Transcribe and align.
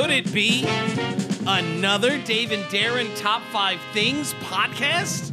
could 0.00 0.10
it 0.10 0.32
be 0.32 0.64
another 1.48 2.18
Dave 2.22 2.52
and 2.52 2.62
Darren 2.66 3.12
Top 3.18 3.42
5 3.50 3.80
Things 3.92 4.32
podcast? 4.34 5.32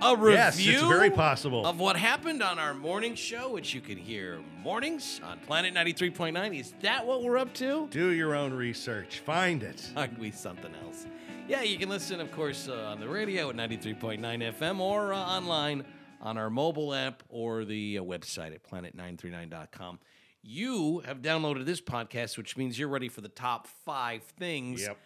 A 0.00 0.16
review 0.16 0.32
Yes, 0.32 0.58
it's 0.58 0.82
very 0.84 1.10
possible. 1.10 1.66
of 1.66 1.78
what 1.78 1.96
happened 1.96 2.42
on 2.42 2.58
our 2.58 2.72
morning 2.72 3.14
show, 3.14 3.50
which 3.50 3.74
you 3.74 3.82
can 3.82 3.98
hear 3.98 4.40
mornings 4.62 5.20
on 5.22 5.38
Planet 5.40 5.74
93.9. 5.74 6.58
Is 6.58 6.72
that 6.80 7.06
what 7.06 7.24
we're 7.24 7.36
up 7.36 7.52
to? 7.54 7.88
Do 7.90 8.12
your 8.12 8.34
own 8.34 8.54
research. 8.54 9.18
Find 9.18 9.62
it. 9.62 9.86
Aren't 9.94 10.18
we 10.18 10.30
something 10.30 10.72
else? 10.82 11.04
Yeah, 11.46 11.60
you 11.60 11.76
can 11.76 11.90
listen, 11.90 12.18
of 12.18 12.32
course, 12.32 12.68
uh, 12.68 12.86
on 12.86 13.00
the 13.00 13.08
radio 13.10 13.50
at 13.50 13.56
93.9 13.56 14.18
FM 14.20 14.80
or 14.80 15.12
uh, 15.12 15.18
online 15.18 15.84
on 16.22 16.38
our 16.38 16.48
mobile 16.48 16.94
app 16.94 17.22
or 17.28 17.66
the 17.66 17.98
uh, 17.98 18.02
website 18.02 18.54
at 18.54 18.62
planet939.com. 18.62 19.98
You 20.46 21.00
have 21.00 21.22
downloaded 21.22 21.64
this 21.64 21.80
podcast, 21.80 22.38
which 22.38 22.56
means 22.56 22.78
you're 22.78 22.88
ready 22.88 23.08
for 23.08 23.20
the 23.20 23.28
top 23.28 23.66
five 23.84 24.22
things. 24.22 24.82
Yep. 24.82 24.98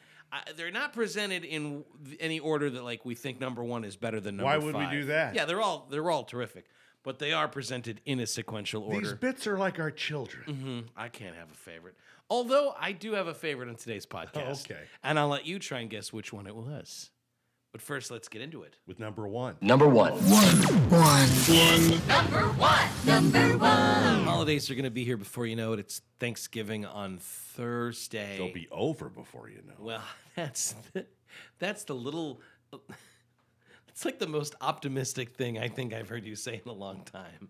They're 0.57 0.71
not 0.71 0.93
presented 0.93 1.45
in 1.45 1.85
any 2.21 2.39
order 2.39 2.71
that 2.71 2.85
like 2.85 3.05
we 3.05 3.15
think 3.15 3.41
number 3.41 3.65
one 3.65 3.83
is 3.85 3.97
better 3.97 4.21
than 4.21 4.37
number 4.37 4.45
Why 4.51 4.59
would 4.59 4.77
we 4.77 4.87
do 4.87 5.05
that? 5.07 5.35
Yeah, 5.35 5.45
they're 5.47 5.61
all 5.61 5.89
they're 5.91 6.09
all 6.11 6.25
terrific, 6.25 6.67
but 7.03 7.19
they 7.19 7.33
are 7.33 7.49
presented 7.49 8.01
in 8.05 8.21
a 8.21 8.27
sequential 8.27 8.83
order. 8.85 9.01
These 9.01 9.13
bits 9.15 9.47
are 9.47 9.59
like 9.59 9.81
our 9.81 9.91
children. 9.91 10.45
Mhm. 10.47 10.89
I 10.97 11.09
can't 11.09 11.35
have 11.35 11.51
a 11.51 11.55
favorite. 11.55 11.97
Although 12.29 12.75
I 12.79 12.93
do 12.93 13.15
have 13.15 13.27
a 13.27 13.35
favorite 13.35 13.69
on 13.69 13.75
today's 13.75 14.07
podcast. 14.07 14.71
okay. 14.71 14.83
And 15.03 15.19
I'll 15.19 15.29
let 15.29 15.47
you 15.47 15.59
try 15.59 15.81
and 15.81 15.91
guess 15.91 16.13
which 16.13 16.33
one 16.33 16.47
it 16.47 16.55
was. 16.55 17.11
But 17.73 17.81
first, 17.81 18.11
let's 18.11 18.29
get 18.29 18.43
into 18.43 18.63
it. 18.63 18.77
With 18.87 18.99
number 18.99 19.29
one. 19.29 19.57
Number 19.61 19.89
one. 19.89 20.13
One. 20.13 20.57
One. 20.91 21.29
One. 21.29 22.09
Number 22.09 22.49
one. 22.59 22.89
Number 23.07 23.59
one. 23.59 24.25
Holidays 24.25 24.69
are 24.71 24.75
going 24.75 24.85
to 24.85 24.91
be 24.91 25.05
here 25.05 25.17
before 25.17 25.47
you 25.47 25.55
know 25.55 25.73
it. 25.75 25.79
It's 25.79 26.03
Thanksgiving 26.19 26.85
on 26.85 27.19
Thursday. 27.19 28.39
They'll 28.39 28.53
be 28.53 28.69
over 28.73 29.09
before 29.09 29.49
you 29.49 29.63
know. 29.67 29.75
Well, 29.79 30.03
that's 30.35 30.75
the, 30.93 31.07
that's 31.61 31.85
the 31.85 31.95
little. 31.95 32.41
It's 33.89 34.05
like 34.05 34.19
the 34.19 34.27
most 34.27 34.57
optimistic 34.61 35.37
thing 35.37 35.59
I 35.59 35.69
think 35.69 35.93
I've 35.93 36.09
heard 36.09 36.25
you 36.25 36.35
say 36.35 36.61
in 36.65 36.71
a 36.71 36.75
long 36.75 37.05
time. 37.05 37.49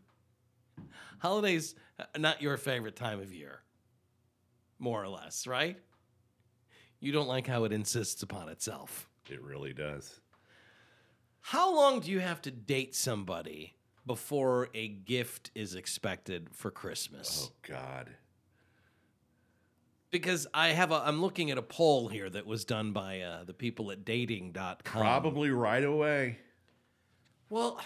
Holidays, 1.20 1.74
uh, 1.98 2.04
not 2.18 2.42
your 2.42 2.56
favorite 2.56 2.96
time 2.96 3.20
of 3.20 3.32
year, 3.32 3.60
more 4.78 5.02
or 5.02 5.08
less, 5.08 5.46
right? 5.46 5.78
You 6.98 7.12
don't 7.12 7.28
like 7.28 7.46
how 7.46 7.64
it 7.64 7.72
insists 7.72 8.22
upon 8.22 8.48
itself. 8.48 9.09
It 9.30 9.42
really 9.42 9.72
does. 9.72 10.20
How 11.40 11.74
long 11.74 12.00
do 12.00 12.10
you 12.10 12.20
have 12.20 12.42
to 12.42 12.50
date 12.50 12.94
somebody 12.94 13.74
before 14.06 14.68
a 14.74 14.88
gift 14.88 15.50
is 15.54 15.74
expected 15.74 16.48
for 16.52 16.70
Christmas? 16.70 17.48
Oh 17.50 17.52
God. 17.66 18.10
Because 20.10 20.46
I 20.52 20.68
have 20.68 20.90
a, 20.90 20.96
I'm 21.06 21.20
looking 21.22 21.50
at 21.50 21.58
a 21.58 21.62
poll 21.62 22.08
here 22.08 22.28
that 22.28 22.44
was 22.44 22.64
done 22.64 22.92
by 22.92 23.20
uh, 23.20 23.44
the 23.44 23.54
people 23.54 23.92
at 23.92 24.04
dating.com. 24.04 24.80
Probably 24.82 25.50
right 25.50 25.84
away. 25.84 26.38
Well, 27.48 27.80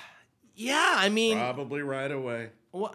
yeah, 0.55 0.95
I 0.97 1.09
mean, 1.11 1.37
Probably 1.37 1.83
right 1.83 2.11
away. 2.11 2.51
what? 2.71 2.95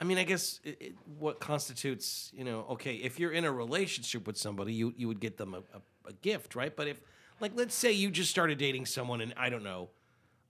I 0.00 0.04
mean, 0.04 0.18
I 0.18 0.24
guess 0.24 0.58
it, 0.64 0.76
it, 0.80 0.94
what 1.18 1.38
constitutes, 1.38 2.32
you 2.34 2.42
know, 2.42 2.66
okay, 2.70 2.96
if 2.96 3.20
you're 3.20 3.30
in 3.30 3.44
a 3.44 3.52
relationship 3.52 4.26
with 4.26 4.36
somebody, 4.36 4.72
you 4.74 4.92
you 4.96 5.06
would 5.06 5.20
get 5.20 5.36
them 5.36 5.54
a, 5.54 5.58
a, 5.58 6.08
a 6.08 6.12
gift, 6.14 6.56
right? 6.56 6.74
But 6.74 6.88
if, 6.88 7.00
like, 7.42 7.52
let's 7.54 7.74
say 7.74 7.92
you 7.92 8.10
just 8.10 8.30
started 8.30 8.56
dating 8.56 8.86
someone 8.86 9.20
in 9.20 9.34
I 9.36 9.50
don't 9.50 9.62
know, 9.64 9.90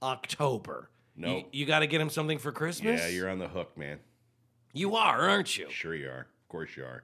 October. 0.03 0.91
No. 1.17 1.39
you, 1.39 1.45
you 1.53 1.67
got 1.67 1.81
to 1.81 1.87
get 1.87 2.01
him 2.01 2.09
something 2.11 2.39
for 2.39 2.53
Christmas. 2.53 3.01
Yeah, 3.01 3.09
you're 3.09 3.29
on 3.29 3.39
the 3.39 3.49
hook, 3.49 3.77
man. 3.77 3.99
you 4.73 4.95
are, 4.97 5.29
aren't 5.29 5.59
you? 5.59 5.69
Sure 5.71 5.95
you 5.95 6.09
are. 6.09 6.21
Of 6.43 6.49
course 6.49 6.77
you 6.77 6.85
are. 6.85 7.03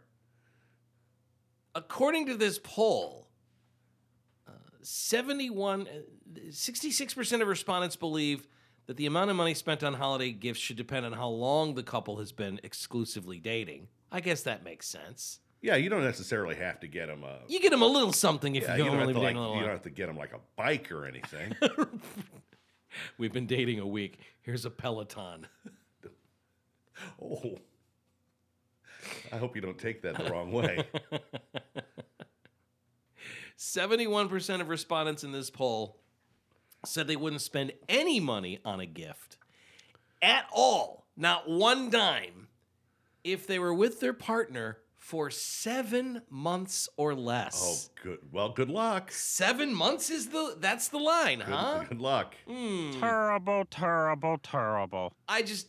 according 1.75 2.27
to 2.27 2.35
this 2.35 2.59
poll, 2.63 3.29
uh, 4.49 4.53
71, 4.83 5.87
uh, 5.87 6.41
66% 6.51 7.43
of 7.43 7.49
respondents 7.49 7.97
believe 7.97 8.47
that 8.87 8.97
the 8.97 9.07
amount 9.07 9.31
of 9.31 9.37
money 9.37 9.53
spent 9.55 9.83
on 9.85 9.95
holiday 9.95 10.33
gifts 10.33 10.61
should 10.61 10.77
depend 10.77 11.05
on 11.05 11.13
how 11.13 11.29
long 11.29 11.75
the 11.75 11.83
couple 11.83 12.19
has 12.19 12.33
been 12.33 12.59
exclusively 12.63 13.39
dating. 13.39 13.89
I 14.11 14.21
guess 14.21 14.43
that 14.43 14.65
makes 14.65 14.87
sense. 14.89 15.41
Yeah, 15.61 15.77
you 15.77 15.91
don't 15.91 16.05
necessarily 16.05 16.55
have 16.57 16.81
to 16.81 16.87
get 16.87 17.07
them 17.09 17.25
a. 17.25 17.39
You 17.49 17.61
get 17.61 17.71
them 17.71 17.83
a 17.83 17.87
little 17.87 18.13
something 18.13 18.55
if 18.55 18.63
Yeah, 18.63 18.77
you 18.77 18.85
don't, 18.85 19.01
only 19.01 19.07
have 19.07 19.15
to, 19.15 19.19
like, 19.19 19.27
dating 19.29 19.37
a 19.37 19.41
little 19.41 19.57
you 19.57 19.63
don't 19.63 19.73
have 19.73 19.83
to 19.83 19.91
get 19.91 20.07
them 20.07 20.17
like 20.17 20.33
a 20.33 20.41
bike 20.57 20.93
or 20.93 21.05
anything. 21.05 21.57
We've 23.19 23.33
been 23.33 23.47
dating 23.47 23.81
a 23.81 23.87
week. 23.87 24.19
Here's 24.43 24.65
a 24.65 24.71
Peloton. 24.71 25.47
oh. 27.23 27.57
I 29.33 29.37
hope 29.37 29.57
you 29.57 29.63
don't 29.63 29.79
take 29.79 30.03
that 30.03 30.17
the 30.17 30.31
wrong 30.31 30.53
way. 30.53 30.87
71% 33.59 34.61
of 34.61 34.69
respondents 34.69 35.25
in 35.25 35.33
this 35.33 35.51
poll 35.51 35.99
said 36.85 37.09
they 37.09 37.17
wouldn't 37.17 37.43
spend 37.43 37.73
any 37.89 38.21
money 38.21 38.61
on 38.65 38.79
a 38.81 38.87
gift 38.87 39.39
at 40.23 40.47
all, 40.53 41.07
not 41.17 41.49
one 41.49 41.91
dime, 41.91 42.49
if 43.25 43.47
they 43.47 43.59
were 43.59 43.75
with 43.75 44.01
their 44.01 44.13
partner 44.13 44.79
for 45.09 45.31
seven 45.31 46.21
months 46.29 46.87
or 46.99 47.15
less. 47.15 47.89
Oh, 47.91 48.03
good. 48.03 48.19
Well, 48.31 48.51
good 48.51 48.69
luck. 48.69 49.11
Seven 49.11 49.75
months 49.75 50.11
is 50.11 50.29
the 50.29 50.55
that's 50.61 50.89
the 50.89 50.99
line, 50.99 51.39
Good, 51.39 51.49
huh? 51.49 51.85
good 51.89 52.01
luck. 52.03 52.35
Hmm. 52.47 52.91
Terrible, 53.01 53.65
terrible, 53.71 54.37
terrible. 54.43 55.15
I 55.27 55.41
just 55.41 55.69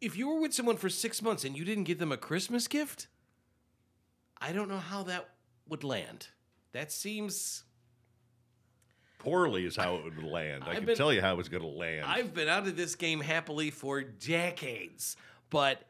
if 0.00 0.16
you 0.16 0.28
were 0.28 0.40
with 0.40 0.54
someone 0.54 0.76
for 0.76 0.88
six 0.88 1.20
months 1.20 1.44
and 1.44 1.56
you 1.56 1.64
didn't 1.64 1.82
give 1.82 1.98
them 1.98 2.12
a 2.12 2.16
Christmas 2.16 2.68
gift, 2.68 3.08
I 4.40 4.52
don't 4.52 4.68
know 4.68 4.78
how 4.78 5.02
that 5.02 5.30
would 5.68 5.82
land. 5.82 6.28
That 6.70 6.92
seems 6.92 7.64
Poorly 9.18 9.64
is 9.66 9.74
how 9.74 9.96
it 9.96 10.04
would 10.04 10.22
land. 10.22 10.62
I 10.64 10.68
I've 10.70 10.76
can 10.76 10.84
been- 10.86 10.96
tell 10.96 11.12
you 11.12 11.20
how 11.20 11.32
it 11.32 11.36
was 11.36 11.48
going 11.48 11.62
to 11.64 11.68
land. 11.68 12.04
I've 12.06 12.32
been 12.34 12.46
out 12.48 12.68
of 12.68 12.76
this 12.76 12.94
game 12.94 13.18
happily 13.20 13.72
for 13.72 14.00
decades, 14.02 15.16
but 15.50 15.82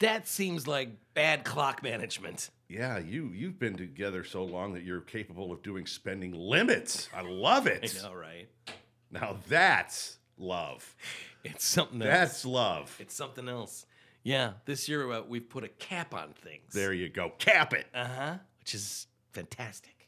that 0.00 0.26
seems 0.28 0.66
like 0.66 0.90
bad 1.14 1.44
clock 1.44 1.82
management. 1.82 2.50
yeah, 2.68 2.98
you 2.98 3.30
you've 3.34 3.58
been 3.58 3.76
together 3.76 4.24
so 4.24 4.44
long 4.44 4.72
that 4.74 4.82
you're 4.82 5.00
capable 5.00 5.52
of 5.52 5.62
doing 5.62 5.86
spending 5.86 6.32
limits. 6.32 7.08
I 7.14 7.22
love 7.22 7.66
it. 7.66 7.96
I 8.02 8.08
know, 8.08 8.14
right? 8.14 8.48
Now 9.10 9.36
that's 9.48 10.18
love. 10.38 10.94
It's 11.44 11.64
something 11.64 12.02
else. 12.02 12.10
That's 12.10 12.44
love. 12.44 12.96
it's 12.98 13.14
something 13.14 13.48
else. 13.48 13.86
Yeah, 14.24 14.54
this 14.64 14.88
year 14.88 15.10
uh, 15.12 15.22
we've 15.22 15.48
put 15.48 15.62
a 15.62 15.68
cap 15.68 16.12
on 16.12 16.32
things. 16.32 16.72
There 16.72 16.92
you 16.92 17.08
go. 17.08 17.30
Cap 17.38 17.72
it. 17.72 17.86
Uh 17.94 18.06
huh. 18.06 18.34
Which 18.58 18.74
is 18.74 19.06
fantastic. 19.32 20.05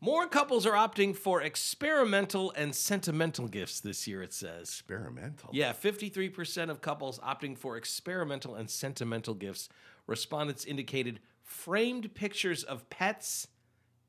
More 0.00 0.26
couples 0.26 0.66
are 0.66 0.74
opting 0.74 1.16
for 1.16 1.40
experimental 1.42 2.52
and 2.52 2.74
sentimental 2.74 3.48
gifts 3.48 3.80
this 3.80 4.06
year, 4.06 4.22
it 4.22 4.32
says. 4.32 4.68
Experimental. 4.68 5.50
Yeah, 5.52 5.72
53% 5.72 6.70
of 6.70 6.80
couples 6.80 7.18
opting 7.20 7.56
for 7.56 7.76
experimental 7.76 8.54
and 8.54 8.68
sentimental 8.68 9.34
gifts. 9.34 9.68
Respondents 10.06 10.64
indicated 10.64 11.20
framed 11.42 12.14
pictures 12.14 12.62
of 12.62 12.88
pets 12.90 13.48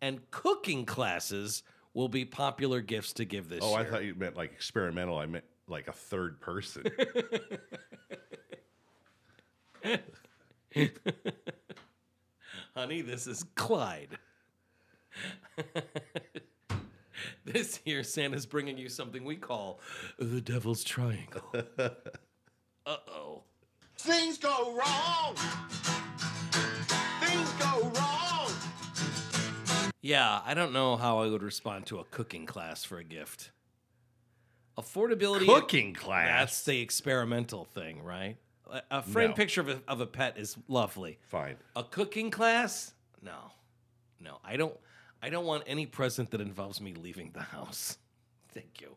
and 0.02 0.30
cooking 0.30 0.86
classes 0.86 1.64
will 1.94 2.10
be 2.10 2.26
popular 2.26 2.82
gifts 2.82 3.14
to 3.14 3.26
give 3.26 3.50
this 3.50 3.64
year. 3.64 3.72
Oh, 3.72 3.76
I 3.76 3.84
thought 3.86 4.04
you 4.04 4.14
meant 4.14 4.36
like 4.36 4.52
experimental. 4.52 5.18
I 5.18 5.26
meant 5.26 5.46
like 5.68 5.88
a 5.88 5.94
third 5.94 6.40
person. 6.42 6.84
Honey, 12.76 13.02
this 13.02 13.26
is 13.26 13.46
Clyde. 13.56 14.18
this 17.46 17.80
here, 17.84 18.04
Santa's 18.04 18.46
bringing 18.46 18.78
you 18.78 18.90
something 18.90 19.24
we 19.24 19.36
call 19.36 19.80
the 20.20 20.42
Devil's 20.42 20.84
Triangle. 20.84 21.42
uh 21.80 21.90
oh. 22.86 23.44
Things 23.98 24.38
go 24.38 24.76
wrong. 24.76 25.36
Things 27.22 27.52
go 27.54 27.92
wrong. 27.96 28.52
Yeah, 30.02 30.42
I 30.46 30.54
don't 30.54 30.72
know 30.72 30.96
how 30.96 31.20
I 31.20 31.28
would 31.28 31.42
respond 31.44 31.88
to 31.88 32.00
a 32.00 32.04
cooking 32.06 32.46
class 32.46 32.84
for 32.84 33.00
a 33.00 33.04
gift. 33.04 33.52
Affordability. 34.78 35.46
Cooking 35.48 35.94
class. 35.96 36.40
That's 36.40 36.64
the 36.64 36.80
experimental 36.82 37.66
thing, 37.66 38.04
right? 38.04 38.38
A, 38.72 38.82
a 38.92 39.02
framed 39.02 39.32
No. 39.32 39.36
picture 39.36 39.62
of 39.62 39.70
a, 39.70 39.82
of 39.88 40.00
a 40.02 40.06
pet 40.06 40.38
is 40.38 40.56
lovely. 40.68 41.18
Fine. 41.24 41.56
A 41.76 41.84
cooking 41.84 42.30
class? 42.30 42.94
No, 43.22 43.52
no. 44.22 44.38
I 44.46 44.56
don't. 44.56 44.76
I 45.22 45.30
don't 45.30 45.46
want 45.46 45.64
any 45.68 45.86
present 45.86 46.32
that 46.32 46.42
involves 46.42 46.80
me 46.82 46.94
leaving 46.94 47.32
the 47.34 47.42
house. 47.42 47.98
Thank 48.54 48.82
you. 48.82 48.96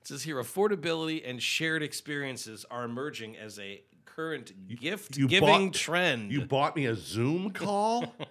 It 0.00 0.06
says 0.06 0.22
here 0.22 0.36
affordability 0.36 1.28
and 1.28 1.42
shared 1.42 1.82
experiences 1.82 2.64
are 2.70 2.84
emerging 2.84 3.36
as 3.36 3.58
a 3.58 3.82
current 4.04 4.68
gift 4.76 5.16
you 5.16 5.26
giving 5.28 5.66
bought- 5.68 5.74
trend. 5.74 6.30
You 6.32 6.44
bought 6.44 6.76
me 6.76 6.86
a 6.86 6.94
Zoom 6.94 7.50
call? 7.50 8.14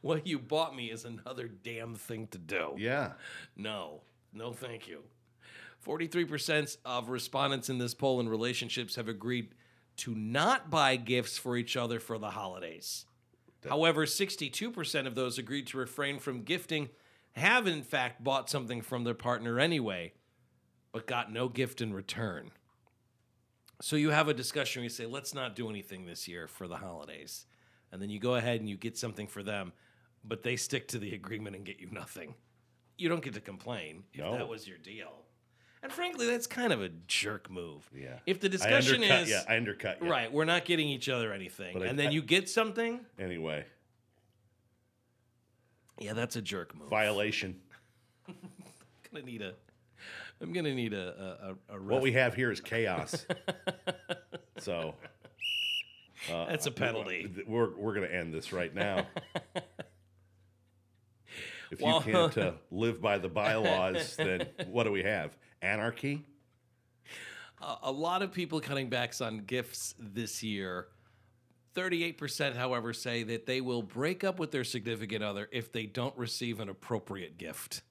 what 0.00 0.26
you 0.26 0.38
bought 0.38 0.74
me 0.76 0.86
is 0.90 1.04
another 1.04 1.48
damn 1.48 1.94
thing 1.94 2.26
to 2.28 2.38
do. 2.38 2.74
yeah. 2.76 3.12
No, 3.56 4.02
no, 4.32 4.52
thank 4.52 4.86
you. 4.88 5.02
43% 5.86 6.76
of 6.84 7.08
respondents 7.10 7.68
in 7.68 7.78
this 7.78 7.92
poll 7.94 8.20
in 8.20 8.28
relationships 8.28 8.96
have 8.96 9.08
agreed 9.08 9.48
to 9.98 10.14
not 10.14 10.70
buy 10.70 10.96
gifts 10.96 11.36
for 11.38 11.56
each 11.56 11.76
other 11.76 12.00
for 12.00 12.18
the 12.18 12.30
holidays. 12.30 13.04
However, 13.68 14.06
62% 14.06 15.06
of 15.06 15.14
those 15.14 15.38
agreed 15.38 15.66
to 15.68 15.78
refrain 15.78 16.18
from 16.18 16.42
gifting 16.42 16.90
have, 17.32 17.66
in 17.66 17.82
fact, 17.82 18.22
bought 18.22 18.48
something 18.50 18.80
from 18.82 19.04
their 19.04 19.14
partner 19.14 19.58
anyway, 19.58 20.12
but 20.92 21.06
got 21.06 21.32
no 21.32 21.48
gift 21.48 21.80
in 21.80 21.92
return. 21.92 22.50
So 23.82 23.96
you 23.96 24.10
have 24.10 24.28
a 24.28 24.34
discussion 24.34 24.80
where 24.80 24.84
you 24.84 24.90
say, 24.90 25.06
let's 25.06 25.34
not 25.34 25.56
do 25.56 25.68
anything 25.68 26.06
this 26.06 26.28
year 26.28 26.46
for 26.46 26.68
the 26.68 26.76
holidays. 26.76 27.46
And 27.90 28.00
then 28.00 28.10
you 28.10 28.20
go 28.20 28.36
ahead 28.36 28.60
and 28.60 28.68
you 28.68 28.76
get 28.76 28.96
something 28.96 29.26
for 29.26 29.42
them, 29.42 29.72
but 30.24 30.42
they 30.42 30.56
stick 30.56 30.88
to 30.88 30.98
the 30.98 31.14
agreement 31.20 31.56
and 31.56 31.64
get 31.64 31.80
you 31.80 31.88
nothing. 31.90 32.34
You 32.96 33.08
don't 33.08 33.22
get 33.22 33.34
to 33.34 33.40
complain 33.40 34.04
if 34.12 34.20
No. 34.20 34.32
that 34.32 34.48
was 34.48 34.68
your 34.68 34.78
deal. 34.78 35.12
And 35.84 35.92
frankly, 35.92 36.26
that's 36.26 36.46
kind 36.46 36.72
of 36.72 36.80
a 36.82 36.88
jerk 37.06 37.50
move. 37.50 37.88
Yeah. 37.94 38.18
If 38.26 38.40
the 38.40 38.48
discussion 38.48 38.96
undercut 39.02 39.22
is 39.24 39.30
yeah, 39.30 39.42
I 39.46 39.56
undercut 39.58 40.02
you. 40.02 40.10
right, 40.10 40.32
we're 40.32 40.46
not 40.46 40.64
getting 40.64 40.88
each 40.88 41.10
other 41.10 41.30
anything, 41.32 41.74
But 41.74 41.82
I- 41.82 41.86
and 41.86 41.98
then 41.98 42.06
I- 42.08 42.10
you 42.10 42.22
get 42.22 42.48
something, 42.48 43.04
Anyway, 43.18 43.66
yeah, 46.00 46.14
that's 46.14 46.36
a 46.36 46.42
jerk 46.42 46.74
move. 46.74 46.88
violation. 46.88 47.60
I'm 48.26 48.34
gonna 49.12 49.26
need 49.26 49.42
a. 49.42 49.52
I'm 50.40 50.52
gonna 50.54 50.74
need 50.74 50.94
a 50.94 51.54
a, 51.70 51.74
a, 51.74 51.76
a 51.76 51.82
What 51.82 52.00
we 52.02 52.12
have 52.12 52.34
here 52.34 52.50
is 52.50 52.60
chaos. 52.62 53.26
so 54.58 54.94
uh, 56.32 56.46
That's 56.46 56.64
a 56.66 56.70
penalty. 56.70 57.30
We're 57.46 57.76
we're 57.76 57.92
gonna 57.94 58.06
end 58.06 58.32
this 58.32 58.52
right 58.54 58.74
now. 58.74 59.06
If 61.70 61.80
Well- 61.80 62.02
you 62.06 62.12
can't 62.12 62.38
uh, 62.38 62.52
live 62.70 63.00
by 63.02 63.18
the 63.18 63.28
bylaws, 63.28 64.14
then 64.16 64.46
what 64.68 64.84
do 64.84 64.92
we 64.92 65.02
have? 65.02 65.36
Anarchy? 65.64 66.24
a, 67.82 67.90
lot 67.90 68.22
of 68.22 68.32
people 68.32 68.60
cutting 68.60 68.88
backs 68.88 69.20
on 69.20 69.38
gifts 69.38 69.94
this 69.98 70.42
year. 70.42 70.88
38%, 71.74 72.54
however, 72.54 72.92
say 72.92 73.22
that 73.24 73.46
they 73.46 73.60
will 73.60 73.82
break 73.82 74.22
up 74.22 74.38
with 74.38 74.50
their 74.50 74.64
significant 74.64 75.24
other 75.24 75.48
if 75.50 75.72
they 75.72 75.86
don't 75.86 76.16
receive 76.16 76.60
an 76.60 76.68
appropriate 76.68 77.38
gift. 77.38 77.82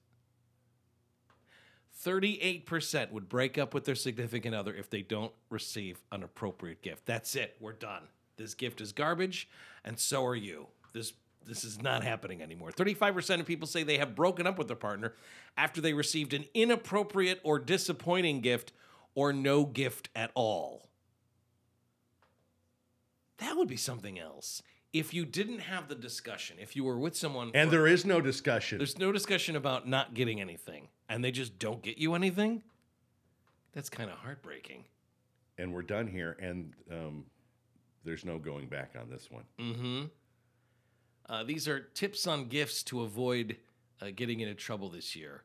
38% 2.02 3.12
would 3.12 3.28
break 3.28 3.58
up 3.58 3.74
with 3.74 3.84
their 3.84 3.94
significant 3.94 4.54
other 4.54 4.74
if 4.74 4.90
they 4.90 5.02
don't 5.02 5.32
receive 5.50 5.98
an 6.12 6.22
appropriate 6.22 6.82
gift. 6.82 7.06
That's 7.06 7.34
it. 7.34 7.56
We're 7.60 7.72
done. 7.72 8.02
This 8.36 8.54
gift 8.54 8.80
is 8.80 8.92
garbage, 8.92 9.48
and 9.84 9.98
so 9.98 10.24
are 10.24 10.36
you. 10.36 10.66
This 10.92 11.12
this 11.46 11.64
is 11.64 11.80
not 11.82 12.02
happening 12.02 12.42
anymore. 12.42 12.70
35% 12.70 13.40
of 13.40 13.46
people 13.46 13.66
say 13.66 13.82
they 13.82 13.98
have 13.98 14.14
broken 14.14 14.46
up 14.46 14.58
with 14.58 14.66
their 14.66 14.76
partner 14.76 15.14
after 15.56 15.80
they 15.80 15.92
received 15.92 16.32
an 16.34 16.44
inappropriate 16.54 17.40
or 17.44 17.58
disappointing 17.58 18.40
gift 18.40 18.72
or 19.14 19.32
no 19.32 19.64
gift 19.64 20.08
at 20.14 20.30
all. 20.34 20.88
That 23.38 23.56
would 23.56 23.68
be 23.68 23.76
something 23.76 24.18
else. 24.18 24.62
If 24.92 25.12
you 25.12 25.24
didn't 25.24 25.58
have 25.58 25.88
the 25.88 25.94
discussion, 25.96 26.56
if 26.60 26.76
you 26.76 26.84
were 26.84 26.98
with 26.98 27.16
someone 27.16 27.50
And 27.52 27.68
for- 27.68 27.76
there 27.76 27.86
is 27.86 28.04
no 28.04 28.20
discussion. 28.20 28.78
there's 28.78 28.98
no 28.98 29.10
discussion 29.10 29.56
about 29.56 29.88
not 29.88 30.14
getting 30.14 30.40
anything, 30.40 30.88
and 31.08 31.24
they 31.24 31.32
just 31.32 31.58
don't 31.58 31.82
get 31.82 31.98
you 31.98 32.14
anything, 32.14 32.62
that's 33.72 33.90
kind 33.90 34.08
of 34.10 34.18
heartbreaking. 34.18 34.84
and 35.58 35.72
we're 35.72 35.82
done 35.82 36.06
here, 36.08 36.36
and 36.40 36.72
um, 36.90 37.24
there's 38.04 38.24
no 38.24 38.38
going 38.38 38.66
back 38.68 38.94
on 39.00 39.08
this 39.10 39.28
one. 39.30 39.44
Mm-hmm. 39.58 40.04
Uh, 41.28 41.42
these 41.42 41.66
are 41.68 41.80
tips 41.80 42.26
on 42.26 42.46
gifts 42.48 42.82
to 42.84 43.02
avoid 43.02 43.56
uh, 44.02 44.06
getting 44.14 44.40
into 44.40 44.54
trouble 44.54 44.88
this 44.88 45.16
year. 45.16 45.42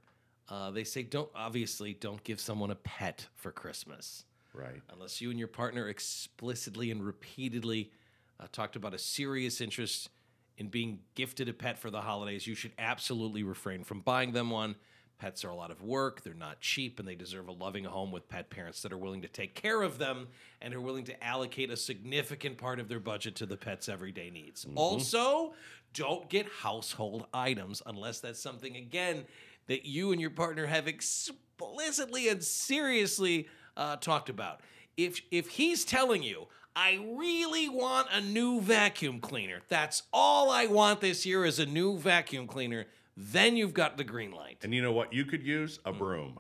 Uh, 0.50 0.72
they 0.72 0.84
say 0.84 1.04
don't 1.04 1.30
obviously 1.36 1.94
don't 1.94 2.24
give 2.24 2.40
someone 2.40 2.72
a 2.72 2.76
pet 2.76 3.28
for 3.36 3.52
Christmas 3.52 4.26
Right. 4.54 4.82
unless 4.92 5.22
you 5.22 5.30
and 5.30 5.38
your 5.38 5.48
partner 5.48 5.88
explicitly 5.90 6.90
and 6.92 7.06
repeatedly 7.06 7.92
uh, 8.40 8.48
talked 8.52 8.76
about 8.76 8.94
a 8.94 8.98
serious 8.98 9.62
interest 9.62 10.10
in 10.58 10.68
being 10.68 11.00
gifted 11.16 11.48
a 11.48 11.54
pet 11.54 11.78
for 11.78 11.92
the 11.92 12.02
holidays. 12.02 12.48
You 12.48 12.56
should 12.56 12.74
absolutely 12.80 13.44
refrain 13.44 13.84
from 13.84 14.02
buying 14.02 14.32
them 14.34 14.50
one. 14.50 14.76
Pets 15.20 15.44
are 15.44 15.50
a 15.50 15.56
lot 15.56 15.70
of 15.70 15.82
work, 15.82 16.24
they're 16.24 16.34
not 16.34 16.62
cheap, 16.62 16.98
and 16.98 17.08
they 17.08 17.16
deserve 17.16 17.50
a 17.50 17.52
loving 17.52 17.84
home 17.84 18.10
with 18.10 18.30
pet 18.30 18.50
parents 18.50 18.82
that 18.82 18.94
are 18.94 18.98
willing 18.98 19.22
to 19.22 19.28
take 19.28 19.54
care 19.54 19.82
of 19.82 19.98
them 19.98 20.28
and 20.62 20.74
are 20.74 20.80
willing 20.80 21.04
to 21.04 21.24
allocate 21.24 21.70
a 21.70 21.76
significant 21.78 22.58
part 22.58 22.80
of 22.80 22.88
their 22.88 23.02
budget 23.02 23.36
to 23.36 23.46
the 23.46 23.58
pet's 23.58 23.90
everyday 23.90 24.30
needs. 24.30 24.66
Also, 24.76 25.54
don't 25.94 26.30
get 26.30 26.48
household 26.48 27.28
items 27.34 27.82
unless 27.86 28.22
that's 28.22 28.40
something, 28.40 28.78
again, 28.78 29.26
that 29.68 29.86
you 29.86 30.14
and 30.14 30.22
your 30.22 30.30
partner 30.30 30.66
have 30.66 30.88
explicitly 30.88 32.30
and 32.30 32.42
seriously 32.42 33.48
uh, 33.76 33.98
talked 33.98 34.30
about. 34.30 34.62
If, 34.96 35.22
if 35.32 35.50
he's 35.50 35.84
telling 35.84 36.24
you, 36.24 36.48
I 36.76 37.00
really 37.18 37.68
want 37.68 38.08
a 38.12 38.22
new 38.22 38.62
vacuum 38.62 39.20
cleaner, 39.20 39.60
that's 39.68 40.04
all 40.14 40.50
I 40.50 40.68
want 40.68 41.02
this 41.02 41.26
year 41.26 41.44
is 41.44 41.60
a 41.60 41.66
new 41.66 41.98
vacuum 41.98 42.48
cleaner, 42.48 42.86
then 43.22 43.58
you've 43.58 43.74
got 43.74 43.98
the 43.98 44.04
green 44.06 44.32
light. 44.32 44.60
And 44.64 44.74
you 44.74 44.82
know 44.82 44.94
what 44.94 45.12
you 45.12 45.26
could 45.26 45.44
use? 45.44 45.80
A 45.84 45.92
broom. 45.92 46.40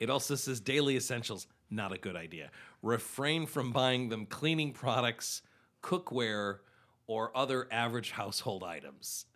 It 0.00 0.08
also 0.08 0.34
says 0.34 0.60
daily 0.60 0.96
essentials, 0.96 1.46
not 1.70 1.92
a 1.92 1.98
good 1.98 2.16
idea. 2.16 2.50
Refrain 2.82 3.44
from 3.44 3.70
buying 3.70 4.08
them 4.08 4.24
cleaning 4.24 4.72
products, 4.72 5.42
cookware, 5.82 6.60
or 7.06 7.36
other 7.36 7.68
average 7.70 8.12
household 8.12 8.64
items. 8.64 9.26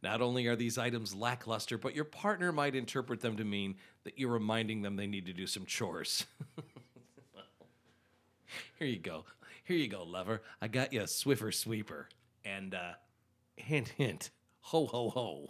Not 0.00 0.22
only 0.22 0.46
are 0.46 0.54
these 0.54 0.78
items 0.78 1.12
lackluster, 1.12 1.76
but 1.76 1.96
your 1.96 2.04
partner 2.04 2.52
might 2.52 2.76
interpret 2.76 3.20
them 3.20 3.36
to 3.38 3.44
mean 3.44 3.74
that 4.04 4.16
you're 4.16 4.30
reminding 4.30 4.82
them 4.82 4.94
they 4.94 5.08
need 5.08 5.26
to 5.26 5.32
do 5.32 5.46
some 5.48 5.66
chores. 5.66 6.24
Here 8.78 8.88
you 8.88 9.00
go. 9.00 9.24
Here 9.64 9.76
you 9.76 9.88
go, 9.88 10.04
lover. 10.04 10.42
I 10.62 10.68
got 10.68 10.92
you 10.92 11.00
a 11.00 11.04
Swiffer 11.04 11.52
sweeper. 11.52 12.08
And 12.44 12.74
uh 12.76 12.92
hint 13.56 13.88
hint. 13.88 14.30
Ho 14.60 14.86
ho 14.86 15.10
ho. 15.10 15.48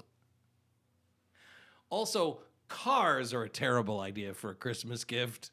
Also, 1.90 2.38
cars 2.68 3.34
are 3.34 3.42
a 3.42 3.48
terrible 3.48 4.00
idea 4.00 4.32
for 4.32 4.50
a 4.50 4.54
Christmas 4.54 5.04
gift. 5.04 5.50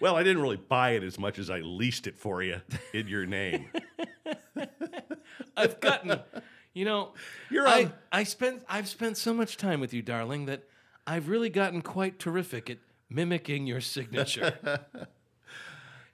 Well, 0.00 0.16
I 0.16 0.24
didn't 0.24 0.42
really 0.42 0.56
buy 0.56 0.90
it 0.90 1.04
as 1.04 1.18
much 1.18 1.38
as 1.38 1.48
I 1.48 1.60
leased 1.60 2.06
it 2.08 2.18
for 2.18 2.42
you 2.42 2.60
in 2.92 3.06
your 3.06 3.24
name. 3.24 3.66
I've 5.56 5.78
gotten, 5.80 6.18
you 6.74 6.84
know, 6.84 7.12
You're 7.50 7.68
I, 7.68 7.84
on- 7.84 7.92
I 8.10 8.24
spent 8.24 8.62
I've 8.68 8.88
spent 8.88 9.16
so 9.16 9.32
much 9.32 9.56
time 9.56 9.80
with 9.80 9.94
you, 9.94 10.02
darling, 10.02 10.46
that 10.46 10.64
I've 11.06 11.28
really 11.28 11.50
gotten 11.50 11.82
quite 11.82 12.18
terrific 12.18 12.68
at 12.68 12.78
mimicking 13.08 13.66
your 13.66 13.80
signature. 13.80 14.58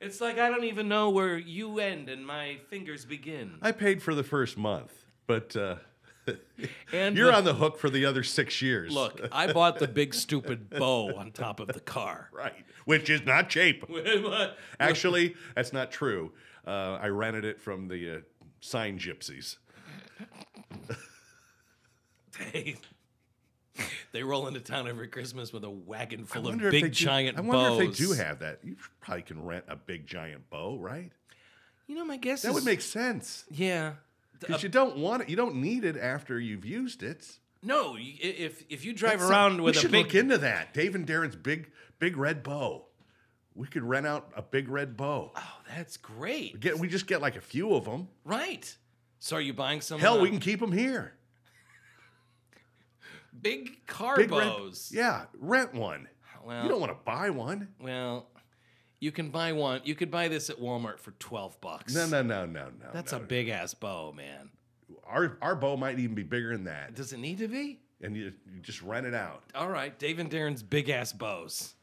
it's 0.00 0.20
like 0.20 0.38
I 0.38 0.50
don't 0.50 0.64
even 0.64 0.88
know 0.88 1.08
where 1.08 1.38
you 1.38 1.78
end 1.78 2.10
and 2.10 2.26
my 2.26 2.58
fingers 2.68 3.06
begin. 3.06 3.56
I 3.62 3.72
paid 3.72 4.02
for 4.02 4.14
the 4.14 4.24
first 4.24 4.58
month, 4.58 4.92
but 5.26 5.56
uh, 5.56 5.76
And 6.92 7.16
you're 7.16 7.30
the- 7.30 7.36
on 7.36 7.44
the 7.44 7.54
hook 7.54 7.78
for 7.78 7.90
the 7.90 8.04
other 8.04 8.22
six 8.22 8.60
years. 8.62 8.92
Look, 8.92 9.20
I 9.32 9.52
bought 9.52 9.78
the 9.78 9.88
big 9.88 10.14
stupid 10.14 10.70
bow 10.70 11.14
on 11.16 11.30
top 11.32 11.60
of 11.60 11.68
the 11.68 11.80
car. 11.80 12.30
Right. 12.38 12.54
Which 12.84 13.10
is 13.10 13.22
not 13.26 13.48
cheap. 13.50 13.84
Actually, 14.80 15.34
that's 15.54 15.72
not 15.72 15.90
true. 15.92 16.32
Uh, 16.66 16.98
I 17.00 17.08
rented 17.08 17.44
it 17.44 17.60
from 17.60 17.88
the 17.88 18.16
uh, 18.16 18.20
sign 18.60 18.98
gypsies. 18.98 19.56
they, 22.52 22.76
they 24.12 24.22
roll 24.22 24.46
into 24.46 24.60
town 24.60 24.88
every 24.88 25.08
Christmas 25.08 25.52
with 25.52 25.64
a 25.64 25.70
wagon 25.70 26.24
full 26.24 26.48
of 26.48 26.58
big 26.58 26.70
they 26.72 26.80
do- 26.82 26.88
giant 26.90 27.38
I 27.38 27.42
bows. 27.42 27.48
wonder 27.48 27.82
if 27.84 27.98
they 27.98 28.04
do 28.04 28.12
have 28.12 28.38
that. 28.40 28.60
You 28.62 28.76
probably 29.00 29.22
can 29.22 29.44
rent 29.44 29.64
a 29.68 29.76
big 29.76 30.06
giant 30.06 30.48
bow, 30.50 30.78
right? 30.78 31.10
You 31.86 31.94
know, 31.94 32.04
my 32.04 32.16
guess 32.16 32.42
That 32.42 32.48
is 32.50 32.54
would 32.54 32.64
make 32.64 32.80
sense. 32.80 33.44
yeah. 33.50 33.94
Because 34.40 34.62
you 34.62 34.68
don't 34.68 34.96
want 34.98 35.22
it. 35.22 35.28
You 35.28 35.36
don't 35.36 35.56
need 35.56 35.84
it 35.84 35.96
after 35.96 36.38
you've 36.38 36.64
used 36.64 37.02
it. 37.02 37.38
No, 37.62 37.96
if 37.98 38.62
if 38.68 38.84
you 38.84 38.92
drive 38.92 39.18
That's 39.18 39.30
around 39.30 39.56
some- 39.56 39.62
with 39.64 39.74
we 39.74 39.78
a 39.78 39.82
should 39.82 39.90
big 39.90 40.06
look 40.06 40.14
into 40.14 40.38
that. 40.38 40.72
Dave 40.74 40.94
and 40.94 41.06
Darren's 41.06 41.34
big, 41.36 41.70
big 41.98 42.16
red 42.16 42.42
bow. 42.42 42.86
We 43.54 43.66
could 43.66 43.82
rent 43.82 44.06
out 44.06 44.30
a 44.36 44.42
big 44.42 44.68
red 44.68 44.96
bow. 44.96 45.32
Oh, 45.34 45.56
that's 45.68 45.96
great. 45.96 46.60
Get 46.60 46.78
we 46.78 46.86
just 46.86 47.06
get 47.08 47.20
like 47.20 47.34
a 47.34 47.40
few 47.40 47.74
of 47.74 47.84
them. 47.84 48.08
Right. 48.24 48.76
So 49.18 49.36
are 49.36 49.40
you 49.40 49.52
buying 49.52 49.80
some 49.80 49.98
Hell, 49.98 50.18
uh, 50.18 50.22
we 50.22 50.30
can 50.30 50.38
keep 50.38 50.60
them 50.60 50.70
here. 50.70 51.14
big 53.40 53.84
car 53.86 54.16
Big 54.16 54.30
red- 54.30 54.44
bows? 54.48 54.90
yeah, 54.94 55.24
rent 55.38 55.74
one. 55.74 56.08
Well, 56.44 56.62
you 56.62 56.68
don't 56.68 56.80
want 56.80 56.92
to 56.92 56.98
buy 57.04 57.30
one. 57.30 57.68
well, 57.80 58.30
you 59.00 59.12
can 59.12 59.30
buy 59.30 59.52
one. 59.52 59.80
You 59.84 59.94
could 59.94 60.10
buy 60.10 60.28
this 60.28 60.50
at 60.50 60.58
Walmart 60.60 60.98
for 60.98 61.12
12 61.12 61.60
bucks. 61.60 61.94
No, 61.94 62.06
no, 62.06 62.22
no, 62.22 62.46
no, 62.46 62.64
no. 62.64 62.86
That's 62.92 63.12
no, 63.12 63.18
a 63.18 63.20
big 63.20 63.48
ass 63.48 63.74
bow, 63.74 64.12
man. 64.16 64.50
Our 65.06 65.38
our 65.42 65.54
bow 65.54 65.76
might 65.76 65.98
even 65.98 66.14
be 66.14 66.22
bigger 66.22 66.52
than 66.52 66.64
that, 66.64 66.94
Does 66.94 67.12
it 67.12 67.18
need 67.18 67.38
to 67.38 67.48
be? 67.48 67.80
and 68.00 68.16
you, 68.16 68.32
you 68.52 68.60
just 68.60 68.80
rent 68.82 69.06
it 69.06 69.14
out. 69.14 69.42
All 69.54 69.68
right, 69.68 69.98
Dave 69.98 70.18
and 70.18 70.30
Darren's 70.30 70.62
big 70.62 70.88
ass 70.88 71.12
bows. 71.12 71.74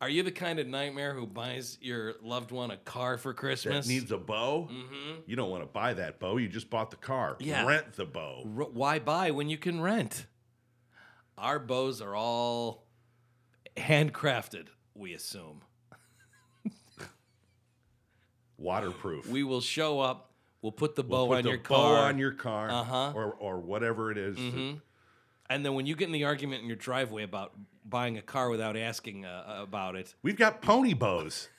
Are 0.00 0.08
you 0.08 0.22
the 0.22 0.32
kind 0.32 0.58
of 0.58 0.66
nightmare 0.66 1.14
who 1.14 1.26
buys 1.26 1.78
your 1.80 2.14
loved 2.22 2.50
one 2.50 2.70
a 2.70 2.76
car 2.76 3.16
for 3.16 3.30
That 3.32 3.38
Christmas? 3.38 3.86
needs 3.88 4.12
a 4.12 4.18
bow. 4.18 4.68
Mm-hmm. 4.70 5.20
You 5.26 5.34
don't 5.36 5.48
want 5.50 5.62
to 5.62 5.66
buy 5.66 5.94
that 5.94 6.18
bow. 6.20 6.36
You 6.36 6.48
just 6.48 6.68
bought 6.68 6.90
the 6.90 6.96
car. 6.96 7.36
Yeah. 7.40 7.64
Rent 7.64 7.94
the 7.94 8.04
bow. 8.04 8.42
R- 8.44 8.64
why 8.72 8.98
buy 8.98 9.30
when 9.30 9.48
you 9.48 9.56
can 9.56 9.80
rent? 9.80 10.26
Our 11.38 11.58
bows 11.58 12.02
are 12.02 12.14
all 12.14 12.86
handcrafted, 13.76 14.66
we 14.94 15.14
assume. 15.14 15.60
Waterproof. 18.58 19.26
We 19.28 19.42
will 19.42 19.60
show 19.60 20.00
up 20.00 20.30
We'll 20.62 20.72
put 20.72 20.94
the 20.94 21.04
bow 21.04 21.26
put 21.26 21.36
on 21.38 21.42
the 21.44 21.50
your 21.50 21.58
bow 21.58 21.74
car. 21.74 21.96
on 22.08 22.16
your 22.18 22.32
car, 22.32 22.70
Uh-huh. 22.70 23.12
or 23.14 23.34
or 23.34 23.60
whatever 23.60 24.10
it 24.10 24.16
is. 24.16 24.38
Mhm. 24.38 24.80
And 25.50 25.62
then 25.62 25.74
when 25.74 25.84
you 25.84 25.94
get 25.94 26.06
in 26.06 26.12
the 26.12 26.24
argument 26.24 26.62
in 26.62 26.68
your 26.68 26.76
driveway 26.76 27.22
about 27.22 27.52
buying 27.84 28.16
a 28.16 28.22
car 28.22 28.48
without 28.48 28.74
asking 28.74 29.26
uh, 29.26 29.58
about 29.60 29.94
it, 29.94 30.14
We've 30.22 30.38
got 30.38 30.62
pony 30.62 30.94
bows. 30.94 31.50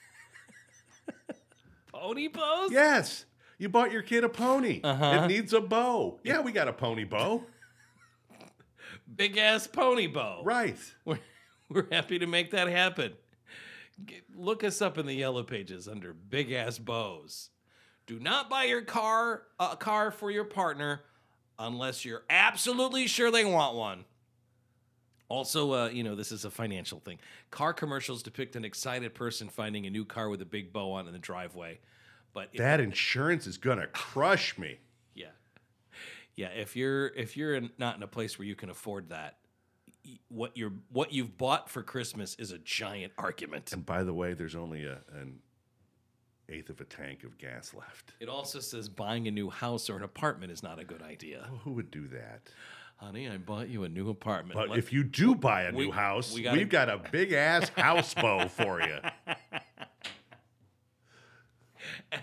pony 1.92 2.26
bows? 2.26 2.72
Yes, 2.72 3.26
you 3.58 3.68
bought 3.68 3.92
your 3.92 4.02
kid 4.02 4.24
a 4.24 4.28
pony. 4.28 4.80
Uh-huh. 4.82 5.20
It 5.22 5.28
needs 5.28 5.52
a 5.52 5.60
bow. 5.60 6.18
Yeah, 6.24 6.40
we 6.40 6.50
got 6.50 6.66
a 6.66 6.72
pony 6.72 7.04
bow. 7.04 7.44
Big 9.16 9.36
ass 9.38 9.68
pony 9.68 10.08
bow. 10.08 10.42
Right. 10.44 10.76
We're, 11.04 11.20
we're 11.68 11.86
happy 11.92 12.18
to 12.18 12.26
make 12.26 12.50
that 12.50 12.66
happen. 12.66 13.12
Look 14.34 14.62
us 14.62 14.82
up 14.82 14.98
in 14.98 15.06
the 15.06 15.14
yellow 15.14 15.42
pages 15.42 15.88
under 15.88 16.12
big 16.12 16.52
ass 16.52 16.78
bows. 16.78 17.50
Do 18.06 18.20
not 18.20 18.48
buy 18.48 18.64
your 18.64 18.82
car 18.82 19.42
a 19.58 19.76
car 19.76 20.10
for 20.10 20.30
your 20.30 20.44
partner 20.44 21.02
unless 21.58 22.04
you're 22.04 22.22
absolutely 22.30 23.06
sure 23.06 23.30
they 23.30 23.44
want 23.44 23.74
one. 23.76 24.04
Also, 25.28 25.72
uh, 25.72 25.88
you 25.88 26.04
know, 26.04 26.14
this 26.14 26.30
is 26.30 26.44
a 26.44 26.50
financial 26.50 27.00
thing. 27.00 27.18
Car 27.50 27.72
commercials 27.72 28.22
depict 28.22 28.54
an 28.54 28.64
excited 28.64 29.12
person 29.14 29.48
finding 29.48 29.86
a 29.86 29.90
new 29.90 30.04
car 30.04 30.28
with 30.28 30.40
a 30.40 30.44
big 30.44 30.72
bow 30.72 30.92
on 30.92 31.08
in 31.08 31.12
the 31.12 31.18
driveway. 31.18 31.80
But 32.32 32.50
That 32.54 32.80
insurance 32.80 33.46
is 33.46 33.58
gonna 33.58 33.88
crush 33.88 34.56
me. 34.56 34.78
yeah, 35.14 35.30
yeah. 36.36 36.48
If 36.48 36.76
you're 36.76 37.08
if 37.08 37.36
you're 37.36 37.54
in, 37.54 37.70
not 37.78 37.96
in 37.96 38.02
a 38.02 38.06
place 38.06 38.38
where 38.38 38.46
you 38.46 38.54
can 38.54 38.70
afford 38.70 39.08
that, 39.08 39.38
what 40.28 40.56
you're 40.56 40.72
what 40.90 41.12
you've 41.12 41.36
bought 41.36 41.68
for 41.70 41.82
Christmas 41.82 42.34
is 42.36 42.52
a 42.52 42.58
giant 42.58 43.12
argument. 43.18 43.72
And 43.72 43.84
by 43.84 44.02
the 44.02 44.14
way, 44.14 44.34
there's 44.34 44.56
only 44.56 44.84
a, 44.84 45.00
an 45.12 45.40
eighth 46.48 46.70
of 46.70 46.80
a 46.80 46.84
tank 46.84 47.24
of 47.24 47.38
gas 47.38 47.74
left. 47.74 48.12
It 48.20 48.28
also 48.28 48.60
says 48.60 48.88
buying 48.88 49.28
a 49.28 49.30
new 49.30 49.50
house 49.50 49.90
or 49.90 49.96
an 49.96 50.02
apartment 50.02 50.52
is 50.52 50.62
not 50.62 50.78
a 50.78 50.84
good 50.84 51.02
idea. 51.02 51.48
Who 51.64 51.72
would 51.72 51.90
do 51.90 52.06
that? 52.08 52.48
Honey, 52.96 53.28
I 53.28 53.36
bought 53.36 53.68
you 53.68 53.84
a 53.84 53.88
new 53.88 54.08
apartment. 54.08 54.54
But 54.54 54.70
Let- 54.70 54.78
if 54.78 54.92
you 54.92 55.04
do 55.04 55.34
buy 55.34 55.64
a 55.64 55.72
we- 55.72 55.86
new 55.86 55.92
house, 55.92 56.32
we 56.32 56.44
have 56.44 56.68
got 56.68 56.88
a 56.88 56.98
big 57.10 57.32
ass 57.32 57.68
house 57.70 58.14
bow 58.14 58.48
for 58.48 58.80
you. 58.80 58.98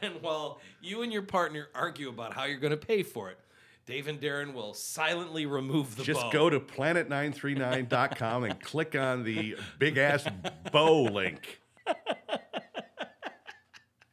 and 0.01 0.21
while 0.21 0.59
you 0.81 1.03
and 1.03 1.13
your 1.13 1.21
partner 1.21 1.67
argue 1.75 2.09
about 2.09 2.33
how 2.33 2.45
you're 2.45 2.57
going 2.57 2.71
to 2.71 2.77
pay 2.77 3.03
for 3.03 3.29
it, 3.29 3.37
Dave 3.85 4.07
and 4.07 4.19
Darren 4.21 4.53
will 4.53 4.73
silently 4.73 5.45
remove 5.45 5.95
the 5.97 6.03
Just 6.03 6.21
bow. 6.21 6.31
go 6.31 6.49
to 6.49 6.59
planet939.com 6.59 8.45
and 8.45 8.59
click 8.63 8.95
on 8.95 9.23
the 9.23 9.57
big 9.77 9.97
ass 9.97 10.25
bow 10.71 11.03
link 11.03 11.59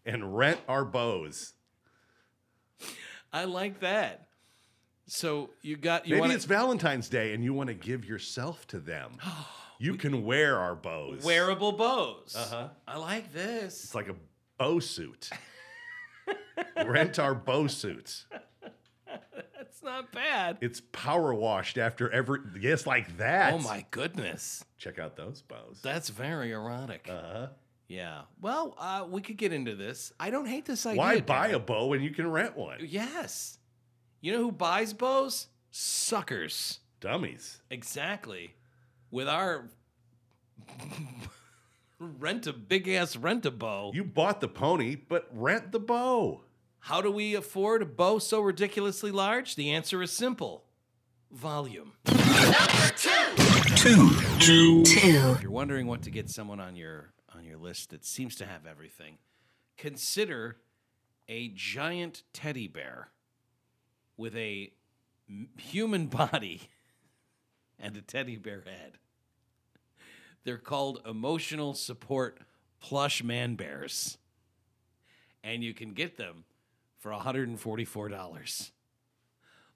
and 0.05 0.37
rent 0.37 0.61
our 0.69 0.85
bows. 0.85 1.53
I 3.33 3.45
like 3.45 3.81
that. 3.81 4.27
So 5.07 5.51
you 5.63 5.77
got 5.77 6.07
you 6.07 6.15
Maybe 6.15 6.21
want 6.21 6.33
it's 6.33 6.45
Valentine's 6.45 7.09
Day 7.09 7.33
and 7.33 7.43
you 7.45 7.53
want 7.55 7.69
to 7.69 7.75
give 7.75 8.05
yourself 8.05 8.67
to 8.69 8.79
them. 8.81 9.13
You 9.83 9.95
can 9.95 10.25
wear 10.27 10.59
our 10.59 10.75
bows. 10.75 11.25
wearable 11.25 11.73
bows. 11.73 12.37
Uh-huh. 12.37 12.69
I 12.87 12.99
like 12.99 13.33
this. 13.33 13.83
It's 13.85 13.95
like 13.95 14.09
a 14.11 14.15
bow 14.59 14.79
suit. 14.79 15.31
Rent 16.85 17.19
our 17.19 17.35
bow 17.35 17.67
suits. 17.67 18.27
That's 19.57 19.83
not 19.83 20.13
bad. 20.13 20.59
It's 20.61 20.81
power 20.93 21.35
washed 21.35 21.79
after 21.79 22.11
every 22.11 22.41
yes, 22.61 22.87
like 22.87 23.17
that. 23.19 23.55
Oh 23.55 23.59
my 23.59 23.85
goodness. 23.91 24.65
Check 24.79 24.99
out 24.99 25.17
those 25.17 25.43
bows. 25.43 25.81
That's 25.83 26.09
very 26.09 26.53
erotic. 26.53 27.09
uh-huh. 27.11 27.49
yeah. 27.89 28.23
Well, 28.41 28.75
uh, 28.79 29.07
we 29.09 29.21
could 29.21 29.37
get 29.37 29.53
into 29.53 29.75
this. 29.77 30.13
I 30.19 30.31
don't 30.31 30.47
hate 30.47 30.65
this 30.67 30.87
idea. 30.87 30.99
Why 30.99 31.21
buy 31.21 31.51
Darren. 31.51 31.55
a 31.55 31.59
bow 31.61 31.87
when 31.87 32.03
you 32.03 32.11
can 32.11 32.31
rent 32.31 32.57
one? 32.57 32.79
Yes. 32.81 33.59
You 34.21 34.33
know 34.33 34.39
who 34.39 34.53
buys 34.53 34.93
bows? 34.93 35.49
Suckers. 35.71 36.81
Dummies. 37.01 37.63
Exactly. 37.71 38.55
With 39.11 39.29
our 39.29 39.71
rent 41.99 42.47
a 42.47 42.53
big 42.53 42.89
ass 42.89 43.17
rent 43.17 43.47
a 43.47 43.51
bow. 43.51 43.93
You 43.95 44.05
bought 44.05 44.41
the 44.41 44.49
pony, 44.49 44.97
but 44.97 45.29
rent 45.33 45.73
the 45.73 45.81
bow. 45.81 46.43
How 46.81 47.01
do 47.03 47.11
we 47.11 47.35
afford 47.35 47.83
a 47.83 47.87
bow 47.87 48.19
so 48.19 48.41
ridiculously 48.41 49.11
large? 49.11 49.55
The 49.55 49.71
answer 49.71 50.03
is 50.03 50.13
simple. 50.13 50.65
Volume. 51.31 51.93
Two. 52.97 54.11
Two. 54.41 54.83
Two. 54.83 54.83
If 54.87 55.43
you're 55.43 55.51
wondering 55.51 55.87
what 55.87 56.03
to 56.03 56.11
get 56.11 56.29
someone 56.31 56.59
on 56.59 56.77
your 56.77 57.13
on 57.35 57.45
your 57.45 57.59
list 57.59 57.91
that 57.91 58.05
seems 58.05 58.35
to 58.37 58.47
have 58.47 58.67
everything, 58.67 59.19
consider 59.77 60.57
a 61.29 61.49
giant 61.55 62.25
teddy 62.33 62.67
bear 62.67 63.09
with 64.17 64.35
a 64.35 64.73
m- 65.29 65.49
human 65.59 66.07
body 66.09 66.63
and 67.79 67.97
a 67.97 68.03
teddy 68.03 68.37
bear 68.37 68.63
head. 68.67 68.99
They're 70.45 70.59
called 70.59 71.03
emotional 71.07 71.75
support 71.75 72.41
plush 72.81 73.23
man 73.23 73.55
bears. 73.55 74.19
And 75.45 75.63
you 75.63 75.73
can 75.73 75.91
get 75.91 76.17
them 76.17 76.45
for 77.01 77.11
$144. 77.11 78.71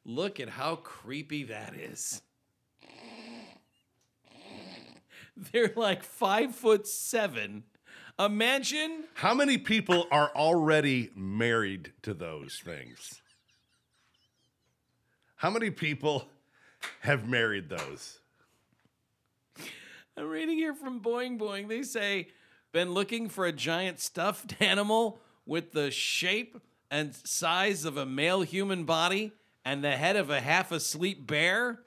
Look 0.04 0.38
at 0.38 0.50
how 0.50 0.76
creepy 0.76 1.45
that 1.45 1.75
is. 1.75 2.23
They're 5.52 5.73
like 5.75 6.04
five 6.04 6.54
foot 6.54 6.87
seven. 6.87 7.64
Imagine 8.19 9.04
How 9.14 9.35
many 9.35 9.59
people 9.59 10.07
are 10.12 10.31
already 10.37 11.11
married 11.16 11.93
to 12.02 12.14
those 12.14 12.61
things? 12.64 13.21
How 15.35 15.50
many 15.50 15.71
people 15.71 16.28
have 17.00 17.28
married 17.28 17.69
those? 17.69 18.21
I'm 20.16 20.28
reading 20.28 20.57
here 20.57 20.75
from 20.75 21.00
Boing 21.00 21.38
Boing. 21.38 21.69
They 21.69 21.83
say, 21.83 22.28
been 22.71 22.93
looking 22.93 23.28
for 23.28 23.47
a 23.47 23.52
giant 23.52 23.99
stuffed 23.99 24.54
animal 24.62 25.21
with 25.45 25.73
the 25.73 25.90
shape 25.90 26.61
and 26.94 27.12
size 27.26 27.84
of 27.84 27.96
a 27.96 28.06
male 28.06 28.42
human 28.42 28.84
body 28.84 29.32
and 29.64 29.82
the 29.82 29.96
head 29.96 30.14
of 30.14 30.30
a 30.30 30.40
half 30.40 30.70
asleep 30.70 31.26
bear? 31.26 31.80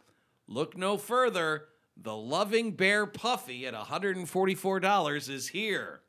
Look 0.49 0.75
no 0.75 0.97
further. 0.97 1.69
The 1.95 2.15
loving 2.15 2.71
bear 2.71 3.05
Puffy 3.05 3.65
at 3.65 3.73
$144 3.73 5.29
is 5.29 5.47
here. 5.47 6.01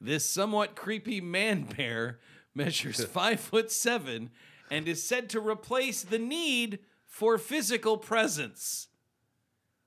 This 0.00 0.24
somewhat 0.24 0.76
creepy 0.76 1.20
man 1.20 1.64
bear 1.76 2.20
measures 2.54 3.04
five 3.12 3.40
foot 3.40 3.72
seven 3.72 4.30
and 4.70 4.86
is 4.86 5.02
said 5.02 5.28
to 5.30 5.40
replace 5.40 6.02
the 6.02 6.18
need 6.20 6.78
for 7.04 7.38
physical 7.38 7.98
presence. 7.98 8.86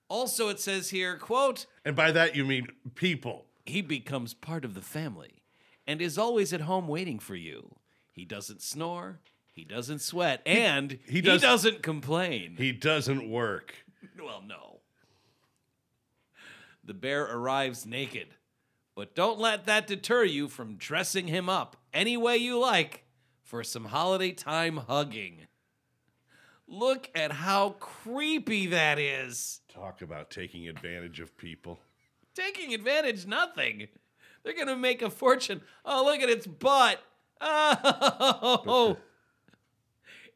Also, 0.09 0.49
it 0.49 0.59
says 0.59 0.89
here, 0.89 1.15
quote, 1.15 1.67
And 1.85 1.95
by 1.95 2.11
that 2.11 2.35
you 2.35 2.43
mean 2.43 2.67
people. 2.95 3.45
he 3.65 3.81
becomes 3.81 4.33
part 4.33 4.65
of 4.65 4.73
the 4.73 4.81
family 4.81 5.43
and 5.87 6.01
is 6.01 6.17
always 6.17 6.51
at 6.51 6.61
home 6.61 6.89
waiting 6.89 7.17
for 7.17 7.35
you. 7.35 7.77
He 8.11 8.25
doesn't 8.25 8.61
snore, 8.61 9.19
he 9.53 9.63
doesn't 9.63 9.99
sweat, 9.99 10.41
and 10.45 10.91
he, 11.05 11.13
he 11.13 11.21
does- 11.21 11.41
doesn't 11.41 11.81
complain. 11.81 12.55
He 12.57 12.71
doesn't 12.71 13.29
work. 13.29 13.73
well, 14.21 14.43
no. 14.45 14.79
The 16.83 16.93
bear 16.93 17.23
arrives 17.23 17.85
naked, 17.85 18.27
but 18.95 19.15
don't 19.15 19.39
let 19.39 19.65
that 19.65 19.87
deter 19.87 20.23
you 20.23 20.47
from 20.47 20.75
dressing 20.77 21.27
him 21.27 21.47
up 21.47 21.77
any 21.93 22.17
way 22.17 22.37
you 22.37 22.59
like 22.59 23.03
for 23.43 23.63
some 23.63 23.85
holiday 23.85 24.31
time 24.31 24.77
hugging. 24.77 25.47
Look 26.67 27.09
at 27.13 27.33
how 27.33 27.71
creepy 27.79 28.67
that 28.67 28.97
is. 28.97 29.59
Talk 29.73 30.01
about 30.01 30.31
taking 30.31 30.67
advantage 30.67 31.19
of 31.19 31.37
people. 31.37 31.79
taking 32.33 32.73
advantage 32.73 33.25
nothing. 33.27 33.89
They're 34.43 34.55
gonna 34.57 34.77
make 34.77 35.01
a 35.01 35.09
fortune. 35.09 35.61
Oh, 35.85 36.03
look 36.05 36.21
at 36.21 36.29
its 36.29 36.47
butt. 36.47 36.99
Oh, 37.41 38.97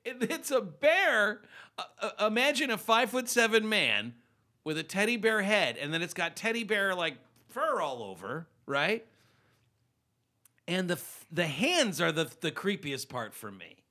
It- 0.03 0.29
it's 0.29 0.51
a 0.51 0.61
bear. 0.61 1.41
Uh, 1.77 1.83
uh, 2.19 2.27
imagine 2.27 2.69
a 2.69 2.77
five 2.77 3.09
foot 3.09 3.27
seven 3.27 3.67
man 3.67 4.13
with 4.63 4.77
a 4.77 4.83
teddy 4.83 5.17
bear 5.17 5.41
head, 5.41 5.77
and 5.77 5.93
then 5.93 6.01
it's 6.01 6.13
got 6.13 6.35
teddy 6.35 6.63
bear 6.63 6.93
like 6.95 7.17
fur 7.49 7.81
all 7.81 8.03
over, 8.03 8.47
right? 8.65 9.05
And 10.67 10.87
the 10.89 10.95
f- 10.95 11.25
the 11.31 11.47
hands 11.47 11.99
are 12.01 12.11
the 12.11 12.25
the 12.41 12.51
creepiest 12.51 13.09
part 13.09 13.33
for 13.33 13.51
me, 13.51 13.83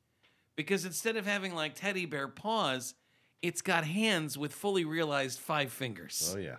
because 0.57 0.85
instead 0.85 1.17
of 1.17 1.27
having 1.27 1.55
like 1.55 1.75
teddy 1.75 2.07
bear 2.07 2.27
paws, 2.29 2.95
it's 3.43 3.61
got 3.63 3.85
hands 3.85 4.37
with 4.39 4.53
fully 4.53 4.85
realized 4.85 5.39
five 5.41 5.73
fingers. 5.73 6.33
Oh 6.35 6.39
yeah. 6.39 6.57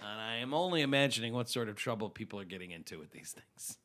And 0.00 0.20
I 0.20 0.36
am 0.36 0.54
only 0.54 0.80
imagining 0.82 1.32
what 1.34 1.48
sort 1.48 1.68
of 1.68 1.76
trouble 1.76 2.08
people 2.10 2.38
are 2.40 2.44
getting 2.44 2.70
into 2.70 2.98
with 2.98 3.10
these 3.12 3.32
things. 3.32 3.76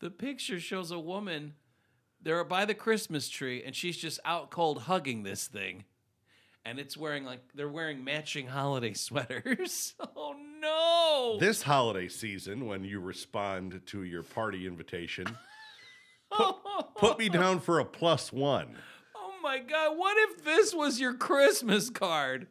The 0.00 0.10
picture 0.10 0.60
shows 0.60 0.90
a 0.90 0.98
woman, 0.98 1.54
they're 2.22 2.44
by 2.44 2.64
the 2.64 2.74
Christmas 2.74 3.28
tree, 3.28 3.62
and 3.64 3.74
she's 3.74 3.96
just 3.96 4.20
out 4.24 4.50
cold 4.50 4.82
hugging 4.82 5.22
this 5.22 5.46
thing. 5.46 5.84
And 6.64 6.78
it's 6.78 6.96
wearing 6.96 7.24
like 7.24 7.40
they're 7.54 7.68
wearing 7.68 8.04
matching 8.04 8.46
holiday 8.46 8.92
sweaters. 8.94 9.94
Oh 10.16 10.34
no! 10.60 11.38
This 11.38 11.62
holiday 11.62 12.08
season, 12.08 12.66
when 12.66 12.82
you 12.82 12.98
respond 12.98 13.80
to 13.86 14.02
your 14.02 14.24
party 14.24 14.66
invitation, 14.66 15.26
Put 16.96 17.18
me 17.18 17.28
down 17.28 17.60
for 17.60 17.78
a 17.78 17.84
plus 17.84 18.32
one. 18.32 18.76
Oh 19.16 19.32
my 19.42 19.58
god, 19.58 19.96
what 19.96 20.16
if 20.18 20.44
this 20.44 20.74
was 20.74 21.00
your 21.00 21.14
Christmas 21.14 21.90
card? 21.90 22.48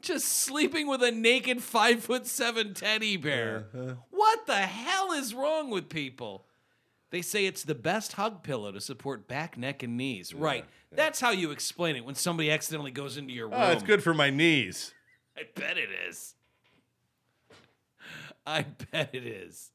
Just 0.00 0.26
sleeping 0.26 0.86
with 0.86 1.02
a 1.02 1.10
naked 1.10 1.62
five 1.62 2.02
foot 2.02 2.26
seven 2.26 2.74
teddy 2.74 3.16
bear. 3.16 3.66
Uh-huh. 3.74 3.94
What 4.10 4.46
the 4.46 4.56
hell 4.56 5.12
is 5.12 5.34
wrong 5.34 5.70
with 5.70 5.88
people? 5.88 6.46
They 7.10 7.22
say 7.22 7.46
it's 7.46 7.62
the 7.62 7.74
best 7.74 8.12
hug 8.12 8.42
pillow 8.42 8.70
to 8.72 8.80
support 8.80 9.28
back, 9.28 9.56
neck, 9.56 9.82
and 9.82 9.96
knees. 9.96 10.34
right. 10.34 10.64
That's 10.90 11.20
how 11.20 11.30
you 11.30 11.50
explain 11.50 11.96
it 11.96 12.04
when 12.04 12.14
somebody 12.14 12.50
accidentally 12.50 12.90
goes 12.90 13.18
into 13.18 13.32
your 13.32 13.48
room. 13.48 13.58
Oh, 13.60 13.70
it's 13.72 13.82
good 13.82 14.02
for 14.02 14.14
my 14.14 14.30
knees. 14.30 14.94
I 15.36 15.42
bet 15.54 15.76
it 15.76 15.90
is. 16.08 16.34
I 18.46 18.62
bet 18.90 19.10
it 19.12 19.26
is. 19.26 19.70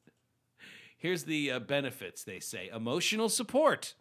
Here's 0.96 1.24
the 1.24 1.52
uh, 1.52 1.58
benefits 1.60 2.24
they 2.24 2.40
say 2.40 2.68
emotional 2.74 3.28
support. 3.28 3.94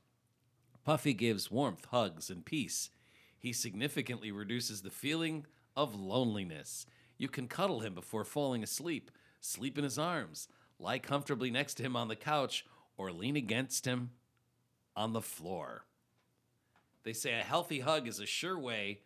Puffy 0.84 1.14
gives 1.14 1.52
warmth, 1.52 1.86
hugs, 1.92 2.30
and 2.30 2.44
peace. 2.44 2.90
He 3.38 3.54
significantly 3.54 4.32
reduces 4.32 4.82
the 4.82 4.90
feeling 4.90 5.46
of 5.76 5.94
loneliness. 5.96 6.86
You 7.18 7.28
can 7.28 7.48
cuddle 7.48 7.82
him 7.82 7.94
before 7.94 8.26
falling 8.26 8.64
asleep, 8.64 9.12
sleep 9.40 9.78
in 9.78 9.84
his 9.84 10.00
arms, 10.00 10.48
lie 10.80 11.00
comfortably 11.00 11.52
next 11.52 11.76
to 11.76 11.84
him 11.84 11.96
on 11.96 12.08
the 12.08 12.16
couch, 12.16 12.66
or 12.98 13.12
lean 13.12 13.36
against 13.36 13.86
him 13.86 14.12
on 14.96 15.14
the 15.14 15.22
floor. 15.22 15.86
They 17.04 17.14
say 17.14 17.34
a 17.40 17.44
healthy 17.44 17.80
hug 17.80 18.08
is 18.08 18.20
a 18.20 18.26
sure 18.26 18.58
way 18.58 19.00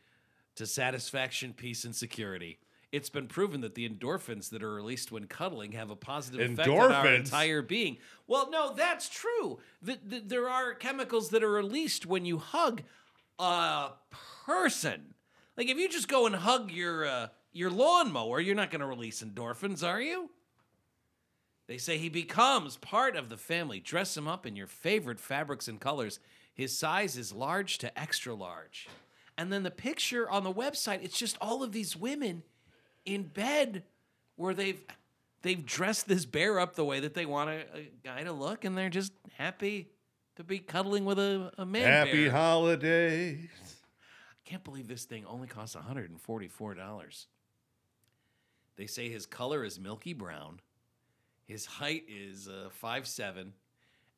to 0.55 0.65
satisfaction, 0.65 1.53
peace, 1.53 1.83
and 1.83 1.95
security. 1.95 2.59
It's 2.91 3.09
been 3.09 3.27
proven 3.27 3.61
that 3.61 3.75
the 3.75 3.87
endorphins 3.87 4.49
that 4.51 4.63
are 4.63 4.73
released 4.73 5.11
when 5.11 5.25
cuddling 5.25 5.73
have 5.73 5.89
a 5.91 5.95
positive 5.95 6.51
effect 6.51 6.69
on 6.69 6.91
our 6.91 7.03
Endorphins? 7.05 7.17
entire 7.25 7.61
being. 7.61 7.97
Well, 8.27 8.49
no, 8.49 8.73
that's 8.73 9.09
true. 9.09 9.59
Th- 9.85 9.99
th- 10.09 10.23
there 10.27 10.47
are 10.47 10.73
chemicals 10.73 11.29
that 11.29 11.43
are 11.43 11.51
released 11.51 12.05
when 12.05 12.25
you 12.25 12.37
hug 12.37 12.83
a 13.39 13.89
person. 14.45 15.13
Like 15.57 15.67
if 15.67 15.77
you 15.77 15.89
just 15.89 16.07
go 16.07 16.27
and 16.27 16.35
hug 16.35 16.71
your 16.71 17.05
uh, 17.05 17.27
your 17.51 17.71
lawnmower, 17.71 18.39
you're 18.39 18.55
not 18.55 18.71
going 18.71 18.81
to 18.81 18.87
release 18.87 19.21
endorphins, 19.21 19.85
are 19.85 20.01
you? 20.01 20.29
They 21.67 21.77
say 21.77 21.97
he 21.97 22.09
becomes 22.09 22.77
part 22.77 23.15
of 23.15 23.29
the 23.29 23.37
family. 23.37 23.79
Dress 23.79 24.15
him 24.15 24.27
up 24.27 24.45
in 24.45 24.55
your 24.55 24.67
favorite 24.67 25.19
fabrics 25.19 25.67
and 25.67 25.79
colors. 25.79 26.19
His 26.53 26.77
size 26.77 27.17
is 27.17 27.33
large 27.33 27.77
to 27.79 27.99
extra 27.99 28.33
large. 28.33 28.87
And 29.37 29.51
then 29.51 29.63
the 29.63 29.71
picture 29.71 30.29
on 30.29 30.43
the 30.43 30.53
website, 30.53 31.03
it's 31.03 31.19
just 31.19 31.37
all 31.39 31.63
of 31.63 31.71
these 31.71 31.95
women 31.95 32.43
in 33.05 33.23
bed 33.23 33.83
where 34.35 34.53
they've 34.53 34.81
they've 35.41 35.65
dressed 35.65 36.07
this 36.07 36.25
bear 36.25 36.59
up 36.59 36.75
the 36.75 36.85
way 36.85 36.99
that 37.01 37.13
they 37.13 37.25
want 37.25 37.49
a, 37.49 37.65
a 37.75 37.91
guy 38.03 38.23
to 38.23 38.31
look, 38.31 38.65
and 38.65 38.77
they're 38.77 38.89
just 38.89 39.13
happy 39.37 39.89
to 40.37 40.43
be 40.43 40.59
cuddling 40.59 41.05
with 41.05 41.19
a, 41.19 41.51
a 41.57 41.65
man. 41.65 41.83
Happy 41.83 42.23
bear. 42.25 42.31
holidays. 42.31 43.49
I 44.31 44.49
can't 44.49 44.63
believe 44.63 44.87
this 44.87 45.05
thing 45.05 45.25
only 45.25 45.47
costs 45.47 45.75
$144. 45.75 47.25
They 48.77 48.87
say 48.87 49.09
his 49.09 49.25
color 49.25 49.63
is 49.63 49.79
milky 49.79 50.13
brown, 50.13 50.59
his 51.47 51.65
height 51.65 52.03
is 52.09 52.47
uh, 52.49 52.69
5'7, 52.83 53.51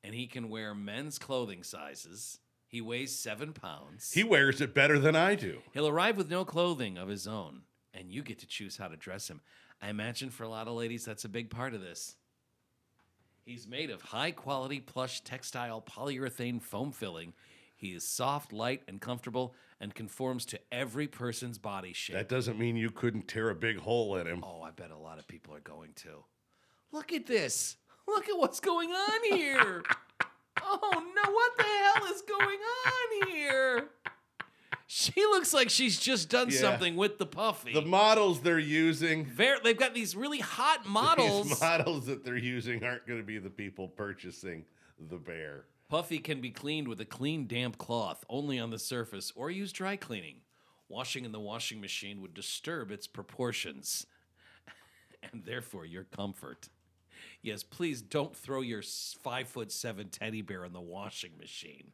and 0.04 0.16
he 0.16 0.26
can 0.26 0.50
wear 0.50 0.74
men's 0.74 1.20
clothing 1.20 1.62
sizes. 1.64 2.40
He 2.68 2.82
weighs 2.82 3.16
seven 3.16 3.54
pounds. 3.54 4.12
He 4.12 4.24
wears 4.24 4.62
it 4.62 4.74
better 4.74 5.00
than 5.00 5.16
I 5.16 5.36
do. 5.36 5.60
He'll 5.74 5.88
arrive 5.88 6.18
with 6.18 6.30
no 6.30 6.44
clothing 6.44 6.98
of 6.98 7.08
his 7.08 7.28
own, 7.28 7.62
and 7.94 8.12
you 8.12 8.24
get 8.24 8.40
to 8.40 8.48
choose 8.48 8.78
how 8.78 8.88
to 8.88 8.98
dress 8.98 9.30
him. 9.30 9.42
I 9.82 9.90
imagine 9.90 10.32
for 10.32 10.44
a 10.44 10.50
lot 10.50 10.68
of 10.68 10.74
ladies, 10.74 11.06
that's 11.06 11.26
a 11.26 11.30
big 11.30 11.50
part 11.50 11.74
of 11.74 11.82
this. 11.82 12.16
He's 13.46 13.68
made 13.68 13.90
of 13.90 14.02
high 14.02 14.32
quality 14.32 14.80
plush 14.80 15.22
textile 15.22 15.82
polyurethane 15.82 16.62
foam 16.62 16.92
filling. 16.92 17.34
He 17.76 17.94
is 17.94 18.04
soft, 18.04 18.52
light, 18.52 18.84
and 18.88 19.00
comfortable 19.00 19.56
and 19.80 19.96
conforms 19.96 20.46
to 20.48 20.60
every 20.72 21.08
person's 21.08 21.58
body 21.58 21.94
shape. 21.94 22.16
That 22.16 22.28
doesn't 22.28 22.60
mean 22.60 22.76
you 22.76 22.92
couldn't 22.92 23.28
tear 23.28 23.50
a 23.50 23.56
big 23.56 23.78
hole 23.80 24.18
in 24.18 24.28
him. 24.28 24.44
oh, 24.46 24.62
I 24.62 24.72
bet 24.72 24.92
a 24.92 24.98
lot 24.98 25.18
of 25.18 25.28
people 25.28 25.56
are 25.56 25.62
going 25.62 25.94
to. 25.98 26.24
Look 26.92 27.14
at 27.14 27.26
this. 27.26 27.78
Look 28.08 28.28
at 28.30 28.38
what's 28.38 28.60
going 28.60 28.90
on 28.92 29.24
here. 29.38 29.84
oh 30.62 31.04
no, 31.16 31.32
what 31.32 31.58
the 31.58 31.64
hell 31.64 32.14
is 32.14 32.22
going 32.24 32.58
on 32.86 33.28
here? 33.28 33.90
She 34.92 35.14
looks 35.22 35.54
like 35.54 35.70
she's 35.70 36.00
just 36.00 36.30
done 36.30 36.50
Yeah. 36.50 36.58
something 36.60 36.96
with 36.96 37.20
the 37.20 37.26
puffy. 37.28 37.74
The 37.74 37.84
models 37.84 38.42
they're 38.42 38.58
using, 38.58 39.24
Ver- 39.26 39.60
they've 39.64 39.78
got 39.78 39.94
these 39.94 40.16
really 40.16 40.40
hot 40.40 40.88
models. 40.88 41.50
these 41.50 41.62
models 41.62 42.08
that 42.08 42.26
they're 42.26 42.36
using 42.38 42.84
aren't 42.84 43.06
going 43.06 43.20
to 43.20 43.26
be 43.26 43.38
the 43.38 43.52
people 43.52 43.88
purchasing 43.88 44.66
the 45.10 45.18
bear. 45.18 45.66
Puffy 45.90 46.18
can 46.18 46.42
be 46.42 46.50
cleaned 46.50 46.88
with 46.88 47.00
a 47.02 47.06
clean, 47.06 47.46
damp 47.46 47.78
cloth 47.78 48.24
only 48.30 48.58
on 48.60 48.72
the 48.72 48.80
surface 48.80 49.32
or 49.36 49.52
use 49.52 49.72
dry 49.72 49.96
cleaning. 49.96 50.38
Washing 50.88 51.24
in 51.24 51.32
the 51.32 51.40
washing 51.40 51.80
machine 51.80 52.20
would 52.22 52.34
disturb 52.34 52.90
its 52.90 53.06
proportions 53.06 54.08
and 55.32 55.46
therefore 55.46 55.86
your 55.86 56.04
comfort. 56.04 56.70
Yes, 57.42 57.64
please 57.64 58.02
don't 58.02 58.36
throw 58.36 58.62
your 58.62 58.82
five 59.24 59.48
foot 59.48 59.72
seven 59.72 60.10
teddy 60.10 60.42
bear 60.42 60.66
in 60.66 60.74
the 60.74 60.82
washing 60.82 61.32
machine. 61.40 61.92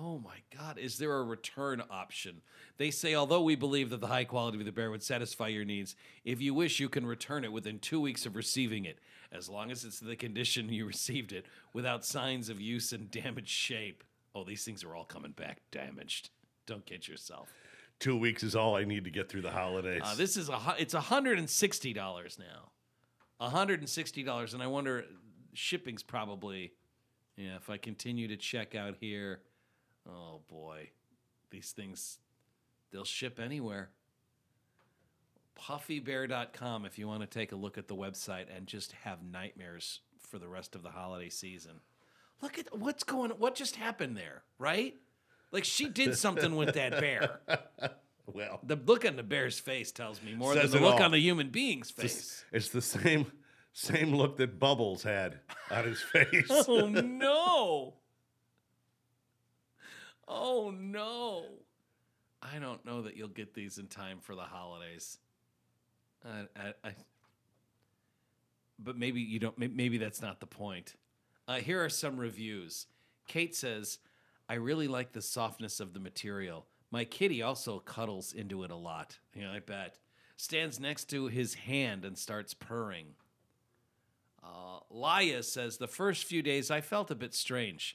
Oh 0.00 0.18
my 0.18 0.36
God, 0.56 0.78
is 0.78 0.98
there 0.98 1.16
a 1.16 1.24
return 1.24 1.82
option? 1.90 2.40
They 2.76 2.90
say, 2.90 3.14
although 3.14 3.42
we 3.42 3.56
believe 3.56 3.90
that 3.90 4.00
the 4.00 4.06
high 4.06 4.24
quality 4.24 4.58
of 4.58 4.64
the 4.64 4.70
bear 4.70 4.90
would 4.90 5.02
satisfy 5.02 5.48
your 5.48 5.64
needs, 5.64 5.96
if 6.24 6.40
you 6.40 6.54
wish, 6.54 6.78
you 6.78 6.88
can 6.88 7.04
return 7.04 7.44
it 7.44 7.52
within 7.52 7.80
two 7.80 8.00
weeks 8.00 8.24
of 8.24 8.36
receiving 8.36 8.84
it, 8.84 9.00
as 9.32 9.48
long 9.48 9.72
as 9.72 9.84
it's 9.84 9.98
the 9.98 10.14
condition 10.14 10.72
you 10.72 10.86
received 10.86 11.32
it, 11.32 11.46
without 11.72 12.04
signs 12.04 12.48
of 12.48 12.60
use 12.60 12.92
and 12.92 13.10
damaged 13.10 13.48
shape. 13.48 14.04
Oh, 14.34 14.44
these 14.44 14.64
things 14.64 14.84
are 14.84 14.94
all 14.94 15.04
coming 15.04 15.32
back 15.32 15.62
damaged. 15.72 16.30
Don't 16.66 16.86
kid 16.86 17.08
yourself. 17.08 17.48
Two 18.00 18.16
weeks 18.16 18.42
is 18.42 18.54
all 18.54 18.76
I 18.76 18.84
need 18.84 19.04
to 19.04 19.10
get 19.10 19.28
through 19.28 19.42
the 19.42 19.50
holidays. 19.50 20.02
Uh, 20.04 20.14
this 20.14 20.36
is 20.36 20.48
a 20.48 20.76
it's 20.78 20.94
hundred 20.94 21.38
and 21.38 21.50
sixty 21.50 21.92
dollars 21.92 22.38
now, 22.38 23.48
hundred 23.48 23.80
and 23.80 23.88
sixty 23.88 24.22
dollars, 24.22 24.54
and 24.54 24.62
I 24.62 24.68
wonder 24.68 25.04
shipping's 25.52 26.02
probably 26.02 26.72
yeah. 27.36 27.56
If 27.56 27.70
I 27.70 27.76
continue 27.76 28.28
to 28.28 28.36
check 28.36 28.74
out 28.76 28.94
here, 29.00 29.40
oh 30.08 30.40
boy, 30.48 30.90
these 31.50 31.72
things 31.72 32.18
they'll 32.92 33.04
ship 33.04 33.40
anywhere. 33.40 33.90
Puffybear.com 35.60 36.84
if 36.84 37.00
you 37.00 37.08
want 37.08 37.20
to 37.22 37.26
take 37.26 37.50
a 37.50 37.56
look 37.56 37.78
at 37.78 37.88
the 37.88 37.96
website 37.96 38.44
and 38.56 38.68
just 38.68 38.92
have 38.92 39.24
nightmares 39.24 40.00
for 40.20 40.38
the 40.38 40.46
rest 40.46 40.76
of 40.76 40.84
the 40.84 40.90
holiday 40.90 41.28
season. 41.28 41.80
Look 42.40 42.58
at 42.58 42.78
what's 42.78 43.02
going. 43.02 43.32
What 43.32 43.56
just 43.56 43.74
happened 43.74 44.16
there, 44.16 44.42
right? 44.58 44.94
Like 45.50 45.64
she 45.64 45.88
did 45.88 46.16
something 46.16 46.56
with 46.56 46.74
that 46.74 46.92
bear. 47.00 47.40
well, 48.26 48.60
The 48.62 48.76
look 48.76 49.04
on 49.06 49.16
the 49.16 49.22
bear's 49.22 49.58
face 49.58 49.92
tells 49.92 50.22
me 50.22 50.34
more 50.34 50.54
than 50.54 50.70
the 50.70 50.78
look 50.80 50.96
all. 50.96 51.02
on 51.04 51.10
the 51.12 51.18
human 51.18 51.48
being's 51.50 51.90
it's, 51.90 52.02
face. 52.02 52.44
it's 52.52 52.68
the 52.68 52.82
same 52.82 53.32
same 53.72 54.14
look 54.14 54.36
that 54.38 54.58
Bubbles 54.58 55.02
had 55.02 55.38
on 55.70 55.84
his 55.84 56.00
face. 56.12 56.46
oh 56.50 56.86
no! 56.88 57.94
Oh 60.26 60.70
no! 60.76 61.44
I 62.42 62.58
don't 62.58 62.84
know 62.84 63.02
that 63.02 63.16
you'll 63.16 63.28
get 63.28 63.54
these 63.54 63.78
in 63.78 63.86
time 63.86 64.18
for 64.20 64.34
the 64.34 64.42
holidays. 64.42 65.18
I, 66.24 66.46
I, 66.60 66.72
I, 66.84 66.90
but 68.78 68.96
maybe 68.98 69.20
you 69.20 69.38
don't. 69.38 69.56
Maybe 69.58 69.96
that's 69.98 70.20
not 70.20 70.40
the 70.40 70.46
point. 70.46 70.94
Uh, 71.46 71.56
here 71.56 71.82
are 71.82 71.88
some 71.88 72.18
reviews. 72.18 72.86
Kate 73.26 73.54
says, 73.54 73.98
"I 74.48 74.54
really 74.54 74.88
like 74.88 75.12
the 75.12 75.22
softness 75.22 75.80
of 75.80 75.92
the 75.92 76.00
material. 76.00 76.66
My 76.90 77.04
kitty 77.04 77.42
also 77.42 77.78
cuddles 77.80 78.32
into 78.32 78.64
it 78.64 78.70
a 78.70 78.76
lot. 78.76 79.18
Yeah, 79.34 79.52
I 79.52 79.58
bet. 79.58 79.98
Stands 80.36 80.80
next 80.80 81.06
to 81.10 81.26
his 81.26 81.54
hand 81.54 82.04
and 82.04 82.16
starts 82.16 82.54
purring." 82.54 83.14
Uh, 84.42 84.80
Laya 84.90 85.42
says, 85.42 85.76
The 85.76 85.88
first 85.88 86.24
few 86.24 86.42
days 86.42 86.70
I 86.70 86.80
felt 86.80 87.10
a 87.10 87.14
bit 87.14 87.34
strange 87.34 87.94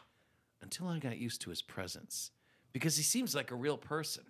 until 0.62 0.88
I 0.88 1.00
got 1.00 1.18
used 1.18 1.42
to 1.42 1.50
his 1.50 1.62
presence 1.62 2.32
because 2.72 2.98
he 2.98 3.04
seems 3.04 3.34
like 3.36 3.52
a 3.52 3.56
real 3.56 3.78
person. 3.78 4.26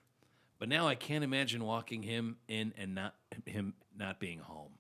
But 0.60 0.70
now 0.70 0.88
I 0.88 0.96
can't 0.96 1.24
imagine 1.24 1.64
walking 1.64 2.04
him 2.04 2.38
in 2.48 2.74
and 2.78 2.96
not 2.96 3.16
him 3.46 3.74
not 3.98 4.20
being 4.20 4.40
home. 4.40 4.74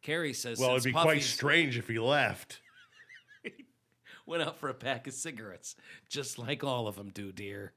Carrie 0.00 0.32
says, 0.32 0.58
well, 0.58 0.72
it'd 0.72 0.82
be 0.82 0.92
quite 0.92 1.22
strange 1.22 1.78
if 1.78 1.86
he 1.86 1.98
left. 1.98 2.60
Went 4.26 4.42
out 4.42 4.58
for 4.58 4.68
a 4.68 4.74
pack 4.74 5.06
of 5.06 5.14
cigarettes, 5.14 5.76
just 6.08 6.38
like 6.38 6.62
all 6.64 6.86
of 6.86 6.96
them 6.96 7.10
do, 7.10 7.32
dear. 7.32 7.72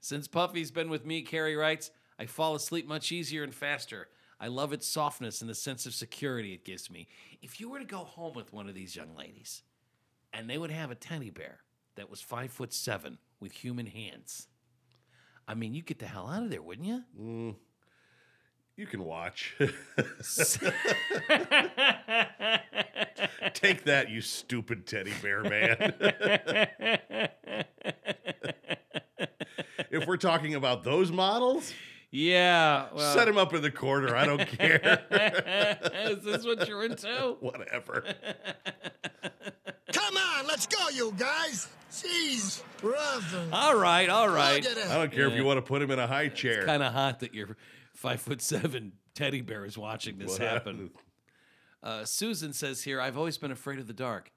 Since 0.00 0.28
Puffy's 0.28 0.70
been 0.70 0.90
with 0.90 1.04
me, 1.04 1.22
Carrie 1.22 1.56
writes, 1.56 1.90
I 2.18 2.26
fall 2.26 2.54
asleep 2.54 2.86
much 2.86 3.12
easier 3.12 3.42
and 3.42 3.54
faster. 3.54 4.08
I 4.40 4.48
love 4.48 4.72
its 4.72 4.86
softness 4.86 5.40
and 5.40 5.50
the 5.50 5.54
sense 5.54 5.84
of 5.84 5.94
security 5.94 6.54
it 6.54 6.64
gives 6.64 6.90
me. 6.90 7.08
If 7.42 7.60
you 7.60 7.68
were 7.68 7.78
to 7.78 7.84
go 7.84 7.98
home 7.98 8.34
with 8.34 8.52
one 8.52 8.68
of 8.68 8.74
these 8.74 8.96
young 8.96 9.14
ladies 9.16 9.62
and 10.32 10.48
they 10.48 10.56
would 10.56 10.70
have 10.70 10.90
a 10.90 10.94
teddy 10.94 11.30
bear 11.30 11.60
that 11.96 12.10
was 12.10 12.22
five 12.22 12.50
foot 12.50 12.72
seven 12.72 13.18
with 13.38 13.52
human 13.52 13.86
hands, 13.86 14.48
I 15.46 15.54
mean, 15.54 15.74
you'd 15.74 15.86
get 15.86 15.98
the 15.98 16.06
hell 16.06 16.28
out 16.28 16.42
of 16.44 16.50
there, 16.50 16.62
wouldn't 16.62 16.86
you? 16.86 17.56
You 18.76 18.86
can 18.86 19.04
watch. 19.04 19.56
Take 23.54 23.84
that, 23.84 24.08
you 24.08 24.20
stupid 24.22 24.86
teddy 24.86 25.12
bear 25.20 25.42
man. 25.42 25.94
if 29.90 30.06
we're 30.06 30.16
talking 30.16 30.54
about 30.54 30.82
those 30.84 31.12
models, 31.12 31.74
yeah. 32.10 32.86
Well, 32.94 33.14
set 33.14 33.28
him 33.28 33.38
up 33.38 33.54
in 33.54 33.62
the 33.62 33.70
corner. 33.70 34.16
I 34.16 34.26
don't 34.26 34.46
care. 34.46 35.04
is 36.10 36.24
this 36.24 36.44
what 36.44 36.66
you're 36.66 36.84
into? 36.84 37.36
Whatever. 37.40 38.04
Come 39.92 40.16
on, 40.16 40.46
let's 40.46 40.66
go, 40.66 40.88
you 40.88 41.14
guys. 41.16 41.68
Jeez, 41.92 42.62
brother. 42.78 43.48
All 43.52 43.76
right, 43.76 44.08
all 44.08 44.28
right. 44.28 44.66
I 44.66 44.96
don't 44.96 45.12
care 45.12 45.26
if 45.26 45.34
you 45.34 45.44
want 45.44 45.58
to 45.58 45.62
put 45.62 45.82
him 45.82 45.90
in 45.90 45.98
a 45.98 46.06
high 46.06 46.28
chair. 46.28 46.58
It's 46.58 46.66
Kind 46.66 46.82
of 46.82 46.92
hot 46.92 47.20
that 47.20 47.34
your 47.34 47.56
five 48.00 48.20
foot 48.20 48.40
seven 48.40 48.92
teddy 49.14 49.42
bear 49.42 49.66
is 49.66 49.76
watching 49.76 50.18
this 50.18 50.30
What 50.30 50.40
happen. 50.40 50.90
Uh, 51.82 52.04
Susan 52.06 52.54
says 52.54 52.82
here, 52.82 53.00
I've 53.00 53.18
always 53.18 53.36
been 53.36 53.50
afraid 53.50 53.78
of 53.78 53.86
the 53.86 53.92
dark, 53.92 54.32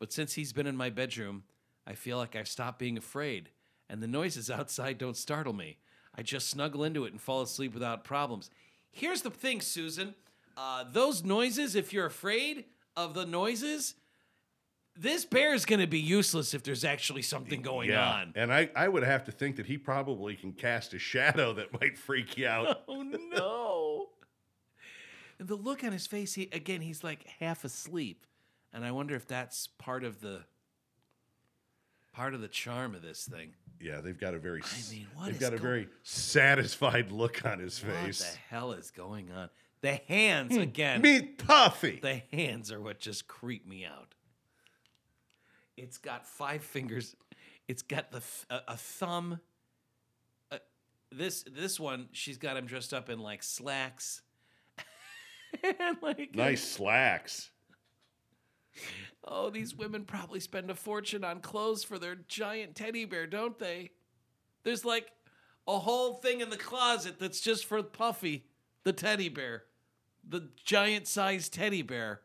but 0.00 0.12
since 0.12 0.34
he's 0.34 0.52
been 0.52 0.66
in 0.66 0.76
my 0.76 0.90
bedroom, 0.90 1.44
I 1.86 1.94
feel 1.94 2.18
like 2.18 2.34
I've 2.34 2.48
stopped 2.48 2.78
being 2.78 2.98
afraid, 2.98 3.50
and 3.88 4.02
the 4.02 4.08
noises 4.08 4.50
outside 4.50 4.98
don't 4.98 5.16
startle 5.16 5.52
me. 5.52 5.78
I 6.16 6.22
just 6.22 6.48
snuggle 6.48 6.82
into 6.82 7.04
it 7.04 7.12
and 7.12 7.20
fall 7.20 7.42
asleep 7.42 7.72
without 7.72 8.02
problems. 8.04 8.50
Here's 8.90 9.22
the 9.22 9.30
thing, 9.30 9.60
Susan. 9.60 10.14
Uh, 10.56 10.84
those 10.90 11.24
noises, 11.24 11.74
if 11.74 11.92
you're 11.92 12.06
afraid 12.06 12.64
of 12.96 13.14
the 13.14 13.26
noises, 13.26 13.94
this 14.96 15.24
bear 15.24 15.54
is 15.54 15.64
going 15.64 15.80
to 15.80 15.86
be 15.86 15.98
useless 15.98 16.54
if 16.54 16.62
there's 16.62 16.84
actually 16.84 17.22
something 17.22 17.62
going 17.62 17.90
Yeah. 17.90 18.08
on. 18.08 18.32
And 18.36 18.52
I, 18.52 18.70
I 18.76 18.88
would 18.88 19.02
have 19.02 19.24
to 19.24 19.32
think 19.32 19.56
that 19.56 19.66
he 19.66 19.76
probably 19.76 20.36
can 20.36 20.52
cast 20.52 20.94
a 20.94 20.98
shadow 20.98 21.52
that 21.54 21.72
might 21.80 21.98
freak 21.98 22.36
you 22.38 22.46
out. 22.46 22.82
Oh 22.88 23.02
no. 23.02 24.08
And 25.38 25.48
the 25.48 25.56
look 25.56 25.82
on 25.82 25.90
his 25.90 26.06
face, 26.06 26.34
he 26.34 26.48
again, 26.52 26.80
he's 26.80 27.02
like 27.02 27.26
half 27.40 27.64
asleep. 27.64 28.26
And 28.72 28.84
I 28.84 28.92
wonder 28.92 29.14
if 29.16 29.26
that's 29.26 29.66
part 29.78 30.04
of 30.04 30.20
the 30.20 30.44
part 32.12 32.34
of 32.34 32.40
the 32.40 32.48
charm 32.48 32.94
of 32.94 33.02
this 33.02 33.24
thing. 33.24 33.54
Yeah, 33.80 34.00
they've 34.00 34.18
got 34.18 34.34
a 34.34 34.38
very 34.38 34.62
I 34.62 34.92
mean, 34.92 35.06
what 35.16 35.26
they've 35.26 35.40
got 35.40 35.52
a 35.52 35.56
go- 35.56 35.62
very 35.62 35.88
satisfied 36.04 37.10
look 37.10 37.44
on 37.44 37.58
his 37.58 37.82
What 37.82 37.94
face. 37.94 38.20
What 38.20 38.30
the 38.32 38.38
hell 38.54 38.72
is 38.72 38.90
going 38.92 39.32
on? 39.32 39.50
The 39.80 40.00
hands 40.08 40.54
hmm. 40.54 40.62
again. 40.62 41.02
Meet 41.02 41.44
Puffy. 41.46 41.98
The 42.00 42.22
hands 42.34 42.70
are 42.70 42.80
what 42.80 43.00
just 43.00 43.26
creep 43.26 43.66
me 43.68 43.84
out. 43.84 44.14
It's 45.76 45.98
got 45.98 46.26
five 46.26 46.62
fingers. 46.62 47.16
It's 47.68 47.82
got 47.82 48.10
the 48.10 48.20
th- 48.20 48.46
a, 48.50 48.72
a 48.72 48.76
thumb. 48.76 49.40
Uh, 50.50 50.58
this 51.10 51.44
this 51.44 51.80
one, 51.80 52.08
she's 52.12 52.38
got 52.38 52.56
him 52.56 52.66
dressed 52.66 52.94
up 52.94 53.10
in 53.10 53.18
like 53.18 53.42
slacks. 53.42 54.22
and 55.62 55.96
like 56.02 56.34
nice 56.34 56.62
slacks. 56.62 57.50
Oh, 59.26 59.50
these 59.50 59.74
women 59.74 60.04
probably 60.04 60.40
spend 60.40 60.70
a 60.70 60.74
fortune 60.74 61.24
on 61.24 61.40
clothes 61.40 61.84
for 61.84 61.98
their 61.98 62.16
giant 62.16 62.74
teddy 62.74 63.04
bear, 63.04 63.26
don't 63.26 63.58
they? 63.58 63.90
There's 64.64 64.84
like 64.84 65.10
a 65.66 65.78
whole 65.78 66.14
thing 66.14 66.40
in 66.40 66.50
the 66.50 66.56
closet 66.56 67.18
that's 67.18 67.40
just 67.40 67.64
for 67.64 67.82
Puffy, 67.82 68.46
the 68.82 68.92
teddy 68.92 69.28
bear, 69.28 69.64
the 70.28 70.48
giant 70.64 71.06
sized 71.06 71.54
teddy 71.54 71.82
bear. 71.82 72.20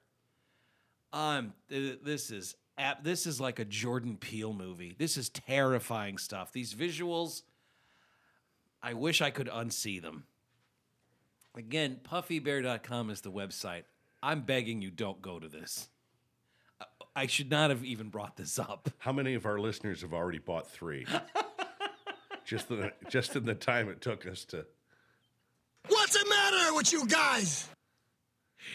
Um, 1.14 1.54
th- 1.70 2.00
this 2.04 2.32
is 2.32 2.56
ap- 2.80 3.04
this 3.04 3.28
is 3.28 3.39
like 3.39 3.60
a 3.60 3.65
Jordan 3.65 4.18
Peele 4.18 4.54
movie. 4.54 4.96
This 4.98 5.18
is 5.18 5.30
terrifying 5.30 6.18
stuff. 6.18 6.52
These 6.52 6.74
visuals, 6.74 7.44
I 8.82 8.94
wish 8.94 9.22
I 9.22 9.30
could 9.30 9.48
unsee 9.48 10.02
them. 10.02 10.26
Again, 11.56 12.00
puffybear.com 12.10 13.10
is 13.10 13.22
the 13.22 13.32
website. 13.32 13.84
I'm 14.24 14.42
begging 14.42 14.82
you, 14.82 14.92
don't 14.92 15.22
go 15.22 15.39
to 15.39 15.48
this. 15.48 15.89
I 17.15 17.28
should 17.28 17.50
not 17.52 17.70
have 17.70 17.84
even 17.84 18.10
brought 18.10 18.38
this 18.38 18.58
up. 18.58 18.89
How 19.00 19.12
many 19.12 19.34
of 19.34 19.46
our 19.46 19.60
listeners 19.60 20.02
have 20.02 20.13
already 20.13 20.39
bought 20.39 20.70
three? 20.70 21.06
just 22.46 22.70
the 22.70 22.94
just 23.10 23.36
in 23.36 23.46
the 23.46 23.56
time 23.56 23.89
it 23.89 24.00
took 24.02 24.26
us 24.26 24.46
to. 24.46 24.65
What's 25.88 26.13
the 26.13 26.30
matter 26.30 26.74
with 26.76 26.94
you 26.94 27.06
guys? 27.08 27.68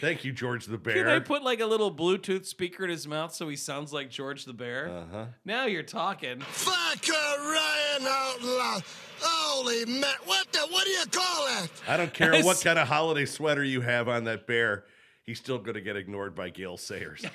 Thank 0.00 0.24
you, 0.24 0.32
George 0.32 0.66
the 0.66 0.78
Bear. 0.78 0.94
Can 0.94 1.06
I 1.08 1.18
put 1.18 1.42
like 1.42 1.60
a 1.60 1.66
little 1.66 1.94
Bluetooth 1.94 2.44
speaker 2.46 2.84
in 2.84 2.90
his 2.90 3.06
mouth 3.06 3.34
so 3.34 3.48
he 3.48 3.56
sounds 3.56 3.92
like 3.92 4.10
George 4.10 4.44
the 4.44 4.52
Bear? 4.52 4.88
Uh 4.88 5.04
huh. 5.10 5.26
Now 5.44 5.66
you're 5.66 5.82
talking. 5.82 6.40
Fuck 6.40 7.02
crying 7.02 8.06
out 8.06 8.42
loud. 8.42 8.82
Holy 9.20 9.84
man, 9.86 10.14
what 10.26 10.46
the, 10.52 10.58
what 10.70 10.84
do 10.84 10.90
you 10.90 11.04
call 11.10 11.46
that? 11.46 11.68
I 11.88 11.96
don't 11.96 12.12
care 12.12 12.34
I 12.34 12.42
what 12.42 12.56
s- 12.56 12.64
kind 12.64 12.78
of 12.78 12.88
holiday 12.88 13.24
sweater 13.24 13.64
you 13.64 13.80
have 13.80 14.08
on 14.08 14.24
that 14.24 14.46
bear. 14.46 14.84
He's 15.22 15.38
still 15.38 15.58
going 15.58 15.74
to 15.74 15.80
get 15.80 15.96
ignored 15.96 16.34
by 16.34 16.50
Gale 16.50 16.76
Sayers. 16.76 17.24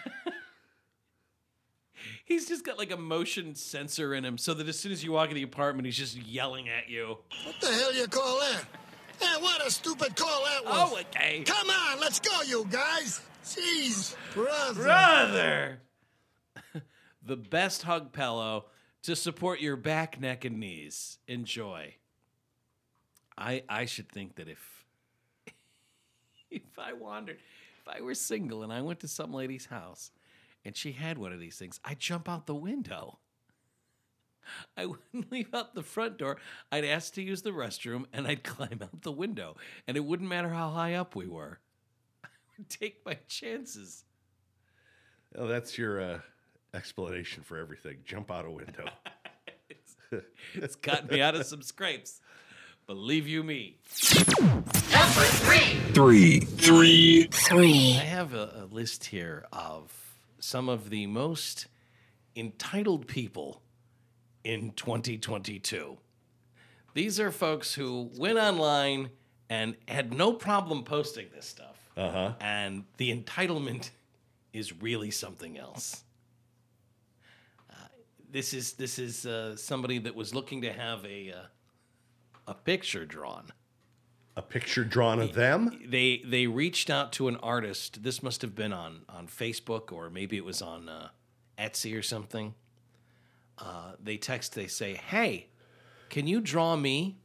He's 2.26 2.48
just 2.48 2.64
got 2.66 2.78
like 2.78 2.92
a 2.92 2.98
motion 2.98 3.56
sensor 3.56 4.14
in 4.14 4.24
him 4.24 4.38
so 4.38 4.54
that 4.54 4.68
as 4.70 4.80
soon 4.80 4.92
as 4.92 5.04
you 5.04 5.12
walk 5.12 5.30
in 5.30 5.36
the 5.36 5.44
apartment, 5.44 5.86
he's 5.86 5.98
just 5.98 6.16
yelling 6.16 6.70
at 6.70 6.88
you. 6.90 7.18
What 7.46 7.56
the 7.60 7.68
hell 7.68 7.94
you 7.94 8.08
call 8.08 8.40
that? 8.40 8.64
Hey, 9.20 9.42
what 9.42 9.66
a 9.66 9.72
stupid 9.72 10.16
call 10.16 10.44
that 10.46 10.66
was. 10.66 10.92
Oh, 10.92 11.00
okay. 11.00 11.44
Come 11.46 11.70
on, 11.70 12.00
let's 12.00 12.20
go, 12.20 12.42
you 12.44 12.66
guys. 12.70 13.22
Jeez, 13.44 14.16
brother. 14.34 14.84
Brother! 14.84 15.82
the 17.26 17.38
best 17.38 17.84
hug 17.84 18.12
pillow 18.12 18.66
to 19.04 19.16
support 19.16 19.60
your 19.60 19.76
back, 19.76 20.20
neck, 20.20 20.46
and 20.46 20.60
knees. 20.60 21.18
Enjoy. 21.28 21.96
I 23.38 23.64
I 23.70 23.86
should 23.86 24.10
think 24.10 24.36
that 24.36 24.50
if 24.50 24.86
if 26.52 26.78
I 26.78 26.94
wandered, 26.94 27.38
if 27.82 27.88
I 27.88 28.02
were 28.02 28.16
single 28.16 28.64
and 28.64 28.72
I 28.72 28.82
went 28.82 29.00
to 29.00 29.08
some 29.08 29.34
lady's 29.34 29.68
house 29.68 30.12
and 30.66 30.76
she 30.76 30.92
had 30.92 31.18
one 31.18 31.32
of 31.34 31.40
these 31.40 31.58
things, 31.58 31.80
I'd 31.86 32.00
jump 32.00 32.28
out 32.30 32.46
the 32.46 32.56
window. 32.56 33.20
I 34.78 34.86
wouldn't 35.14 35.32
leave 35.32 35.54
out 35.54 35.76
the 35.76 35.84
front 35.84 36.18
door. 36.18 36.38
I'd 36.72 36.86
ask 36.86 37.14
to 37.16 37.22
use 37.22 37.42
the 37.42 37.52
restroom 37.52 38.06
and 38.14 38.28
I'd 38.28 38.44
climb 38.44 38.80
out 38.82 39.02
the 39.02 39.12
window. 39.12 39.58
And 39.88 39.98
it 39.98 40.02
wouldn't 40.06 40.30
matter 40.30 40.50
how 40.50 40.70
high 40.70 40.96
up 40.96 41.16
we 41.16 41.28
were. 41.28 41.60
I 42.24 42.28
would 42.58 42.70
take 42.70 43.06
my 43.06 43.18
chances. 43.28 44.04
oh, 45.36 45.48
that's 45.48 45.78
your 45.78 46.02
uh, 46.02 46.20
explanation 46.74 47.44
for 47.44 47.58
everything. 47.58 47.98
Jump 48.06 48.32
out 48.32 48.46
a 48.46 48.52
window. 48.52 48.86
It's 50.56 50.76
gotten 50.76 51.08
me 51.08 51.22
out 51.22 51.36
of 51.36 51.46
some 51.46 51.62
scrapes. 51.62 52.22
Believe 52.88 53.28
you 53.28 53.44
me. 53.44 53.78
Number 54.42 55.22
three. 55.22 55.80
Three. 55.94 56.40
Three. 56.40 57.24
Three. 57.32 57.98
I 58.00 58.04
have 58.04 58.34
a, 58.34 58.64
a 58.64 58.74
list 58.74 59.06
here 59.06 59.46
of 59.54 59.94
some 60.40 60.70
of 60.70 60.90
the 60.90 61.06
most 61.06 61.68
entitled 62.36 63.08
people 63.08 63.62
in 64.44 64.72
2022. 64.72 65.98
These 66.94 67.20
are 67.20 67.32
folks 67.32 67.74
who 67.74 68.10
went 68.18 68.38
online 68.38 69.10
and 69.50 69.76
had 69.88 70.14
no 70.14 70.34
problem 70.34 70.84
posting 70.84 71.28
this 71.34 71.46
stuff. 71.46 71.78
Uh 71.96 72.12
huh. 72.12 72.34
And 72.40 72.86
the 72.98 73.16
entitlement 73.16 73.90
is 74.54 74.82
really 74.82 75.12
something 75.12 75.58
else. 75.58 76.04
Uh, 77.70 77.76
this 78.32 78.54
is 78.54 78.74
this 78.74 79.00
is 79.00 79.26
uh, 79.26 79.56
somebody 79.56 80.00
that 80.00 80.16
was 80.16 80.34
looking 80.34 80.62
to 80.62 80.72
have 80.72 81.06
a 81.06 81.32
uh, 81.32 81.46
a 82.48 82.54
picture 82.54 83.06
drawn. 83.06 83.52
A 84.36 84.42
picture 84.42 84.86
drawn 84.86 85.20
of 85.20 85.34
them. 85.34 85.82
they 85.86 86.22
they 86.26 86.48
reached 86.48 86.90
out 86.90 87.12
to 87.14 87.28
an 87.28 87.36
artist. 87.38 88.04
This 88.04 88.24
must 88.24 88.42
have 88.42 88.56
been 88.56 88.72
on 88.72 89.02
on 89.10 89.28
Facebook 89.28 89.92
or 89.92 90.10
maybe 90.10 90.38
it 90.38 90.46
was 90.46 90.62
on 90.62 90.88
uh, 90.88 91.10
Etsy 91.58 91.98
or 91.98 92.02
something. 92.02 92.56
Uh, 93.60 93.94
they 94.02 94.18
text. 94.18 94.56
They 94.56 94.68
say, 94.68 94.96
"Hey, 94.96 95.50
can 96.10 96.28
you 96.28 96.42
draw 96.42 96.76
me?" 96.76 97.20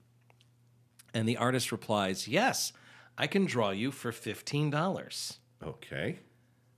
And 1.13 1.29
the 1.29 1.37
artist 1.37 1.71
replies, 1.71 2.27
"Yes, 2.27 2.73
I 3.17 3.27
can 3.27 3.45
draw 3.45 3.71
you 3.71 3.91
for 3.93 4.13
fifteen 4.13 4.71
dollars." 4.71 5.39
Okay. 5.63 6.19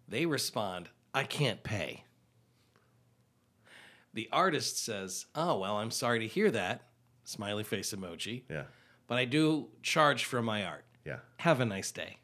They 0.09 0.27
respond, 0.27 0.91
"I 1.15 1.25
can't 1.25 1.63
pay." 1.63 2.05
The 4.13 4.29
artist 4.33 4.83
says, 4.83 5.27
"Oh 5.35 5.59
well, 5.59 5.77
I'm 5.79 5.91
sorry 5.91 6.21
to 6.21 6.27
hear 6.27 6.51
that." 6.51 6.89
Smiley 7.25 7.65
face 7.65 7.93
emoji. 7.93 8.45
Yeah. 8.49 8.65
But 9.07 9.19
I 9.19 9.25
do 9.25 9.69
charge 9.83 10.25
for 10.25 10.43
my 10.43 10.65
art. 10.65 10.85
Yeah. 11.05 11.19
Have 11.39 11.61
a 11.61 11.65
nice 11.65 11.91
day. 11.93 12.19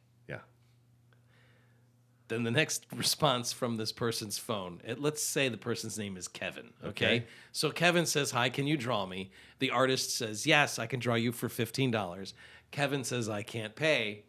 Then 2.32 2.44
the 2.44 2.50
next 2.50 2.86
response 2.96 3.52
from 3.52 3.76
this 3.76 3.92
person's 3.92 4.38
phone, 4.38 4.80
it, 4.86 4.98
let's 4.98 5.22
say 5.22 5.50
the 5.50 5.58
person's 5.58 5.98
name 5.98 6.16
is 6.16 6.28
Kevin. 6.28 6.70
Okay? 6.82 6.88
Okay. 7.16 7.24
So 7.52 7.70
Kevin 7.70 8.06
says, 8.06 8.30
Hi, 8.30 8.48
can 8.48 8.66
you 8.66 8.78
draw 8.78 9.04
me? 9.04 9.30
The 9.58 9.70
artist 9.70 10.16
says, 10.16 10.46
Yes, 10.46 10.78
I 10.78 10.86
can 10.86 10.98
draw 10.98 11.14
you 11.14 11.30
for 11.30 11.48
$15. 11.50 12.32
Kevin 12.70 13.04
says, 13.04 13.28
I 13.28 13.42
can't 13.42 13.76
pay. 13.76 14.24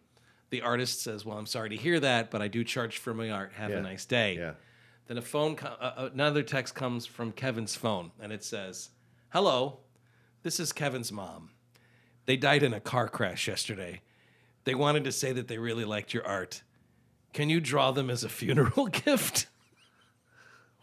The 0.50 0.62
artist 0.62 1.02
says, 1.02 1.24
Well, 1.26 1.38
I'm 1.38 1.46
sorry 1.46 1.70
to 1.70 1.78
hear 1.78 1.98
that, 2.02 2.30
but 2.30 2.42
I 2.42 2.50
do 2.50 2.66
charge 2.66 2.98
for 2.98 3.14
my 3.14 3.30
art. 3.32 3.54
Have 3.54 3.72
Yeah. 3.72 3.78
a 3.78 3.82
nice 3.82 4.04
day. 4.04 4.36
Yeah. 4.36 4.52
Then 5.08 5.18
a 5.18 5.22
phone, 5.22 5.56
co- 5.56 5.68
uh, 5.80 6.10
another 6.14 6.44
text 6.44 6.76
comes 6.76 7.06
from 7.06 7.32
Kevin's 7.32 7.74
phone, 7.76 8.12
and 8.20 8.34
it 8.34 8.44
says, 8.44 8.90
"Hello, 9.30 9.80
this 10.44 10.60
is 10.60 10.74
Kevin's 10.74 11.12
mom. 11.12 11.52
They 12.26 12.36
died 12.36 12.64
in 12.64 12.74
a 12.74 12.80
car 12.82 13.08
crash 13.08 13.48
yesterday. 13.48 14.02
They 14.66 14.76
wanted 14.76 15.04
to 15.06 15.12
say 15.14 15.32
that 15.34 15.48
they 15.48 15.58
really 15.58 15.86
liked 15.86 16.14
your 16.14 16.26
art. 16.28 16.64
Can 17.34 17.50
you 17.50 17.60
draw 17.60 17.92
them 17.92 18.10
as 18.10 18.24
a 18.24 18.30
funeral 18.30 18.88
gift? 19.06 19.48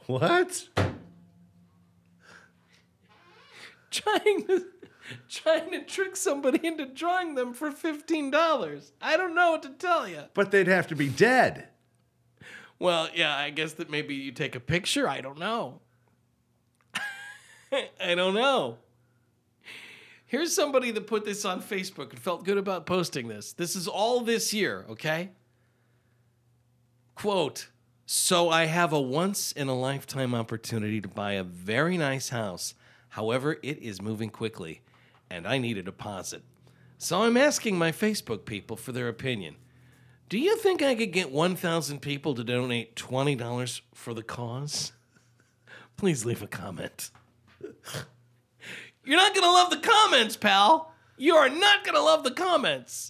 What? 0.06 0.68
trying 3.90 4.46
to 4.46 4.66
trying 5.28 5.70
to 5.72 5.82
trick 5.84 6.16
somebody 6.16 6.66
into 6.66 6.86
drawing 6.86 7.34
them 7.34 7.52
for 7.52 7.70
$15. 7.70 8.90
I 9.00 9.16
don't 9.16 9.34
know 9.34 9.52
what 9.52 9.62
to 9.64 9.70
tell 9.70 10.06
you. 10.06 10.22
But 10.34 10.50
they'd 10.50 10.68
have 10.68 10.86
to 10.88 10.94
be 10.94 11.08
dead. 11.08 11.68
Well, 12.78 13.08
yeah, 13.14 13.36
I 13.36 13.50
guess 13.50 13.74
that 13.74 13.90
maybe 13.90 14.14
you 14.14 14.32
take 14.32 14.54
a 14.54 14.60
picture. 14.60 15.08
I 15.08 15.20
don't 15.20 15.38
know. 15.38 15.80
I 17.72 18.14
don't 18.14 18.34
know. 18.34 18.78
Here's 20.26 20.54
somebody 20.54 20.92
that 20.92 21.06
put 21.08 21.24
this 21.24 21.44
on 21.44 21.60
Facebook 21.60 22.10
and 22.10 22.18
felt 22.18 22.44
good 22.44 22.56
about 22.56 22.86
posting 22.86 23.26
this. 23.26 23.52
This 23.52 23.74
is 23.74 23.88
all 23.88 24.20
this 24.20 24.54
year, 24.54 24.86
okay? 24.90 25.30
Quote 27.20 27.68
So 28.06 28.48
I 28.48 28.64
have 28.64 28.94
a 28.94 29.00
once 29.00 29.52
in 29.52 29.68
a 29.68 29.78
lifetime 29.78 30.34
opportunity 30.34 31.02
to 31.02 31.08
buy 31.08 31.32
a 31.32 31.44
very 31.44 31.98
nice 31.98 32.30
house. 32.30 32.72
However, 33.10 33.58
it 33.62 33.76
is 33.76 34.00
moving 34.00 34.30
quickly, 34.30 34.80
and 35.28 35.46
I 35.46 35.58
need 35.58 35.76
a 35.76 35.82
deposit. 35.82 36.42
So 36.96 37.24
I'm 37.24 37.36
asking 37.36 37.76
my 37.76 37.92
Facebook 37.92 38.46
people 38.46 38.74
for 38.74 38.92
their 38.92 39.06
opinion. 39.06 39.56
Do 40.30 40.38
you 40.38 40.56
think 40.56 40.80
I 40.80 40.94
could 40.94 41.12
get 41.12 41.30
1,000 41.30 42.00
people 42.00 42.34
to 42.36 42.42
donate 42.42 42.96
$20 42.96 43.82
for 43.92 44.14
the 44.14 44.22
cause? 44.22 44.92
Please 45.98 46.24
leave 46.24 46.42
a 46.42 46.46
comment. 46.46 47.10
You're 49.04 49.18
not 49.18 49.34
going 49.34 49.46
to 49.46 49.52
love 49.52 49.68
the 49.68 49.86
comments, 49.86 50.38
pal. 50.38 50.94
You 51.18 51.34
are 51.34 51.50
not 51.50 51.84
going 51.84 51.96
to 51.96 52.02
love 52.02 52.24
the 52.24 52.30
comments. 52.30 53.09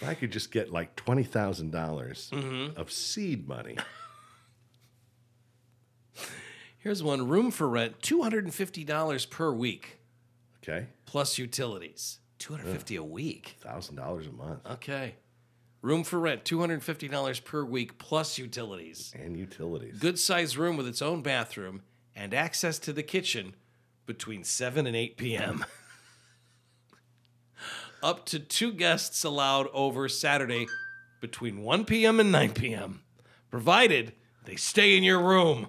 If 0.00 0.08
I 0.08 0.14
could 0.14 0.32
just 0.32 0.50
get 0.50 0.72
like 0.72 0.96
$20,000 0.96 1.70
mm-hmm. 1.70 2.80
of 2.80 2.90
seed 2.90 3.46
money. 3.46 3.76
Here's 6.78 7.02
one 7.02 7.28
room 7.28 7.50
for 7.50 7.68
rent 7.68 8.00
$250 8.00 9.30
per 9.30 9.52
week 9.52 9.98
Okay. 10.62 10.86
plus 11.04 11.36
utilities. 11.36 12.20
250 12.38 12.96
a 12.96 13.04
week. 13.04 13.58
$1,000 13.62 14.28
a 14.28 14.32
month. 14.32 14.60
Okay. 14.66 15.16
Room 15.82 16.04
for 16.04 16.18
rent 16.18 16.44
$250 16.44 17.44
per 17.44 17.64
week 17.64 17.98
plus 17.98 18.38
utilities. 18.38 19.12
And 19.14 19.36
utilities. 19.36 19.98
Good 19.98 20.18
sized 20.18 20.56
room 20.56 20.78
with 20.78 20.86
its 20.86 21.02
own 21.02 21.20
bathroom 21.22 21.82
and 22.16 22.32
access 22.32 22.78
to 22.80 22.94
the 22.94 23.02
kitchen 23.02 23.54
between 24.06 24.44
7 24.44 24.86
and 24.86 24.96
8 24.96 25.16
p.m. 25.18 25.64
Up 28.02 28.24
to 28.26 28.38
two 28.38 28.72
guests 28.72 29.24
allowed 29.24 29.68
over 29.72 30.08
Saturday 30.08 30.66
between 31.20 31.62
1 31.62 31.84
p.m. 31.84 32.18
and 32.18 32.32
9 32.32 32.52
p.m., 32.52 33.02
provided 33.50 34.14
they 34.46 34.56
stay 34.56 34.96
in 34.96 35.02
your 35.02 35.20
room. 35.20 35.66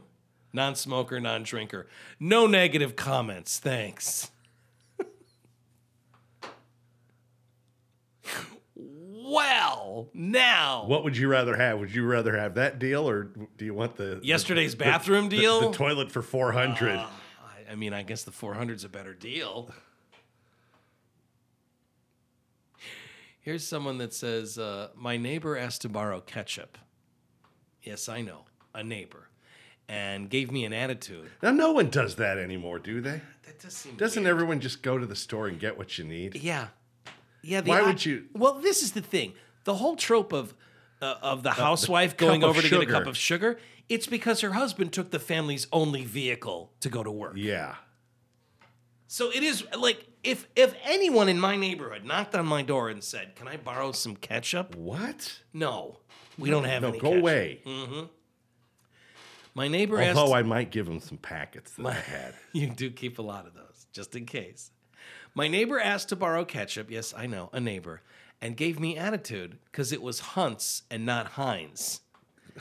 Non 0.53 0.75
smoker, 0.75 1.19
non 1.19 1.43
drinker. 1.43 1.87
No 2.19 2.47
negative 2.47 2.95
comments. 2.95 3.59
Thanks. 3.59 4.31
well, 8.75 10.09
now. 10.13 10.85
What 10.87 11.03
would 11.03 11.15
you 11.17 11.27
rather 11.27 11.55
have? 11.55 11.79
Would 11.79 11.93
you 11.93 12.05
rather 12.05 12.37
have 12.37 12.55
that 12.55 12.79
deal 12.79 13.09
or 13.09 13.23
do 13.57 13.65
you 13.65 13.73
want 13.73 13.95
the 13.95 14.19
Yesterday's 14.23 14.71
the- 14.73 14.83
bathroom 14.85 15.29
the- 15.29 15.37
deal? 15.37 15.71
The, 15.71 15.77
toilet 15.77 16.11
for 16.11 16.21
400. 16.21 16.95
Uh, 16.97 16.99
I- 16.99 17.71
I 17.71 17.75
mean, 17.75 17.93
I 17.93 18.03
guess 18.03 18.23
the 18.23 18.31
400's 18.31 18.83
a 18.83 18.89
better 18.89 19.13
deal. 19.13 19.69
Here's 23.41 23.67
someone 23.67 23.97
that 23.97 24.13
says, 24.13 24.57
uh, 24.57 24.89
My 24.95 25.17
neighbor 25.17 25.57
asked 25.57 25.81
to 25.81 25.89
borrow 25.89 26.21
ketchup. 26.21 26.77
Yes, 27.81 28.07
I 28.07 28.21
know, 28.21 28.45
a 28.73 28.83
neighbor. 28.83 29.27
And 29.89 30.29
gave 30.29 30.51
me 30.51 30.63
an 30.63 30.71
attitude. 30.73 31.29
now 31.41 31.51
no 31.51 31.71
one 31.73 31.89
does 31.89 32.15
that 32.15 32.37
anymore, 32.37 32.79
do 32.79 33.01
they? 33.01 33.19
That 33.45 33.59
does 33.59 33.73
seem 33.75 33.95
Doesn't 33.97 34.23
weird. 34.23 34.31
everyone 34.35 34.59
just 34.61 34.81
go 34.83 34.97
to 34.97 35.05
the 35.05 35.15
store 35.17 35.47
and 35.47 35.59
get 35.59 35.77
what 35.77 35.97
you 35.97 36.05
need? 36.05 36.35
Yeah. 36.35 36.67
Yeah. 37.41 37.61
Why 37.61 37.79
i- 37.79 37.87
would 37.87 38.05
you- 38.05 38.27
Well, 38.33 38.53
this 38.61 38.83
is 38.83 38.93
the 38.93 39.01
thing. 39.01 39.33
The 39.65 39.75
whole 39.75 39.95
trope 39.95 40.31
of 40.33 40.53
uh, 41.01 41.15
of 41.23 41.41
the 41.41 41.51
housewife 41.51 42.15
going 42.15 42.41
cup 42.41 42.51
of 42.51 42.57
over 42.57 42.61
to 42.61 42.69
get 42.69 42.77
a 42.77 42.81
sugar. 42.83 42.91
cup 42.93 43.07
of 43.07 43.17
sugar, 43.17 43.59
it's 43.89 44.05
because 44.05 44.41
her 44.41 44.51
husband 44.53 44.93
took 44.93 45.09
the 45.09 45.17
family's 45.19 45.65
only 45.71 46.05
vehicle 46.05 46.71
to 46.79 46.89
go 46.89 47.03
to 47.03 47.09
work. 47.09 47.33
Yeah. 47.35 47.75
So 49.07 49.31
it 49.31 49.41
is 49.43 49.65
like 49.75 50.05
if 50.23 50.47
if 50.55 50.75
anyone 50.83 51.29
in 51.29 51.39
my 51.39 51.55
neighborhood 51.55 52.05
knocked 52.05 52.35
on 52.35 52.45
my 52.45 52.61
door 52.61 52.89
and 52.89 53.03
said, 53.03 53.35
"Can 53.35 53.47
I 53.47 53.57
borrow 53.57 53.91
some 53.91 54.15
ketchup?" 54.15 54.75
What? 54.75 55.39
No, 55.53 55.97
we 56.37 56.49
don't 56.49 56.63
have 56.65 56.81
No, 56.83 56.89
any. 56.89 56.99
go 56.99 57.09
ketchup. 57.09 57.21
away. 57.21 57.61
Mm-hmm. 57.65 58.05
My 59.53 59.67
neighbor 59.67 59.99
asked. 60.01 60.17
Although 60.17 60.33
I 60.33 60.43
might 60.43 60.71
give 60.71 60.87
him 60.87 60.99
some 60.99 61.17
packets 61.17 61.73
that 61.73 61.85
I 61.85 61.93
had. 61.93 62.33
You 62.53 62.67
do 62.67 62.89
keep 62.91 63.17
a 63.19 63.21
lot 63.21 63.45
of 63.47 63.53
those, 63.53 63.87
just 63.93 64.15
in 64.15 64.25
case. 64.25 64.71
My 65.33 65.47
neighbor 65.47 65.79
asked 65.79 66.09
to 66.09 66.15
borrow 66.15 66.43
ketchup. 66.45 66.89
Yes, 66.91 67.13
I 67.15 67.25
know, 67.27 67.49
a 67.53 67.59
neighbor, 67.59 68.01
and 68.41 68.55
gave 68.57 68.79
me 68.79 68.97
attitude 68.97 69.57
because 69.65 69.91
it 69.91 70.01
was 70.01 70.19
Hunt's 70.19 70.83
and 70.91 71.05
not 71.05 71.27
Heinz. 71.33 72.01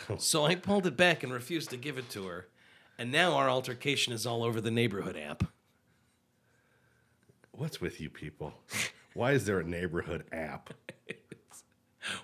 Oh. 0.08 0.16
so 0.18 0.44
I 0.44 0.54
pulled 0.54 0.86
it 0.86 0.96
back 0.96 1.22
and 1.24 1.32
refused 1.32 1.70
to 1.70 1.76
give 1.76 1.98
it 1.98 2.08
to 2.10 2.26
her. 2.26 2.46
And 2.96 3.10
now 3.10 3.32
our 3.34 3.48
altercation 3.50 4.12
is 4.12 4.24
all 4.26 4.44
over 4.44 4.60
the 4.60 4.70
neighborhood 4.70 5.16
app. 5.16 5.44
What's 7.52 7.80
with 7.80 8.00
you 8.00 8.10
people? 8.10 8.54
Why 9.14 9.32
is 9.32 9.44
there 9.44 9.58
a 9.60 9.64
neighborhood 9.64 10.24
app? 10.32 10.72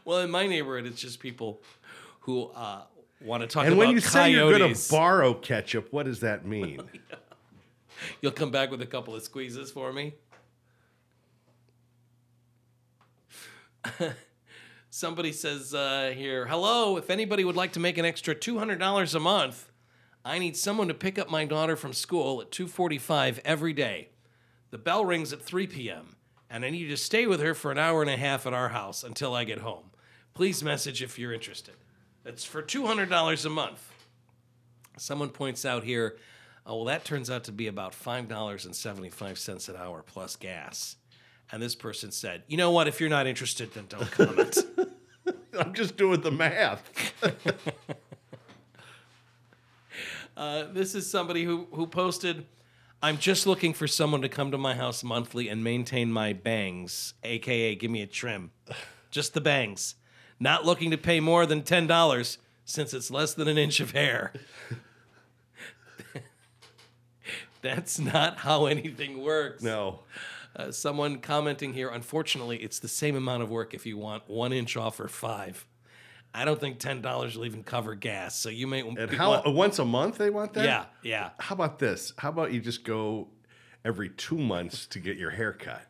Well, 0.06 0.20
in 0.20 0.30
my 0.30 0.46
neighborhood, 0.46 0.86
it's 0.86 1.00
just 1.00 1.20
people 1.20 1.60
who 2.20 2.46
uh, 2.54 2.84
want 3.20 3.42
to 3.42 3.46
talk 3.46 3.66
And 3.66 3.76
when 3.76 3.90
you 3.90 4.00
say 4.00 4.32
you're 4.32 4.58
going 4.58 4.74
to 4.74 4.90
borrow 4.90 5.34
ketchup, 5.34 5.88
what 5.92 6.06
does 6.06 6.20
that 6.20 6.46
mean? 6.46 6.80
You'll 8.20 8.32
come 8.32 8.50
back 8.50 8.70
with 8.70 8.80
a 8.82 8.86
couple 8.86 9.14
of 9.14 9.22
squeezes 9.22 9.70
for 9.70 9.92
me. 9.92 10.14
Somebody 14.90 15.32
says 15.32 15.74
uh, 15.74 16.12
here, 16.16 16.46
hello. 16.46 16.96
If 16.96 17.10
anybody 17.10 17.44
would 17.44 17.56
like 17.56 17.72
to 17.72 17.80
make 17.80 17.98
an 17.98 18.04
extra 18.04 18.34
two 18.34 18.58
hundred 18.58 18.78
dollars 18.78 19.14
a 19.14 19.20
month, 19.20 19.70
I 20.24 20.38
need 20.38 20.56
someone 20.56 20.88
to 20.88 20.94
pick 20.94 21.18
up 21.18 21.30
my 21.30 21.44
daughter 21.44 21.76
from 21.76 21.92
school 21.92 22.40
at 22.40 22.50
two 22.50 22.66
forty-five 22.66 23.40
every 23.44 23.72
day. 23.72 24.08
The 24.76 24.82
bell 24.82 25.06
rings 25.06 25.32
at 25.32 25.40
three 25.40 25.66
p.m. 25.66 26.16
and 26.50 26.62
I 26.62 26.68
need 26.68 26.82
you 26.82 26.88
to 26.88 26.98
stay 26.98 27.26
with 27.26 27.40
her 27.40 27.54
for 27.54 27.72
an 27.72 27.78
hour 27.78 28.02
and 28.02 28.10
a 28.10 28.16
half 28.18 28.46
at 28.46 28.52
our 28.52 28.68
house 28.68 29.04
until 29.04 29.34
I 29.34 29.44
get 29.44 29.60
home. 29.60 29.84
Please 30.34 30.62
message 30.62 31.02
if 31.02 31.18
you're 31.18 31.32
interested. 31.32 31.76
That's 32.24 32.44
for 32.44 32.60
two 32.60 32.84
hundred 32.84 33.08
dollars 33.08 33.46
a 33.46 33.48
month. 33.48 33.90
Someone 34.98 35.30
points 35.30 35.64
out 35.64 35.82
here, 35.82 36.18
oh, 36.66 36.76
well, 36.76 36.84
that 36.84 37.06
turns 37.06 37.30
out 37.30 37.44
to 37.44 37.52
be 37.52 37.68
about 37.68 37.92
$5.75 37.92 39.68
an 39.70 39.76
hour 39.76 40.02
plus 40.02 40.36
gas. 40.36 40.96
And 41.50 41.62
this 41.62 41.74
person 41.74 42.10
said, 42.10 42.42
you 42.46 42.58
know 42.58 42.70
what? 42.70 42.86
If 42.86 43.00
you're 43.00 43.08
not 43.08 43.26
interested, 43.26 43.72
then 43.72 43.86
don't 43.88 44.10
comment. 44.10 44.58
I'm 45.58 45.72
just 45.72 45.96
doing 45.96 46.20
the 46.20 46.30
math. 46.30 47.14
uh, 50.36 50.64
this 50.74 50.94
is 50.94 51.10
somebody 51.10 51.44
who, 51.44 51.66
who 51.72 51.86
posted, 51.86 52.44
I'm 53.02 53.18
just 53.18 53.46
looking 53.46 53.74
for 53.74 53.86
someone 53.86 54.22
to 54.22 54.28
come 54.28 54.50
to 54.50 54.58
my 54.58 54.74
house 54.74 55.04
monthly 55.04 55.48
and 55.48 55.62
maintain 55.62 56.10
my 56.10 56.32
bangs, 56.32 57.14
AKA 57.22 57.74
give 57.76 57.90
me 57.90 58.02
a 58.02 58.06
trim. 58.06 58.52
Just 59.10 59.34
the 59.34 59.40
bangs. 59.40 59.96
Not 60.40 60.64
looking 60.64 60.90
to 60.90 60.98
pay 60.98 61.20
more 61.20 61.46
than 61.46 61.62
$10 61.62 62.38
since 62.64 62.94
it's 62.94 63.10
less 63.10 63.34
than 63.34 63.48
an 63.48 63.58
inch 63.58 63.80
of 63.80 63.92
hair. 63.92 64.32
That's 67.62 67.98
not 67.98 68.38
how 68.38 68.66
anything 68.66 69.22
works. 69.22 69.62
No. 69.62 70.00
Uh, 70.54 70.72
someone 70.72 71.18
commenting 71.18 71.74
here, 71.74 71.88
unfortunately, 71.88 72.58
it's 72.58 72.78
the 72.78 72.88
same 72.88 73.14
amount 73.14 73.42
of 73.42 73.50
work 73.50 73.74
if 73.74 73.84
you 73.84 73.98
want 73.98 74.28
one 74.28 74.52
inch 74.52 74.76
off 74.76 74.98
or 74.98 75.08
five. 75.08 75.66
I 76.38 76.44
don't 76.44 76.60
think 76.60 76.78
ten 76.78 77.00
dollars 77.00 77.36
will 77.36 77.46
even 77.46 77.62
cover 77.64 77.94
gas, 77.94 78.38
so 78.38 78.48
you 78.50 78.66
may. 78.66 78.80
And 78.80 79.10
how 79.10 79.30
want- 79.30 79.54
once 79.54 79.78
a 79.78 79.84
month 79.84 80.18
they 80.18 80.28
want 80.30 80.52
that? 80.52 80.64
yeah, 80.66 80.84
yeah. 81.02 81.30
How 81.40 81.54
about 81.54 81.78
this? 81.78 82.12
How 82.18 82.28
about 82.28 82.52
you 82.52 82.60
just 82.60 82.84
go 82.84 83.28
every 83.84 84.10
two 84.10 84.36
months 84.36 84.86
to 84.88 84.98
get 85.00 85.16
your 85.16 85.30
hair 85.30 85.52
cut? 85.54 85.86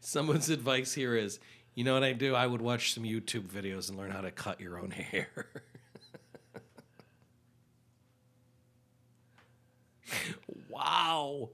Someone's 0.00 0.48
advice 0.48 0.94
here 0.94 1.14
is, 1.14 1.38
you 1.74 1.84
know 1.84 1.92
what 1.92 2.02
I 2.04 2.12
do? 2.14 2.34
I 2.34 2.46
would 2.46 2.62
watch 2.62 2.94
some 2.94 3.02
YouTube 3.04 3.48
videos 3.48 3.90
and 3.90 3.98
learn 3.98 4.10
how 4.10 4.22
to 4.22 4.30
cut 4.30 4.60
your 4.60 4.78
own 4.78 4.90
hair. 5.12 5.46
wow. 10.68 11.50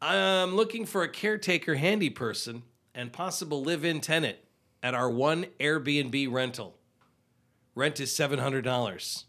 I'm 0.00 0.54
looking 0.56 0.84
for 0.84 1.02
a 1.02 1.08
caretaker 1.08 1.76
handy 1.76 2.10
person 2.10 2.64
and 2.94 3.12
possible 3.12 3.62
live 3.62 3.84
in 3.84 4.00
tenant 4.00 4.36
at 4.82 4.94
our 4.94 5.08
one 5.08 5.46
Airbnb 5.60 6.32
rental. 6.32 6.76
Rent 7.74 8.00
is 8.00 8.10
$700 8.10 9.24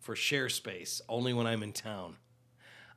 for 0.00 0.16
share 0.16 0.48
space, 0.48 1.00
only 1.08 1.32
when 1.32 1.46
I'm 1.46 1.62
in 1.62 1.72
town. 1.72 2.16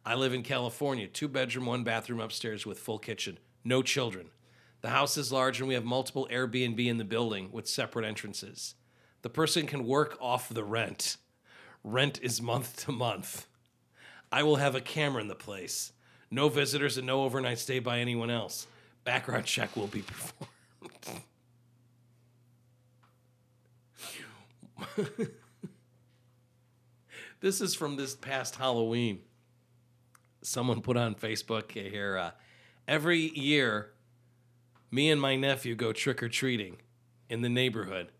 I 0.05 0.15
live 0.15 0.33
in 0.33 0.43
California, 0.43 1.07
two 1.07 1.27
bedroom, 1.27 1.65
one 1.65 1.83
bathroom 1.83 2.19
upstairs 2.19 2.65
with 2.65 2.79
full 2.79 2.99
kitchen, 2.99 3.39
no 3.63 3.81
children. 3.81 4.27
The 4.81 4.89
house 4.89 5.17
is 5.17 5.31
large 5.31 5.59
and 5.59 5.67
we 5.67 5.75
have 5.75 5.85
multiple 5.85 6.27
Airbnb 6.31 6.85
in 6.85 6.97
the 6.97 7.05
building 7.05 7.49
with 7.51 7.67
separate 7.67 8.05
entrances. 8.05 8.75
The 9.21 9.29
person 9.29 9.65
can 9.65 9.85
work 9.85 10.17
off 10.19 10.49
the 10.49 10.63
rent. 10.63 11.17
Rent 11.83 12.19
is 12.21 12.41
month 12.41 12.85
to 12.85 12.91
month. 12.91 13.47
I 14.31 14.43
will 14.43 14.57
have 14.57 14.75
a 14.75 14.81
camera 14.81 15.21
in 15.21 15.27
the 15.27 15.35
place. 15.35 15.93
No 16.31 16.49
visitors 16.49 16.97
and 16.97 17.07
no 17.07 17.23
overnight 17.23 17.59
stay 17.59 17.79
by 17.79 17.99
anyone 17.99 18.29
else. 18.29 18.67
Background 19.03 19.45
check 19.45 19.75
will 19.77 19.87
be 19.87 20.01
performed. 20.01 20.49
this 27.39 27.61
is 27.61 27.75
from 27.75 27.95
this 27.95 28.15
past 28.15 28.55
Halloween. 28.55 29.19
Someone 30.41 30.81
put 30.81 30.97
on 30.97 31.15
Facebook 31.15 31.71
here 31.71 32.17
uh, 32.17 32.31
every 32.87 33.19
year, 33.37 33.91
me 34.91 35.09
and 35.09 35.19
my 35.19 35.35
nephew 35.35 35.75
go 35.75 35.93
trick 35.93 36.21
or 36.21 36.29
treating 36.29 36.77
in 37.29 37.41
the 37.41 37.49
neighborhood. 37.49 38.11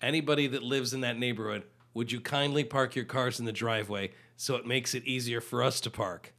Anybody 0.00 0.46
that 0.48 0.62
lives 0.62 0.94
in 0.94 1.00
that 1.00 1.18
neighborhood, 1.18 1.64
would 1.94 2.12
you 2.12 2.20
kindly 2.20 2.64
park 2.64 2.94
your 2.96 3.04
cars 3.04 3.38
in 3.38 3.46
the 3.46 3.52
driveway 3.52 4.12
so 4.36 4.56
it 4.56 4.66
makes 4.66 4.94
it 4.94 5.04
easier 5.04 5.40
for 5.40 5.62
us 5.62 5.80
to 5.80 5.90
park? 5.90 6.34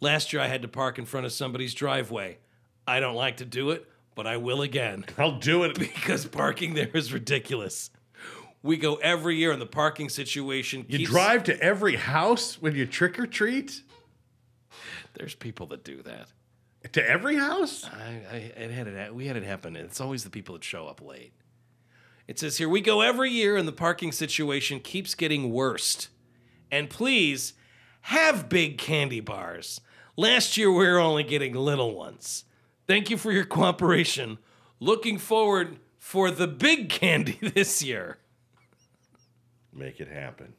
Last 0.00 0.32
year 0.32 0.42
I 0.42 0.48
had 0.48 0.62
to 0.62 0.68
park 0.68 0.98
in 0.98 1.04
front 1.04 1.26
of 1.26 1.32
somebody's 1.32 1.74
driveway. 1.74 2.38
I 2.86 3.00
don't 3.00 3.14
like 3.14 3.36
to 3.38 3.44
do 3.44 3.70
it, 3.70 3.88
but 4.14 4.26
I 4.26 4.36
will 4.36 4.62
again 4.62 5.04
I'll 5.16 5.38
do 5.38 5.62
it. 5.64 5.78
because 5.78 6.26
parking 6.26 6.74
there 6.74 6.90
is 6.92 7.12
ridiculous. 7.12 7.90
We 8.62 8.76
go 8.76 8.94
every 8.96 9.36
year, 9.36 9.50
and 9.50 9.60
the 9.60 9.66
parking 9.66 10.08
situation. 10.08 10.84
You 10.88 10.98
keeps- 10.98 11.10
drive 11.10 11.44
to 11.44 11.60
every 11.60 11.96
house 11.96 12.60
when 12.60 12.74
you 12.74 12.86
trick 12.86 13.18
or 13.18 13.26
treat? 13.26 13.82
There's 15.14 15.34
people 15.34 15.66
that 15.68 15.84
do 15.84 16.02
that. 16.02 16.28
To 16.92 17.08
every 17.08 17.36
house? 17.36 17.84
I, 17.84 18.22
I 18.30 18.36
it 18.36 18.70
had 18.70 18.86
it. 18.88 19.14
We 19.14 19.26
had 19.26 19.36
it 19.36 19.44
happen. 19.44 19.76
It's 19.76 20.00
always 20.00 20.24
the 20.24 20.30
people 20.30 20.54
that 20.54 20.64
show 20.64 20.86
up 20.86 21.00
late. 21.00 21.32
It 22.26 22.38
says 22.38 22.56
here 22.58 22.68
we 22.68 22.80
go 22.80 23.00
every 23.00 23.30
year, 23.30 23.56
and 23.56 23.66
the 23.68 23.72
parking 23.72 24.10
situation 24.12 24.80
keeps 24.80 25.14
getting 25.14 25.52
worse. 25.52 26.08
And 26.70 26.88
please 26.88 27.52
have 28.02 28.48
big 28.48 28.78
candy 28.78 29.20
bars. 29.20 29.80
Last 30.16 30.56
year 30.56 30.70
we 30.70 30.86
were 30.86 30.98
only 30.98 31.22
getting 31.24 31.54
little 31.54 31.94
ones. 31.94 32.44
Thank 32.86 33.10
you 33.10 33.16
for 33.16 33.32
your 33.32 33.44
cooperation. 33.44 34.38
Looking 34.80 35.18
forward 35.18 35.78
for 35.98 36.30
the 36.30 36.48
big 36.48 36.88
candy 36.88 37.38
this 37.54 37.82
year. 37.82 38.18
Make 39.72 40.00
it 40.00 40.08
happen. 40.08 40.52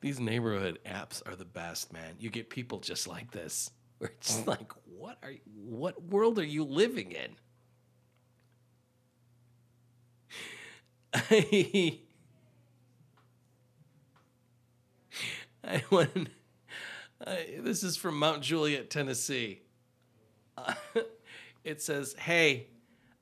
These 0.00 0.20
neighborhood 0.20 0.78
apps 0.84 1.22
are 1.26 1.36
the 1.36 1.44
best, 1.44 1.92
man. 1.92 2.16
You 2.18 2.30
get 2.30 2.50
people 2.50 2.80
just 2.80 3.06
like 3.06 3.30
this. 3.30 3.70
Where 3.98 4.10
it's 4.10 4.26
just 4.28 4.44
mm. 4.44 4.48
like, 4.48 4.72
what 4.98 5.18
are 5.22 5.30
you, 5.30 5.40
what 5.54 6.02
world 6.02 6.38
are 6.38 6.44
you 6.44 6.64
living 6.64 7.12
in? 7.12 7.36
I, 11.14 12.00
I 15.62 15.82
went. 15.90 16.30
I, 17.24 17.46
this 17.60 17.84
is 17.84 17.96
from 17.96 18.18
Mount 18.18 18.42
Juliet, 18.42 18.90
Tennessee. 18.90 19.60
it 21.64 21.82
says, 21.82 22.14
"Hey, 22.18 22.68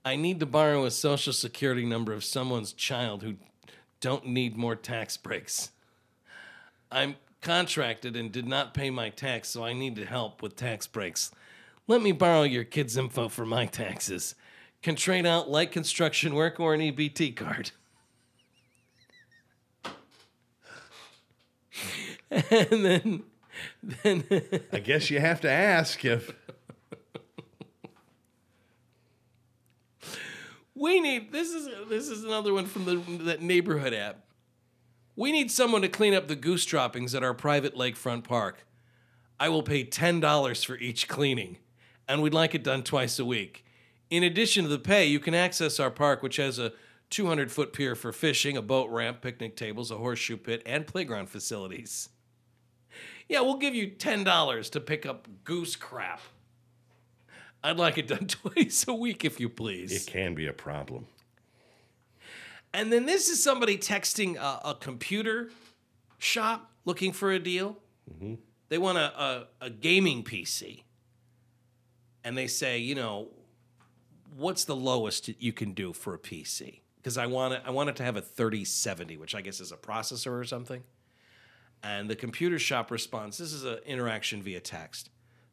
I 0.05 0.17
need 0.17 0.41
to 0.41 0.47
borrow 0.47 0.85
a 0.85 0.91
social 0.91 1.33
security 1.33 1.85
number 1.85 2.13
of 2.13 2.25
someone's 2.25 2.73
child 2.73 3.23
who 3.23 3.35
don't 4.01 4.27
need 4.27 4.57
more 4.57 4.77
tax 4.77 5.17
breaks. 5.17 5.71
I'm 6.91 7.17
contracted 7.41 8.17
and 8.17 8.33
did 8.33 8.47
not 8.47 8.75
pay 8.75 8.91
my 8.91 9.11
tax, 9.11 9.49
so 9.49 9.65
I 9.65 9.73
need 9.73 9.97
help 9.99 10.43
with 10.43 10.57
tax 10.57 10.87
breaks. 10.87 11.31
Let 11.87 12.03
me 12.03 12.13
borrow 12.13 12.43
your 12.43 12.65
kid's 12.65 12.97
info 12.97 13.29
for 13.29 13.47
my 13.47 13.67
taxes. 13.67 14.35
Can 14.83 14.97
trade 14.97 15.27
out 15.27 15.51
light 15.51 15.73
construction 15.73 16.35
work 16.35 16.59
or 16.59 16.75
an 16.75 16.81
EBT 16.81 17.37
card." 17.37 17.73
and 22.31 22.85
then 22.85 23.23
then 23.83 24.25
I 24.73 24.79
guess 24.79 25.11
you 25.11 25.21
have 25.21 25.41
to 25.43 25.51
ask 25.51 26.05
if 26.05 26.35
we 30.81 30.99
need 30.99 31.31
this 31.31 31.51
is 31.51 31.69
this 31.89 32.09
is 32.09 32.25
another 32.25 32.55
one 32.55 32.65
from 32.65 32.87
the 32.87 32.97
that 33.25 33.43
neighborhood 33.43 33.93
app. 33.93 34.25
We 35.15 35.31
need 35.31 35.51
someone 35.51 35.83
to 35.83 35.89
clean 35.89 36.15
up 36.15 36.27
the 36.27 36.35
goose 36.35 36.65
droppings 36.65 37.15
at 37.15 37.23
our 37.23 37.35
private 37.35 37.77
lakefront 37.77 38.25
park. 38.25 38.67
I 39.39 39.51
will 39.51 39.63
pay 39.63 39.85
$10 39.85 40.65
for 40.65 40.77
each 40.79 41.09
cleaning, 41.09 41.59
and 42.09 42.23
we'd 42.23 42.33
like 42.33 42.55
it 42.55 42.65
done 42.65 42.83
twice 42.83 43.19
a 43.19 43.25
week. 43.25 43.65
In 44.09 44.23
addition 44.23 44.65
to 44.65 44.71
the 44.71 44.79
pay, 44.79 45.07
you 45.07 45.21
can 45.21 45.35
access 45.35 45.79
our 45.79 45.91
park, 45.91 46.23
which 46.23 46.37
has 46.37 46.59
a 46.59 46.73
200 47.11 47.53
foot 47.53 47.75
pier 47.75 47.95
for 47.95 48.13
fishing, 48.13 48.57
a 48.57 48.63
boat 48.63 48.89
ramp, 48.91 49.21
picnic 49.21 49.57
tables, 49.57 49.91
a 49.91 49.97
horseshoe 49.97 50.39
pit, 50.39 50.63
and 50.65 50.87
playground 50.87 51.29
facilities. 51.29 52.09
Yeah, 53.29 53.43
we'll 53.43 53.59
give 53.59 53.77
you 53.77 53.93
$10 53.93 54.71
to 54.71 54.81
pick 54.81 55.07
up 55.07 55.29
goose 55.45 55.77
crap. 55.77 56.21
I'd 57.63 57.77
like 57.77 57.99
it 57.99 58.09
done 58.09 58.27
twice 58.29 58.87
a 58.89 58.95
week, 58.95 59.25
if 59.25 59.41
you 59.41 59.49
please. 59.49 59.93
it 59.93 60.11
can 60.11 60.35
be 60.35 60.47
a 60.47 60.53
problem. 60.53 61.07
And 62.73 62.93
then 62.93 63.07
this 63.07 63.29
is 63.29 63.43
somebody 63.43 63.77
texting 63.77 64.37
a, 64.37 64.71
a 64.71 64.75
computer 64.75 65.51
shop 66.19 66.71
looking 66.85 67.13
for 67.13 67.33
a 67.33 67.39
deal. 67.39 67.77
Mm-hmm. 68.13 68.35
They 68.69 68.79
want 68.79 68.99
a, 68.99 69.21
a, 69.21 69.47
a 69.63 69.71
gaming 69.71 70.23
PC. 70.23 70.83
And 72.23 72.37
they 72.37 72.47
say, 72.47 72.79
you 72.79 72.95
know, 72.95 73.29
what's 74.37 74.65
the 74.65 74.77
lowest 74.77 75.29
you 75.41 75.53
can 75.53 75.73
do 75.73 75.93
for 75.93 76.15
a 76.15 76.19
PC? 76.19 76.81
Because 76.97 77.19
I 77.19 77.27
want 77.27 77.55
it, 77.55 77.63
I 77.65 77.71
want 77.71 77.89
it 77.89 77.97
to 77.97 78.05
have 78.05 78.17
a 78.17 78.21
3070, 78.21 79.17
which 79.17 79.35
I 79.35 79.41
guess 79.41 79.61
is 79.61 79.73
a 79.73 79.77
processor 79.77 80.39
or 80.39 80.45
something. 80.45 80.83
And 81.83 82.11
the 82.11 82.17
computer 82.17 82.59
shop 82.59 82.91
responds, 82.91 83.39
this 83.39 83.53
is 83.53 83.65
an 83.65 83.79
interaction 83.87 84.43
via 84.43 84.61
text. 84.61 85.09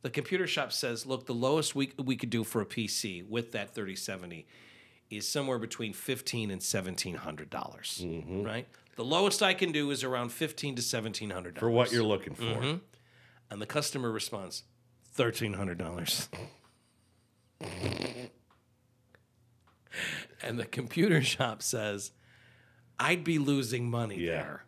The 0.08 0.12
computer 0.14 0.48
shop 0.48 0.72
says, 0.72 1.06
look, 1.06 1.26
the 1.26 1.34
lowest 1.34 1.76
we, 1.76 1.92
we 2.02 2.16
could 2.16 2.30
do 2.30 2.46
for 2.46 2.62
a 2.62 2.66
PC 2.66 3.28
with 3.28 3.52
that 3.52 3.76
3070 3.76 4.48
is 5.10 5.28
somewhere 5.28 5.60
between 5.60 5.92
fifteen 5.92 6.50
and 6.50 6.64
seventeen 6.64 7.16
hundred 7.16 7.50
dollars. 7.50 8.02
Right. 8.26 8.70
The 8.96 9.04
lowest 9.04 9.44
I 9.44 9.54
can 9.54 9.74
do 9.74 9.92
is 9.92 10.06
around 10.06 10.32
fifteen 10.32 10.78
to 10.78 10.82
seventeen 10.82 11.32
hundred 11.32 11.56
dollars 11.56 11.60
For 11.60 11.70
what 11.70 11.92
you're 11.92 12.04
looking 12.06 12.36
for. 12.36 12.44
Mm-hmm. 12.46 12.78
And 13.52 13.62
the 13.62 13.66
customer 13.66 14.10
responds, 14.10 14.64
thirteen 15.12 15.52
hundred 15.52 15.78
dollars. 15.78 16.30
and 20.42 20.58
the 20.58 20.66
computer 20.66 21.22
shop 21.22 21.62
says, 21.62 22.14
I'd 22.98 23.26
be 23.26 23.40
losing 23.40 23.92
money 23.92 24.20
Yeah. 24.22 24.32
there. 24.32 24.64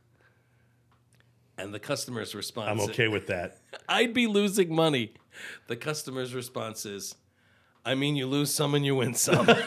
And 1.58 1.74
the 1.74 1.80
customer's 1.80 2.36
response 2.36 2.70
I'm 2.70 2.90
okay 2.90 3.08
with 3.08 3.28
that. 3.28 3.60
I'd 3.90 4.14
be 4.14 4.28
losing 4.28 4.76
money. 4.76 5.14
The 5.68 5.76
customer's 5.76 6.34
response 6.34 6.86
is, 6.86 7.16
I 7.86 7.96
mean, 7.96 8.16
you 8.16 8.28
lose 8.28 8.54
some 8.54 8.76
and 8.76 8.86
you 8.86 8.96
win 8.96 9.14
some. 9.14 9.48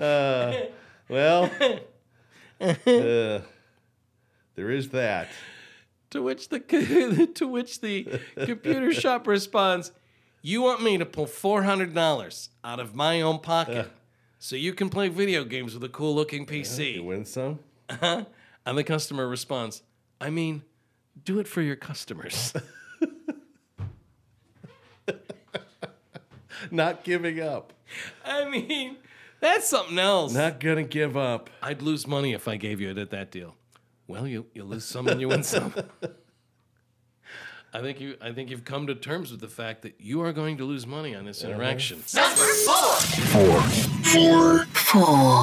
Uh, 0.00 0.52
well, 1.08 1.50
uh, 2.60 3.40
there 4.56 4.70
is 4.70 4.88
that. 4.90 5.28
to 6.10 6.22
which 6.22 6.48
the 6.48 7.30
to 7.34 7.46
which 7.46 7.80
the 7.80 8.20
computer 8.36 8.92
shop 8.92 9.26
responds, 9.26 9.92
"You 10.42 10.62
want 10.62 10.82
me 10.82 10.98
to 10.98 11.06
pull 11.06 11.26
four 11.26 11.62
hundred 11.62 11.94
dollars 11.94 12.50
out 12.64 12.80
of 12.80 12.94
my 12.94 13.20
own 13.20 13.38
pocket 13.38 13.86
uh. 13.86 13.88
so 14.38 14.56
you 14.56 14.72
can 14.74 14.88
play 14.88 15.08
video 15.08 15.44
games 15.44 15.74
with 15.74 15.84
a 15.84 15.88
cool 15.88 16.14
looking 16.14 16.44
PC?" 16.44 16.78
Uh, 16.80 16.82
you 16.96 17.04
win 17.04 17.24
some? 17.24 17.60
Uh-huh. 17.88 18.24
And 18.66 18.78
the 18.78 18.84
customer 18.84 19.28
responds, 19.28 19.82
"I 20.20 20.30
mean, 20.30 20.62
do 21.22 21.38
it 21.38 21.48
for 21.48 21.62
your 21.62 21.76
customers." 21.76 22.52
Not 26.70 27.04
giving 27.04 27.40
up. 27.40 27.72
I 28.24 28.48
mean, 28.48 28.96
that's 29.40 29.68
something 29.68 29.98
else. 29.98 30.32
Not 30.32 30.60
gonna 30.60 30.82
give 30.82 31.16
up. 31.16 31.50
I'd 31.62 31.82
lose 31.82 32.06
money 32.06 32.32
if 32.32 32.48
I 32.48 32.56
gave 32.56 32.80
you 32.80 32.90
it 32.90 32.98
at 32.98 33.10
that 33.10 33.30
deal. 33.30 33.54
Well, 34.06 34.26
you 34.26 34.46
you 34.54 34.64
lose 34.64 34.84
some 34.84 35.08
and 35.08 35.20
you 35.20 35.28
win 35.28 35.42
some. 35.42 35.74
I 37.74 37.80
think 37.80 38.00
you 38.00 38.16
I 38.20 38.32
think 38.32 38.50
you've 38.50 38.64
come 38.64 38.86
to 38.86 38.94
terms 38.94 39.30
with 39.32 39.40
the 39.40 39.48
fact 39.48 39.82
that 39.82 40.00
you 40.00 40.22
are 40.22 40.32
going 40.32 40.58
to 40.58 40.64
lose 40.64 40.86
money 40.86 41.14
on 41.14 41.24
this 41.24 41.42
uh-huh. 41.42 41.52
interaction. 41.52 42.02
Number 42.14 42.44
four. 42.64 43.60
Four. 44.12 44.66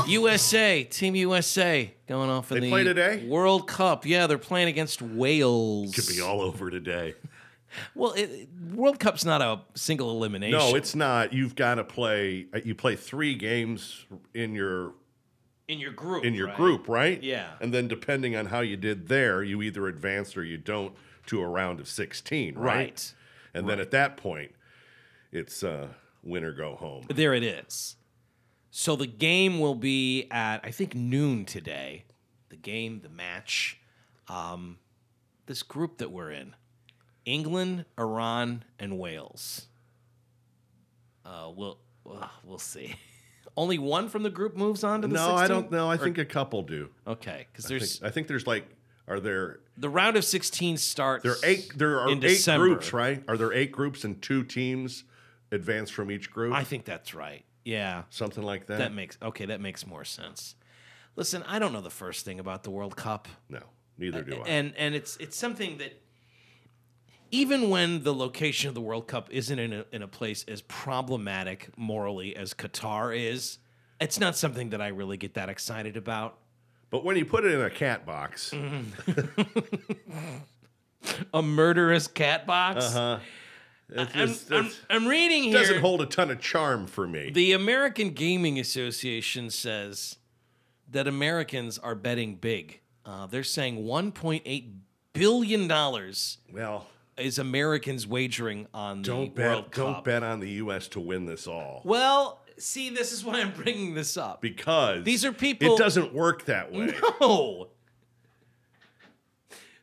USA, 0.08 0.84
Team 0.84 1.16
USA 1.16 1.94
going 2.08 2.30
off 2.30 2.52
in 2.52 2.56
They 2.56 2.62
the 2.68 2.70
play 2.70 2.84
today? 2.84 3.26
World 3.28 3.68
Cup. 3.68 4.06
Yeah, 4.06 4.28
they're 4.28 4.38
playing 4.38 4.68
against 4.70 5.02
Wales. 5.02 5.94
Could 5.94 6.08
be 6.08 6.22
all 6.22 6.42
over 6.42 6.70
today. 6.70 7.16
Well, 7.96 8.12
it, 8.18 8.50
World 8.74 9.00
Cup's 9.00 9.24
not 9.24 9.42
a 9.42 9.62
single 9.76 10.12
elimination. 10.12 10.60
No, 10.60 10.76
it's 10.76 10.94
not. 10.94 11.32
You've 11.32 11.56
got 11.56 11.76
to 11.76 11.86
play. 11.86 12.48
uh, 12.54 12.60
You 12.66 12.76
play 12.76 12.98
three 12.98 13.34
games 13.34 14.06
in 14.34 14.54
your 14.54 14.92
in 15.70 15.80
your 15.80 15.94
group. 15.94 16.26
in 16.26 16.34
your 16.34 16.48
right? 16.48 16.58
group, 16.58 16.90
right? 16.90 17.24
Yeah. 17.24 17.48
And 17.62 17.74
then 17.74 17.88
depending 17.88 18.36
on 18.36 18.48
how 18.48 18.60
you 18.60 18.76
did 18.76 19.08
there, 19.08 19.42
you 19.42 19.62
either 19.62 19.88
advance 19.88 20.36
or 20.36 20.44
you 20.44 20.58
don't 20.58 20.94
to 21.28 21.40
a 21.42 21.48
round 21.48 21.80
of 21.80 21.88
16, 21.88 22.56
right? 22.56 22.76
Right. 22.76 23.14
And 23.54 23.70
then 23.70 23.80
at 23.80 23.92
that 23.92 24.18
point, 24.18 24.52
it's 25.32 25.64
uh, 25.64 25.88
win 26.24 26.44
or 26.44 26.52
go 26.52 26.76
home. 26.76 27.06
There 27.08 27.34
it 27.34 27.44
is. 27.44 27.96
So 28.72 28.96
the 28.96 29.08
game 29.08 29.60
will 29.60 29.76
be 29.76 30.28
at 30.32 30.62
I 30.64 30.72
think 30.72 30.96
noon 30.96 31.46
today. 31.46 32.06
The 32.50 32.56
game, 32.58 33.02
the 33.02 33.10
match, 33.10 33.80
um, 34.28 34.78
this 35.46 35.62
group 35.64 35.98
that 36.00 36.12
we're 36.12 36.32
in, 36.32 36.56
England, 37.26 37.86
Iran, 37.98 38.64
and 38.80 38.98
Wales. 39.00 39.68
Uh, 41.26 41.50
we'll 41.56 41.78
uh, 42.10 42.28
we'll 42.44 42.58
see. 42.60 42.96
Only 43.58 43.78
one 43.78 44.08
from 44.10 44.24
the 44.24 44.30
group 44.30 44.56
moves 44.58 44.84
on 44.84 45.02
to 45.02 45.08
the. 45.08 45.14
No, 45.14 45.36
I 45.36 45.48
don't 45.48 45.72
know. 45.72 45.90
I 45.90 45.96
Or- 45.96 45.98
think 45.98 46.18
a 46.18 46.26
couple 46.26 46.62
do. 46.62 46.90
okay, 47.06 47.48
because 47.52 47.66
I 47.66 47.70
there's 47.70 48.00
think, 48.00 48.10
I 48.10 48.14
think 48.14 48.28
there's 48.28 48.48
like, 48.48 48.66
are 49.08 49.20
there 49.20 49.60
the 49.78 49.90
round 49.90 50.16
of 50.18 50.24
sixteen 50.26 50.78
starts. 50.78 51.24
there 51.24 51.34
are 51.34 51.38
eight? 51.44 51.72
There 51.76 52.00
are 52.00 52.10
eight 52.10 52.20
December. 52.22 52.68
groups, 52.68 52.94
right? 52.94 53.24
Are 53.28 53.38
there 53.38 53.52
eight 53.54 53.72
groups 53.72 54.04
and 54.06 54.22
two 54.22 54.44
teams 54.44 55.04
advance 55.52 55.90
from 55.90 56.10
each 56.12 56.32
group? 56.32 56.54
I 56.54 56.64
think 56.64 56.86
that's 56.86 57.14
right. 57.14 57.44
Yeah, 57.64 58.04
Something 58.10 58.44
like 58.44 58.66
that. 58.68 58.78
that 58.80 58.94
makes 58.94 59.18
okay. 59.22 59.46
That 59.46 59.62
makes 59.62 59.86
more 59.86 60.04
sense. 60.04 60.56
Listen, 61.16 61.44
I 61.48 61.60
don't 61.60 61.74
know 61.74 61.82
the 61.82 61.90
first 61.90 62.26
thing 62.26 62.40
about 62.40 62.64
the 62.64 62.72
World 62.72 62.96
Cup. 62.96 63.28
no, 63.50 63.60
neither 63.98 64.24
do 64.24 64.42
I. 64.42 64.48
and 64.48 64.74
and 64.78 64.96
it's 64.96 65.18
it's 65.18 65.38
something 65.38 65.78
that 65.78 65.94
even 67.30 67.70
when 67.70 68.04
the 68.04 68.14
location 68.14 68.68
of 68.68 68.76
the 68.76 68.82
World 68.82 69.08
Cup 69.08 69.30
isn't 69.32 69.58
in 69.60 69.72
a, 69.74 69.86
in 69.94 70.02
a 70.02 70.08
place 70.08 70.44
as 70.48 70.62
problematic 70.64 71.70
morally 71.78 72.36
as 72.36 72.54
Qatar 72.54 73.16
is, 73.18 73.58
it's 74.02 74.20
not 74.20 74.36
something 74.36 74.72
that 74.72 74.82
I 74.82 74.88
really 74.90 75.16
get 75.18 75.36
that 75.36 75.48
excited 75.48 75.96
about. 75.96 76.40
but 76.90 77.06
when 77.06 77.16
you 77.16 77.24
put 77.26 77.46
it 77.46 77.54
in 77.54 77.62
a 77.62 77.70
cat 77.70 78.06
box, 78.06 78.52
Mm-hmm. 78.54 79.52
A 81.34 81.42
murderous 81.42 82.08
cat 82.08 82.46
box. 82.46 82.86
uh-huh, 82.96 83.20
it 83.92 84.10
I'm, 84.14 84.28
just 84.28 84.52
I'm, 84.52 84.70
I'm 84.90 85.08
reading 85.08 85.44
here. 85.44 85.56
It 85.58 85.60
doesn't 85.62 85.82
hold 85.82 86.02
a 86.02 86.06
ton 86.06 86.32
of 86.32 86.40
charm 86.40 86.88
for 86.88 87.08
me. 87.08 87.30
the 87.32 87.52
American 87.54 88.12
Gaming 88.12 88.60
Association 88.60 89.50
says 89.50 90.18
that 90.90 91.08
Americans 91.08 91.78
are 91.78 91.96
betting 91.96 92.36
big. 92.36 92.80
Uh, 93.06 93.26
they're 93.28 93.44
saying 93.44 93.84
1.8 93.84 94.72
billion 95.14 95.68
dollars 95.68 96.38
well, 96.54 96.88
is 97.18 97.38
Americans 97.40 98.06
wagering 98.08 98.68
on 98.74 99.02
the 99.02 99.08
don't 99.08 99.36
World 99.38 99.66
bet. 99.66 99.72
Cup. 99.72 99.74
Don't 99.74 100.04
bet 100.04 100.24
on 100.24 100.40
the 100.40 100.50
U.S. 100.52 100.88
to 100.90 101.00
win 101.00 101.26
this 101.26 101.48
all. 101.48 101.82
Well, 101.84 102.42
see, 102.58 102.90
this 102.90 103.12
is 103.12 103.26
why 103.26 103.42
I'm 103.42 103.52
bringing 103.54 103.94
this 103.94 104.16
up. 104.18 104.42
because 104.42 105.04
These 105.04 105.26
are 105.26 105.32
people- 105.34 105.76
It 105.76 105.78
doesn't 105.80 106.14
work 106.14 106.46
that 106.46 106.72
way. 106.72 106.94
No. 107.22 107.68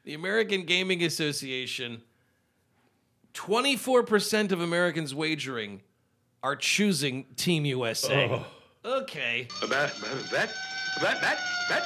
The 0.05 0.15
American 0.15 0.63
Gaming 0.65 1.03
Association, 1.05 2.03
24% 3.39 4.51
of 4.53 4.61
Americans 4.61 5.15
wagering 5.15 5.81
are 6.43 6.57
choosing 6.57 7.25
Team 7.37 7.65
USA. 7.65 8.43
Okay. 8.85 9.47
Bet, 9.61 9.71
bet, 9.71 10.31
bet, 10.33 10.51
bet, 11.01 11.21
bet, 11.21 11.39
bet. 11.69 11.83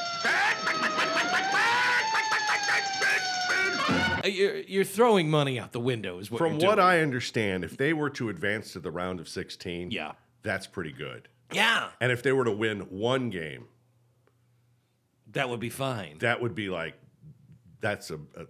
Uh, 4.25 4.29
You're, 4.29 4.59
you're 4.61 4.85
throwing 4.85 5.29
money 5.29 5.59
out 5.59 5.73
the 5.73 5.81
window, 5.81 6.19
is 6.21 6.31
what 6.31 6.39
From 6.39 6.59
you're 6.61 6.69
what 6.71 6.77
doing. 6.77 6.87
I 6.87 7.01
understand, 7.01 7.65
if 7.65 7.77
they 7.77 7.93
were 7.93 8.11
to 8.11 8.29
advance 8.29 8.73
to 8.75 8.81
the 8.81 8.91
round 8.91 9.19
of 9.21 9.29
16, 9.29 9.91
Yeah. 9.91 10.13
that's 10.43 10.67
pretty 10.67 10.93
good. 10.93 11.29
Yeah, 11.53 11.89
And 12.01 12.11
if 12.13 12.23
they 12.23 12.33
were 12.33 12.45
to 12.45 12.53
win 12.53 12.81
one 12.83 13.29
game, 13.31 13.67
that 15.33 15.49
would 15.51 15.61
be 15.61 15.69
fine. 15.71 16.19
that 16.21 16.41
would 16.41 16.55
be 16.55 16.69
like 16.71 16.95
that's 17.81 18.11
a, 18.11 18.15
a 18.37 18.47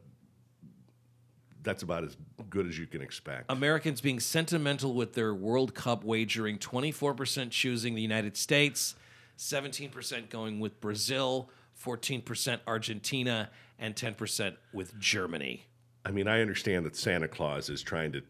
that's 1.63 1.83
about 1.83 2.05
as 2.05 2.17
good 2.51 2.67
as 2.67 2.79
you 2.79 2.87
can 2.87 3.03
expect. 3.03 3.45
Americans 3.51 4.01
being 4.01 4.21
sentimental 4.21 4.95
with 4.95 5.15
their 5.15 5.35
World 5.35 5.75
Cup 5.75 6.05
wagering, 6.05 6.59
24% 6.59 7.51
choosing 7.51 7.95
the 7.95 8.03
United 8.03 8.37
States, 8.37 8.95
17% 9.39 10.29
going 10.29 10.61
with 10.61 10.81
Brazil, 10.81 11.49
14% 11.85 12.61
Argentina, 12.67 13.51
and 13.79 13.95
10% 13.95 14.57
with 14.73 14.99
Germany. 14.99 15.67
I 16.05 16.11
mean, 16.11 16.27
I 16.29 16.41
understand 16.41 16.85
that 16.87 16.97
Santa 16.97 17.29
Claus 17.29 17.69
is 17.71 17.83
trying 17.83 18.13
to, 18.13 18.23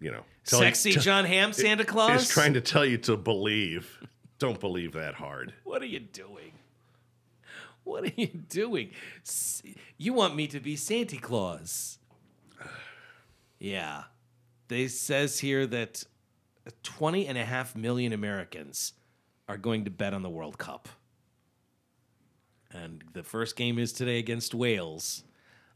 you 0.00 0.10
know, 0.10 0.24
tell 0.44 0.60
you- 0.60 0.66
Sexy 0.66 0.92
Jon 0.92 1.24
Hamm 1.24 1.52
Santa 1.52 1.84
Claus? 1.84 2.22
is 2.22 2.28
trying 2.28 2.54
to 2.54 2.60
tell 2.60 2.84
you 2.84 2.98
to 2.98 3.16
believe. 3.16 3.98
Don't 4.38 4.58
believe 4.58 4.92
that 4.94 5.14
hard. 5.14 5.52
What 5.64 5.82
are 5.82 5.86
you 5.86 6.00
doing? 6.00 6.52
What 7.84 8.04
are 8.04 8.12
you 8.16 8.28
doing? 8.28 8.90
You 9.98 10.12
want 10.12 10.36
me 10.36 10.46
to 10.48 10.60
be 10.60 10.76
Santa 10.76 11.16
Claus? 11.16 11.98
Yeah. 13.62 14.04
They 14.66 14.88
says 14.88 15.38
here 15.38 15.68
that 15.68 16.02
20 16.82 17.28
and 17.28 17.38
a 17.38 17.44
half 17.44 17.76
million 17.76 18.12
Americans 18.12 18.94
are 19.48 19.56
going 19.56 19.84
to 19.84 19.90
bet 19.90 20.12
on 20.12 20.22
the 20.22 20.28
World 20.28 20.58
Cup. 20.58 20.88
And 22.72 23.04
the 23.12 23.22
first 23.22 23.54
game 23.54 23.78
is 23.78 23.92
today 23.92 24.18
against 24.18 24.52
Wales. 24.52 25.22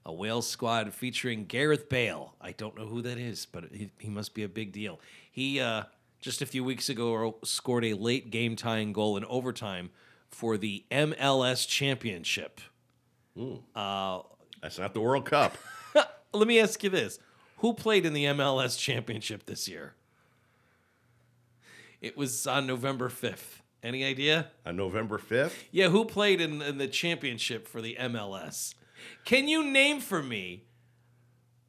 A 0.04 0.12
Wales 0.12 0.48
squad 0.48 0.92
featuring 0.94 1.44
Gareth 1.44 1.88
Bale. 1.88 2.34
I 2.40 2.50
don't 2.50 2.76
know 2.76 2.86
who 2.86 3.02
that 3.02 3.18
is, 3.18 3.46
but 3.46 3.66
he, 3.72 3.92
he 4.00 4.08
must 4.08 4.34
be 4.34 4.42
a 4.42 4.48
big 4.48 4.72
deal. 4.72 4.98
He 5.30 5.60
uh, 5.60 5.84
just 6.20 6.42
a 6.42 6.46
few 6.46 6.64
weeks 6.64 6.88
ago 6.88 7.36
scored 7.44 7.84
a 7.84 7.94
late 7.94 8.30
game 8.30 8.56
tying 8.56 8.92
goal 8.92 9.16
in 9.16 9.24
overtime 9.26 9.90
for 10.28 10.56
the 10.56 10.84
MLS 10.90 11.68
championship. 11.68 12.60
That's 14.60 14.78
not 14.80 14.92
the 14.92 15.00
World 15.00 15.26
Cup. 15.26 15.56
Let 16.32 16.48
me 16.48 16.58
ask 16.58 16.82
you 16.82 16.90
this 16.90 17.20
Who 17.56 17.72
played 17.74 18.04
in 18.04 18.12
the 18.12 18.24
MLS 18.26 18.78
championship 18.78 19.46
this 19.46 19.66
year? 19.68 19.94
It 22.00 22.16
was 22.16 22.46
on 22.46 22.66
November 22.66 23.08
5th. 23.08 23.60
Any 23.82 24.04
idea? 24.04 24.48
On 24.64 24.76
November 24.76 25.18
5th, 25.18 25.52
Yeah, 25.70 25.88
who 25.88 26.04
played 26.04 26.40
in, 26.40 26.60
in 26.60 26.78
the 26.78 26.88
championship 26.88 27.68
for 27.68 27.80
the 27.80 27.96
MLS? 28.00 28.74
Can 29.24 29.48
you 29.48 29.62
name 29.64 30.00
for 30.00 30.22
me 30.22 30.64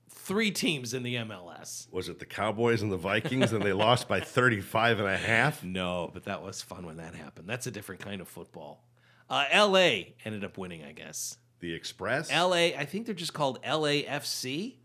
three 0.10 0.52
teams 0.52 0.94
in 0.94 1.04
the 1.04 1.16
MLS? 1.16 1.92
was 1.92 2.10
it 2.10 2.20
the 2.20 2.26
Cowboys 2.26 2.82
and 2.82 2.92
the 2.92 2.98
Vikings 2.98 3.54
and 3.54 3.64
they 3.64 3.74
lost 3.88 4.08
by 4.08 4.20
35 4.20 5.00
and 5.00 5.08
a 5.08 5.18
half? 5.18 5.64
No, 5.64 6.10
but 6.14 6.26
that 6.26 6.42
was 6.42 6.62
fun 6.62 6.86
when 6.86 6.98
that 6.98 7.14
happened. 7.16 7.48
That's 7.48 7.68
a 7.68 7.72
different 7.72 8.02
kind 8.02 8.20
of 8.20 8.28
football. 8.28 8.84
Uh, 9.30 9.46
LA 9.54 10.14
ended 10.26 10.44
up 10.44 10.58
winning, 10.58 10.84
I 10.84 10.94
guess. 10.94 11.38
The 11.60 11.74
Express? 11.74 12.32
LA, 12.32 12.74
I 12.78 12.86
think 12.86 13.06
they're 13.06 13.16
just 13.16 13.34
called 13.34 13.62
LAFC. 13.64 14.76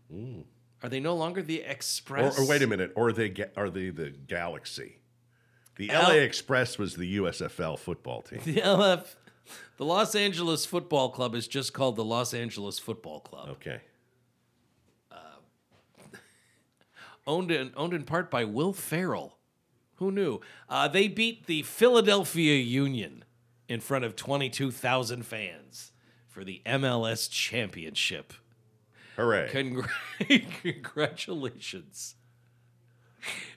Are 0.83 0.89
they 0.89 0.99
no 0.99 1.15
longer 1.15 1.41
the 1.41 1.61
Express? 1.61 2.37
or 2.37 2.45
wait 2.45 2.61
a 2.61 2.67
minute, 2.67 2.91
or 2.95 3.11
they 3.13 3.29
ga- 3.29 3.51
are 3.55 3.69
they 3.69 3.89
the 3.89 4.09
Galaxy? 4.09 4.97
The 5.77 5.89
L- 5.89 6.09
LA 6.09 6.15
Express 6.15 6.77
was 6.77 6.95
the 6.95 7.17
USFL 7.17 7.79
football 7.79 8.21
team. 8.21 8.41
The 8.45 8.55
LF, 8.61 9.15
the 9.77 9.85
Los 9.85 10.13
Angeles 10.13 10.65
Football 10.65 11.09
Club 11.09 11.33
is 11.35 11.47
just 11.47 11.73
called 11.73 11.95
the 11.95 12.03
Los 12.05 12.33
Angeles 12.33 12.77
Football 12.79 13.21
Club, 13.21 13.49
Okay. 13.51 13.79
owned 17.27 17.51
in 17.51 17.71
owned 17.75 17.93
in 17.93 18.03
part 18.03 18.29
by 18.29 18.43
Will 18.45 18.73
Ferrell. 18.73 19.37
Who 19.95 20.11
knew? 20.11 20.41
Uh, 20.67 20.87
they 20.87 21.07
beat 21.07 21.45
the 21.45 21.61
Philadelphia 21.63 22.55
Union 22.55 23.23
in 23.69 23.79
front 23.79 24.03
of 24.05 24.15
twenty 24.15 24.49
two 24.49 24.71
thousand 24.71 25.25
fans 25.25 25.91
for 26.27 26.43
the 26.43 26.61
MLS 26.65 27.29
championship. 27.29 28.33
Hooray. 29.15 29.49
Congra- 29.51 29.89
Congratulations. 30.61 32.15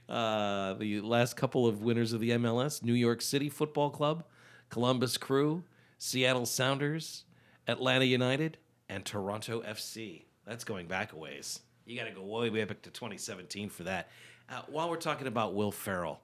Uh, 0.08 0.74
the 0.74 1.00
last 1.00 1.36
couple 1.36 1.66
of 1.66 1.82
winners 1.82 2.12
of 2.12 2.20
the 2.20 2.30
MLS 2.30 2.82
New 2.82 2.92
York 2.94 3.20
City 3.20 3.48
Football 3.48 3.90
Club, 3.90 4.24
Columbus 4.68 5.16
Crew, 5.16 5.64
Seattle 5.98 6.46
Sounders, 6.46 7.24
Atlanta 7.66 8.04
United, 8.04 8.58
and 8.88 9.04
Toronto 9.04 9.62
FC. 9.62 10.22
That's 10.46 10.62
going 10.62 10.86
back 10.86 11.12
a 11.12 11.16
ways. 11.16 11.60
You 11.86 11.98
got 11.98 12.04
to 12.06 12.12
go 12.12 12.22
way, 12.22 12.50
way 12.50 12.64
back 12.64 12.82
to 12.82 12.90
2017 12.90 13.68
for 13.68 13.82
that. 13.84 14.08
Uh, 14.48 14.62
while 14.68 14.88
we're 14.88 14.96
talking 14.96 15.26
about 15.26 15.54
Will 15.54 15.72
Ferrell, 15.72 16.20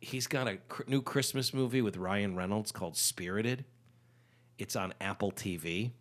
he's 0.00 0.26
got 0.26 0.48
a 0.48 0.56
cr- 0.68 0.82
new 0.88 1.02
Christmas 1.02 1.54
movie 1.54 1.82
with 1.82 1.96
Ryan 1.96 2.34
Reynolds 2.34 2.72
called 2.72 2.96
Spirited. 2.96 3.64
It's 4.58 4.74
on 4.74 4.92
Apple 5.00 5.30
TV. 5.30 5.92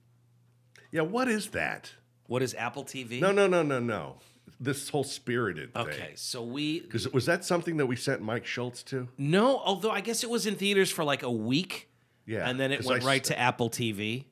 yeah, 0.91 1.01
what 1.01 1.27
is 1.27 1.49
that? 1.49 1.91
What 2.31 2.41
is 2.41 2.55
Apple 2.55 2.85
TV? 2.85 3.19
No, 3.19 3.33
no, 3.33 3.45
no, 3.45 3.61
no, 3.61 3.79
no. 3.81 4.15
This 4.57 4.87
whole 4.87 5.03
spirited 5.03 5.73
thing. 5.73 5.87
Okay, 5.87 6.11
so 6.15 6.41
we 6.41 6.79
Because 6.79 7.11
was 7.11 7.25
that 7.25 7.43
something 7.43 7.75
that 7.75 7.87
we 7.87 7.97
sent 7.97 8.21
Mike 8.21 8.45
Schultz 8.45 8.83
to? 8.83 9.09
no, 9.17 9.57
although 9.59 9.91
I 9.91 9.99
guess 9.99 10.23
it 10.23 10.29
was 10.29 10.45
in 10.45 10.55
theaters 10.55 10.89
for 10.89 11.03
like 11.03 11.23
a 11.23 11.31
week, 11.31 11.89
Yeah. 12.25 12.47
and 12.49 12.57
then 12.57 12.71
it 12.71 12.77
'cause 12.77 12.85
went 12.85 13.03
I 13.03 13.05
right 13.05 13.21
s- 13.21 13.27
to 13.27 13.37
Apple 13.37 13.69
TV. 13.69 14.27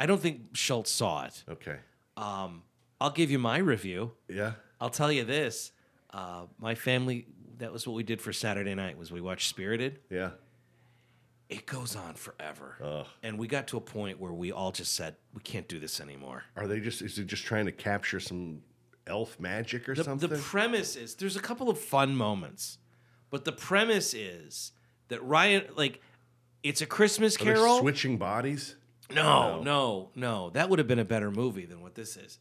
I 0.00 0.06
don't 0.06 0.20
think 0.20 0.56
Schultz 0.56 0.90
saw 0.90 1.26
it. 1.26 1.44
Okay. 1.48 1.76
I'll 2.16 3.10
give 3.14 3.30
you 3.30 3.38
my 3.38 3.58
review. 3.58 4.12
Yeah. 4.28 4.54
I'll 4.80 4.90
tell 4.90 5.12
you 5.12 5.22
this: 5.22 5.70
uh, 6.12 6.46
my 6.58 6.74
family. 6.74 7.26
That 7.58 7.72
was 7.72 7.86
what 7.86 7.94
we 7.94 8.02
did 8.02 8.20
for 8.20 8.32
Saturday 8.32 8.74
night. 8.74 8.98
Was 8.98 9.12
we 9.12 9.20
watched 9.20 9.48
Spirited. 9.48 10.00
Yeah. 10.10 10.30
It 11.48 11.64
goes 11.66 11.96
on 11.96 12.14
forever. 12.14 12.76
Ugh. 12.82 13.06
And 13.22 13.38
we 13.38 13.48
got 13.48 13.68
to 13.68 13.76
a 13.76 13.80
point 13.80 14.20
where 14.20 14.32
we 14.32 14.52
all 14.52 14.70
just 14.72 14.92
said, 14.94 15.16
we 15.32 15.40
can't 15.40 15.66
do 15.68 15.78
this 15.78 16.00
anymore. 16.00 16.44
Are 16.56 16.66
they 16.66 16.80
just? 16.80 17.00
Is 17.02 17.18
it 17.18 17.26
just 17.26 17.44
trying 17.44 17.66
to 17.66 17.72
capture 17.72 18.20
some 18.20 18.60
elf 19.06 19.40
magic 19.40 19.88
or 19.88 19.94
The, 19.94 20.04
something? 20.04 20.28
the 20.28 20.36
premise 20.38 20.94
is 20.96 21.14
there's 21.14 21.36
a 21.36 21.40
couple 21.40 21.70
of 21.70 21.78
fun 21.78 22.14
moments, 22.16 22.78
but 23.30 23.44
the 23.46 23.52
premise 23.52 24.12
is 24.12 24.72
that 25.08 25.22
Ryan, 25.24 25.64
like, 25.76 26.02
it's 26.62 26.82
a 26.82 26.86
Christmas 26.86 27.36
Carol. 27.36 27.78
switching 27.78 28.18
bodies. 28.18 28.74
No, 29.10 29.62
no, 29.62 30.10
no. 30.14 30.50
That 30.50 30.68
would 30.68 30.78
have 30.78 30.88
been 30.88 30.98
a 30.98 31.04
better 31.04 31.30
movie 31.30 31.64
than 31.64 31.80
what 31.80 31.94
this 31.94 32.16
is. 32.18 32.38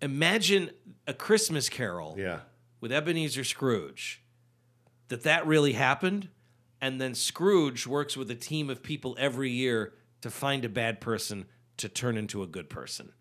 Imagine 0.00 0.70
a 1.06 1.14
Christmas 1.14 1.68
Carol 1.68 2.14
Yeah. 2.18 2.40
with 2.80 2.92
Ebenezer 2.92 3.44
Scrooge. 3.44 4.22
That 5.08 5.22
that 5.24 5.46
really 5.46 5.72
happened, 5.74 6.28
and 6.82 7.00
then 7.00 7.14
Scrooge 7.14 7.86
works 7.86 8.14
with 8.16 8.30
a 8.30 8.34
team 8.34 8.68
of 8.68 8.82
people 8.82 9.16
every 9.18 9.50
year 9.50 9.94
to 10.20 10.30
find 10.30 10.64
a 10.66 10.68
bad 10.68 11.00
person 11.00 11.46
to 11.78 11.88
turn 11.88 12.18
into 12.18 12.42
a 12.42 12.46
good 12.46 12.68
person. 12.68 13.12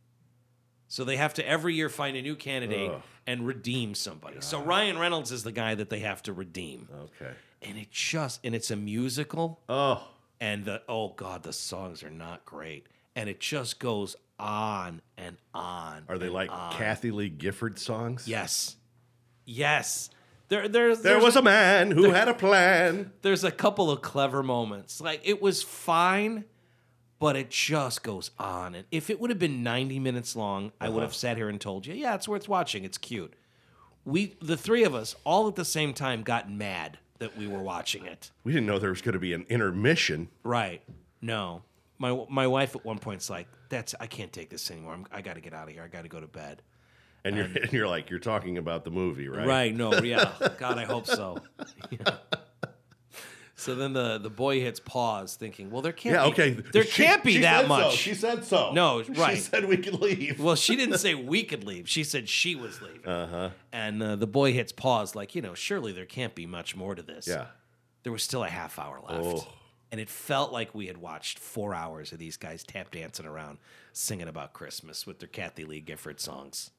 So 0.89 1.05
they 1.05 1.15
have 1.15 1.33
to 1.35 1.47
every 1.47 1.73
year 1.75 1.87
find 1.87 2.17
a 2.17 2.21
new 2.21 2.35
candidate 2.35 2.91
Ugh. 2.91 3.01
and 3.25 3.47
redeem 3.47 3.95
somebody. 3.95 4.37
So 4.41 4.61
Ryan 4.61 4.97
Reynolds 4.99 5.31
is 5.31 5.43
the 5.43 5.53
guy 5.53 5.73
that 5.75 5.89
they 5.89 5.99
have 5.99 6.21
to 6.23 6.33
redeem. 6.33 6.89
Okay. 6.93 7.31
And 7.61 7.77
it 7.77 7.91
just 7.91 8.41
and 8.43 8.53
it's 8.53 8.71
a 8.71 8.75
musical 8.75 9.61
Oh. 9.69 10.05
and 10.41 10.65
the 10.65 10.81
oh 10.89 11.09
god 11.15 11.43
the 11.43 11.53
songs 11.53 12.03
are 12.03 12.09
not 12.09 12.43
great 12.43 12.87
and 13.15 13.29
it 13.29 13.39
just 13.39 13.79
goes 13.79 14.15
on 14.39 15.01
and 15.17 15.37
on 15.53 16.03
Are 16.09 16.17
they 16.17 16.27
like 16.29 16.51
on. 16.51 16.73
Kathie 16.73 17.11
Lee 17.11 17.29
Gifford 17.29 17.77
songs? 17.79 18.27
yes 18.27 18.75
yes 19.45 20.09
there 20.51 20.67
there's 20.67 21.01
There 21.01 21.13
there's, 21.13 21.23
was 21.23 21.35
a 21.35 21.41
man 21.41 21.89
who 21.91 22.11
had 22.11 22.27
a 22.27 22.33
plan. 22.35 23.11
there's 23.23 23.43
a 23.43 23.51
couple 23.51 23.89
of 23.89 24.01
clever 24.01 24.43
moments 24.43 25.01
like 25.01 25.21
it 25.23 25.41
was 25.41 25.63
fine 25.63 26.45
but 27.19 27.35
it 27.35 27.49
just 27.49 28.03
goes 28.03 28.31
on 28.37 28.75
and 28.75 28.85
if 28.91 29.09
it 29.09 29.19
would 29.19 29.29
have 29.31 29.39
been 29.39 29.63
90 29.63 29.99
minutes 29.99 30.35
long 30.35 30.71
i 30.79 30.85
Uh-huh. 30.85 30.93
would 30.93 31.03
have 31.03 31.15
sat 31.15 31.37
here 31.37 31.49
and 31.49 31.59
told 31.59 31.85
you 31.87 31.93
yeah 31.95 32.13
it's 32.15 32.27
worth 32.27 32.47
watching 32.47 32.83
it's 32.83 32.97
cute 32.97 33.33
we 34.05 34.35
the 34.41 34.57
three 34.57 34.83
of 34.83 34.93
us 34.95 35.15
all 35.23 35.47
at 35.47 35.55
the 35.55 35.65
same 35.65 35.93
time 35.93 36.21
got 36.23 36.51
mad 36.51 36.97
that 37.19 37.37
we 37.37 37.47
were 37.47 37.61
watching 37.61 38.05
it 38.05 38.31
We 38.43 38.51
didn't 38.51 38.65
know 38.67 38.79
there 38.79 38.89
was 38.89 39.01
going 39.01 39.13
to 39.13 39.19
be 39.19 39.33
an 39.33 39.45
intermission. 39.47 40.29
Right. 40.43 40.81
No. 41.21 41.61
My 41.99 42.25
my 42.29 42.47
wife 42.47 42.75
at 42.75 42.83
one 42.83 42.97
point's 42.97 43.29
like, 43.29 43.47
"That's 43.69 43.93
I 43.99 44.07
can't 44.07 44.33
take 44.33 44.49
this 44.49 44.71
anymore. 44.71 44.93
I'm, 44.95 45.05
I 45.11 45.21
got 45.21 45.35
to 45.35 45.39
get 45.41 45.53
out 45.53 45.67
of 45.67 45.73
here. 45.75 45.83
I 45.83 45.87
got 45.87 46.01
to 46.01 46.09
go 46.09 46.19
to 46.19 46.25
bed." 46.25 46.63
And 47.23 47.35
you're, 47.35 47.45
and 47.61 47.71
you're 47.73 47.87
like, 47.87 48.09
you're 48.09 48.19
talking 48.19 48.57
about 48.57 48.83
the 48.83 48.91
movie, 48.91 49.27
right? 49.29 49.47
Right. 49.47 49.75
No. 49.75 49.93
Yeah. 50.01 50.31
God, 50.57 50.77
I 50.77 50.85
hope 50.85 51.05
so. 51.05 51.37
Yeah. 51.89 52.15
So 53.55 53.75
then 53.75 53.93
the 53.93 54.17
the 54.17 54.29
boy 54.31 54.59
hits 54.59 54.79
pause, 54.79 55.35
thinking, 55.35 55.69
"Well, 55.69 55.83
there 55.83 55.91
can't. 55.91 56.15
Yeah, 56.15 56.23
be, 56.23 56.31
okay. 56.31 56.49
There 56.73 56.83
She- 56.83 57.03
can't 57.03 57.23
be 57.23 57.37
that 57.39 57.57
said 57.57 57.61
so. 57.61 57.67
much." 57.67 57.93
She 57.93 58.13
said 58.15 58.43
so. 58.43 58.71
No, 58.71 59.03
right. 59.09 59.35
She 59.35 59.41
said 59.41 59.65
we 59.65 59.77
could 59.77 60.01
leave. 60.01 60.39
well, 60.39 60.55
she 60.55 60.75
didn't 60.75 60.97
say 60.97 61.13
we 61.13 61.43
could 61.43 61.63
leave. 61.63 61.87
She 61.87 62.03
said 62.03 62.27
she 62.27 62.55
was 62.55 62.81
leaving. 62.81 63.05
Uh-huh. 63.05 63.49
And 63.71 64.01
uh, 64.01 64.15
the 64.15 64.25
boy 64.25 64.51
hits 64.53 64.71
pause, 64.71 65.13
like, 65.13 65.35
you 65.35 65.43
know, 65.43 65.53
surely 65.53 65.91
there 65.91 66.07
can't 66.07 66.33
be 66.33 66.47
much 66.47 66.75
more 66.75 66.95
to 66.95 67.03
this. 67.03 67.27
Yeah. 67.27 67.47
there 68.01 68.11
was 68.11 68.23
still 68.23 68.43
a 68.43 68.49
half 68.49 68.79
hour 68.79 68.99
left. 69.07 69.23
Oh. 69.23 69.47
And 69.91 70.01
it 70.01 70.09
felt 70.09 70.51
like 70.51 70.73
we 70.73 70.87
had 70.87 70.97
watched 70.97 71.37
four 71.37 71.75
hours 71.75 72.11
of 72.13 72.17
these 72.17 72.37
guys 72.37 72.63
tap 72.63 72.89
dancing 72.89 73.27
around, 73.27 73.59
singing 73.93 74.27
about 74.27 74.53
Christmas 74.53 75.05
with 75.05 75.19
their 75.19 75.27
Kathie 75.27 75.65
Lee 75.65 75.81
Gifford 75.81 76.19
songs. 76.19 76.71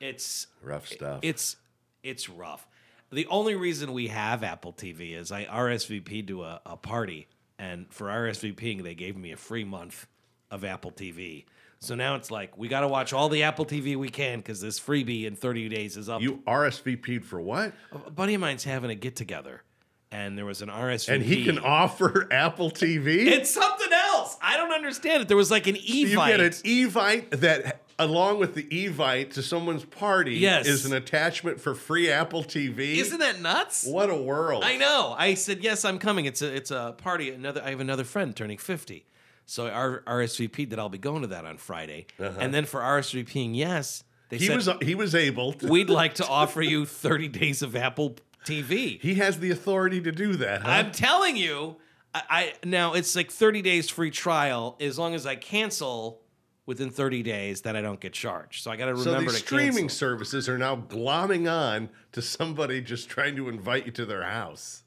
It's 0.00 0.46
Rough 0.62 0.86
stuff. 0.88 1.20
it's 1.22 1.56
it's 2.02 2.28
rough. 2.28 2.66
The 3.10 3.26
only 3.28 3.54
reason 3.54 3.92
we 3.92 4.08
have 4.08 4.42
Apple 4.42 4.72
TV 4.72 5.16
is 5.16 5.30
I 5.32 5.44
RSVP'd 5.44 6.28
to 6.28 6.42
a, 6.44 6.60
a 6.66 6.76
party, 6.76 7.28
and 7.58 7.86
for 7.90 8.08
RSVPing, 8.08 8.82
they 8.82 8.94
gave 8.94 9.16
me 9.16 9.32
a 9.32 9.36
free 9.36 9.64
month 9.64 10.06
of 10.50 10.64
Apple 10.64 10.90
TV. 10.90 11.44
So 11.78 11.94
now 11.94 12.14
it's 12.16 12.30
like 12.30 12.56
we 12.58 12.68
got 12.68 12.80
to 12.80 12.88
watch 12.88 13.12
all 13.12 13.28
the 13.28 13.42
Apple 13.42 13.66
TV 13.66 13.96
we 13.96 14.08
can 14.08 14.38
because 14.38 14.60
this 14.60 14.80
freebie 14.80 15.24
in 15.26 15.36
30 15.36 15.68
days 15.68 15.96
is 15.96 16.08
up. 16.08 16.22
you 16.22 16.42
RSVP'd 16.46 17.24
for 17.24 17.40
what? 17.40 17.72
a 17.92 18.10
buddy 18.10 18.34
of 18.34 18.40
mine's 18.40 18.64
having 18.64 18.90
a 18.90 18.94
get 18.94 19.16
together, 19.16 19.62
and 20.10 20.36
there 20.36 20.46
was 20.46 20.62
an 20.62 20.68
RSVP. 20.68 21.14
And 21.14 21.22
he 21.22 21.44
can 21.44 21.58
offer 21.58 22.26
Apple 22.32 22.70
TV? 22.70 23.26
It's 23.26 23.50
something 23.50 23.92
else. 23.92 24.36
I 24.42 24.56
don't 24.56 24.72
understand 24.72 25.22
it. 25.22 25.28
There 25.28 25.36
was 25.36 25.50
like 25.50 25.66
an 25.66 25.76
you 25.80 26.16
get 26.16 26.40
an 26.40 26.50
Evite 26.50 27.30
that, 27.40 27.82
along 27.98 28.38
with 28.38 28.54
the 28.54 28.64
Evite 28.64 29.32
to 29.34 29.42
someone's 29.42 29.84
party, 29.84 30.34
Yes. 30.36 30.66
is 30.66 30.84
an 30.86 30.92
attachment 30.92 31.60
for 31.60 31.74
free 31.74 32.10
Apple 32.10 32.42
TV. 32.44 32.96
Isn't 32.96 33.18
that 33.20 33.40
nuts? 33.40 33.86
What 33.86 34.10
a 34.10 34.16
world! 34.16 34.64
I 34.64 34.76
know. 34.76 35.14
I 35.16 35.34
said 35.34 35.62
yes. 35.62 35.84
I'm 35.84 35.98
coming. 35.98 36.24
It's 36.26 36.42
a 36.42 36.54
it's 36.54 36.70
a 36.70 36.94
party. 36.98 37.30
Another. 37.30 37.62
I 37.64 37.70
have 37.70 37.80
another 37.80 38.04
friend 38.04 38.34
turning 38.34 38.58
50, 38.58 39.04
so 39.46 39.66
I 39.66 40.10
RSVP'd 40.10 40.70
that 40.70 40.78
I'll 40.78 40.88
be 40.88 40.98
going 40.98 41.22
to 41.22 41.28
that 41.28 41.44
on 41.44 41.58
Friday. 41.58 42.06
And 42.18 42.52
then 42.54 42.64
for 42.64 42.80
RSVPing 42.80 43.54
yes, 43.56 44.04
they 44.28 44.36
Uh-huh. 44.36 44.40
He 44.42 44.46
said 44.62 44.76
was 44.78 44.86
he 44.88 44.94
was 44.94 45.14
able. 45.14 45.52
To, 45.54 45.68
we'd 45.68 45.90
like 45.90 46.14
to 46.14 46.26
offer 46.28 46.62
you 46.62 46.86
30 46.86 47.28
days 47.28 47.62
of 47.62 47.76
Apple 47.76 48.16
TV. 48.46 49.00
he 49.00 49.14
has 49.14 49.38
the 49.38 49.50
authority 49.50 50.00
to 50.02 50.12
do 50.12 50.34
that. 50.34 50.62
Huh? 50.62 50.70
I'm 50.70 50.92
telling 50.92 51.34
you, 51.36 51.76
I, 52.14 52.22
I 52.28 52.52
now 52.64 52.92
it's 52.94 53.16
like 53.16 53.30
30 53.30 53.62
days 53.62 53.88
free 53.88 54.10
trial 54.10 54.76
as 54.80 54.98
long 54.98 55.14
as 55.14 55.24
I 55.26 55.36
cancel 55.36 56.20
within 56.66 56.90
30 56.90 57.22
days 57.22 57.62
that 57.62 57.76
I 57.76 57.82
don't 57.82 58.00
get 58.00 58.12
charged. 58.12 58.62
So 58.62 58.70
I 58.70 58.76
got 58.76 58.86
to 58.86 58.94
remember 58.94 59.10
so 59.10 59.20
these 59.20 59.32
to 59.32 59.38
streaming 59.38 59.72
cancel. 59.84 59.88
services 59.98 60.48
are 60.48 60.58
now 60.58 60.76
glomming 60.76 61.50
on 61.50 61.90
to 62.12 62.22
somebody 62.22 62.80
just 62.80 63.08
trying 63.08 63.36
to 63.36 63.48
invite 63.48 63.86
you 63.86 63.92
to 63.92 64.06
their 64.06 64.22
house. 64.22 64.82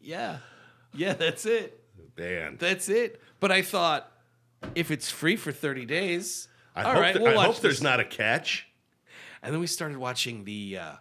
Yeah, 0.00 0.38
yeah, 0.94 1.14
that's 1.14 1.46
it. 1.46 1.84
Man, 2.16 2.56
That's 2.58 2.88
it. 2.88 3.22
But 3.38 3.52
I 3.52 3.62
thought 3.62 4.10
if 4.74 4.90
it's 4.90 5.08
free 5.10 5.36
for 5.36 5.52
30 5.52 5.86
days, 5.86 6.48
I 6.74 6.82
all 6.82 6.92
hope, 6.92 7.00
right, 7.00 7.12
th- 7.12 7.22
we'll 7.22 7.38
I 7.38 7.44
hope 7.44 7.60
there's 7.60 7.82
not 7.82 8.00
a 8.00 8.04
catch. 8.04 8.66
And 9.42 9.52
then 9.52 9.60
we 9.60 9.68
started 9.68 9.98
watching 9.98 10.44
the 10.44 10.78
uh, 10.78 10.92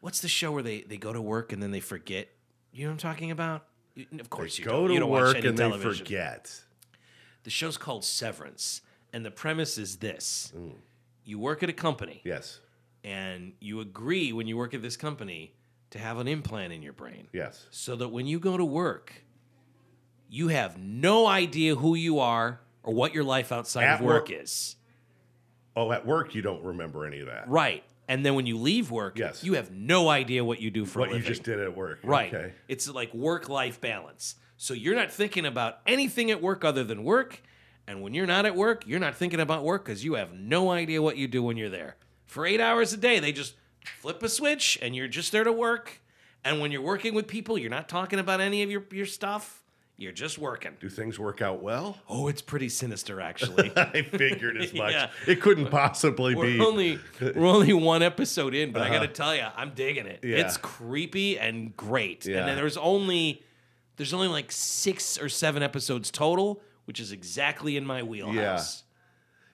what's 0.00 0.20
the 0.20 0.28
show 0.28 0.52
where 0.52 0.62
they 0.62 0.82
they 0.82 0.96
go 0.96 1.12
to 1.12 1.20
work 1.20 1.52
and 1.52 1.60
then 1.62 1.72
they 1.72 1.80
forget. 1.80 2.28
You 2.72 2.84
know 2.84 2.90
what 2.90 3.04
I'm 3.04 3.10
talking 3.12 3.30
about? 3.32 3.64
Of 4.20 4.30
course 4.30 4.56
They 4.56 4.62
you 4.62 4.68
go 4.68 4.72
don't. 4.82 4.90
You 4.90 4.94
to 4.94 5.00
don't 5.00 5.10
watch 5.10 5.34
work 5.34 5.44
and 5.44 5.58
they 5.58 5.78
forget. 5.78 6.60
The 7.42 7.50
show's 7.50 7.76
called 7.76 8.04
Severance, 8.04 8.82
and 9.12 9.24
the 9.24 9.30
premise 9.30 9.78
is 9.78 9.96
this: 9.96 10.52
mm. 10.56 10.72
you 11.24 11.38
work 11.38 11.62
at 11.62 11.68
a 11.68 11.72
company, 11.72 12.20
Yes, 12.24 12.60
and 13.04 13.52
you 13.60 13.80
agree 13.80 14.32
when 14.32 14.46
you 14.46 14.56
work 14.56 14.74
at 14.74 14.82
this 14.82 14.96
company 14.96 15.54
to 15.90 15.98
have 15.98 16.18
an 16.18 16.28
implant 16.28 16.72
in 16.72 16.82
your 16.82 16.92
brain, 16.92 17.28
yes. 17.32 17.66
so 17.70 17.96
that 17.96 18.08
when 18.08 18.26
you 18.26 18.38
go 18.38 18.56
to 18.56 18.64
work, 18.64 19.24
you 20.28 20.48
have 20.48 20.78
no 20.78 21.26
idea 21.26 21.74
who 21.74 21.94
you 21.94 22.18
are 22.18 22.60
or 22.82 22.94
what 22.94 23.14
your 23.14 23.24
life 23.24 23.52
outside 23.52 23.84
At 23.84 24.00
of 24.00 24.06
work 24.06 24.28
work- 24.28 24.42
is. 24.42 24.76
Oh, 25.76 25.92
at 25.92 26.04
work 26.04 26.34
you 26.34 26.42
don't 26.42 26.62
remember 26.64 27.06
any 27.06 27.20
of 27.20 27.26
that. 27.26 27.48
Right. 27.48 27.84
And 28.08 28.24
then 28.24 28.34
when 28.34 28.46
you 28.46 28.56
leave 28.56 28.90
work, 28.90 29.18
Yes. 29.18 29.44
you 29.44 29.54
have 29.54 29.70
no 29.70 30.08
idea 30.08 30.42
what 30.42 30.60
you 30.60 30.70
do 30.70 30.84
for 30.84 31.00
What 31.00 31.12
you 31.12 31.20
just 31.20 31.42
did 31.42 31.60
at 31.60 31.76
work. 31.76 32.00
Right. 32.02 32.32
Okay. 32.32 32.52
It's 32.66 32.88
like 32.88 33.12
work 33.14 33.48
life 33.48 33.80
balance. 33.80 34.36
So 34.56 34.74
you're 34.74 34.96
not 34.96 35.12
thinking 35.12 35.46
about 35.46 35.78
anything 35.86 36.30
at 36.30 36.42
work 36.42 36.64
other 36.64 36.82
than 36.82 37.04
work. 37.04 37.42
And 37.88 38.02
when 38.02 38.12
you're 38.12 38.26
not 38.26 38.44
at 38.44 38.54
work, 38.54 38.86
you're 38.86 39.00
not 39.00 39.16
thinking 39.16 39.40
about 39.40 39.64
work 39.64 39.86
because 39.86 40.04
you 40.04 40.14
have 40.14 40.34
no 40.34 40.70
idea 40.70 41.00
what 41.00 41.16
you 41.16 41.26
do 41.26 41.42
when 41.42 41.56
you're 41.56 41.70
there. 41.70 41.96
For 42.26 42.44
eight 42.44 42.60
hours 42.60 42.92
a 42.92 42.98
day, 42.98 43.18
they 43.18 43.32
just 43.32 43.54
flip 44.00 44.22
a 44.22 44.28
switch 44.28 44.78
and 44.82 44.94
you're 44.94 45.08
just 45.08 45.32
there 45.32 45.42
to 45.42 45.52
work. 45.52 46.02
And 46.44 46.60
when 46.60 46.70
you're 46.70 46.82
working 46.82 47.14
with 47.14 47.26
people, 47.26 47.56
you're 47.56 47.70
not 47.70 47.88
talking 47.88 48.18
about 48.18 48.40
any 48.40 48.62
of 48.62 48.70
your, 48.70 48.84
your 48.92 49.06
stuff. 49.06 49.62
You're 49.96 50.12
just 50.12 50.38
working. 50.38 50.76
Do 50.78 50.88
things 50.88 51.18
work 51.18 51.42
out 51.42 51.60
well? 51.60 51.98
Oh, 52.08 52.28
it's 52.28 52.42
pretty 52.42 52.68
sinister, 52.68 53.20
actually. 53.20 53.72
I 53.76 54.02
figured 54.02 54.56
as 54.58 54.72
much. 54.72 54.92
Yeah. 54.92 55.10
It 55.26 55.40
couldn't 55.40 55.70
possibly 55.70 56.36
We're 56.36 56.44
be. 56.44 56.60
only 56.60 57.00
we're 57.20 57.46
only 57.46 57.72
one 57.72 58.02
episode 58.02 58.54
in, 58.54 58.70
but 58.70 58.82
I 58.82 58.90
got 58.90 59.00
to 59.00 59.08
tell 59.08 59.34
you, 59.34 59.46
I'm 59.56 59.70
digging 59.74 60.06
it. 60.06 60.20
Uh-huh. 60.22 60.28
Yeah. 60.36 60.44
It's 60.44 60.56
creepy 60.56 61.36
and 61.38 61.76
great. 61.76 62.26
Yeah. 62.26 62.38
And 62.38 62.48
then 62.48 62.56
there's 62.56 62.76
only 62.76 63.42
there's 63.96 64.14
only 64.14 64.28
like 64.28 64.52
six 64.52 65.18
or 65.18 65.28
seven 65.28 65.64
episodes 65.64 66.12
total, 66.12 66.62
which 66.88 66.98
is 66.98 67.12
exactly 67.12 67.76
in 67.76 67.84
my 67.86 68.02
wheelhouse. 68.02 68.82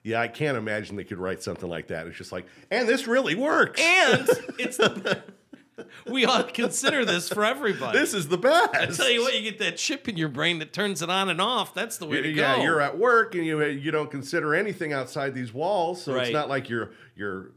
yeah, 0.03 0.17
yeah, 0.17 0.21
I 0.21 0.27
can't 0.29 0.57
imagine 0.57 0.95
they 0.95 1.03
could 1.03 1.17
write 1.19 1.43
something 1.43 1.69
like 1.69 1.87
that. 1.87 2.07
It's 2.07 2.17
just 2.17 2.31
like, 2.31 2.45
and 2.71 2.87
this 2.87 3.05
really 3.07 3.35
works. 3.35 3.79
And 3.81 4.27
it's 4.59 4.77
the, 4.77 5.21
we 6.07 6.25
ought 6.25 6.47
to 6.47 6.53
consider 6.53 7.03
this 7.03 7.27
for 7.27 7.43
everybody. 7.43 7.97
this 7.99 8.13
is 8.13 8.27
the 8.29 8.37
best. 8.37 8.73
I 8.73 8.85
tell 8.85 9.09
you 9.11 9.21
what, 9.21 9.33
you 9.35 9.41
get 9.41 9.59
that 9.59 9.77
chip 9.77 10.07
in 10.07 10.15
your 10.15 10.29
brain 10.29 10.59
that 10.59 10.71
turns 10.73 11.01
it 11.01 11.09
on 11.09 11.27
and 11.29 11.41
off. 11.41 11.73
That's 11.73 11.97
the 11.97 12.05
way 12.05 12.21
to 12.21 12.33
go. 12.33 12.41
yeah, 12.41 12.61
you're 12.63 12.79
at 12.81 12.97
work 12.97 13.35
and 13.35 13.45
you 13.45 13.61
you 13.65 13.91
don't 13.91 14.09
consider 14.09 14.55
anything 14.55 14.93
outside 14.93 15.33
these 15.33 15.53
walls, 15.53 16.01
so 16.03 16.15
it's 16.15 16.31
not 16.31 16.47
like 16.49 16.69
you're 16.69 16.91
you're 17.15 17.51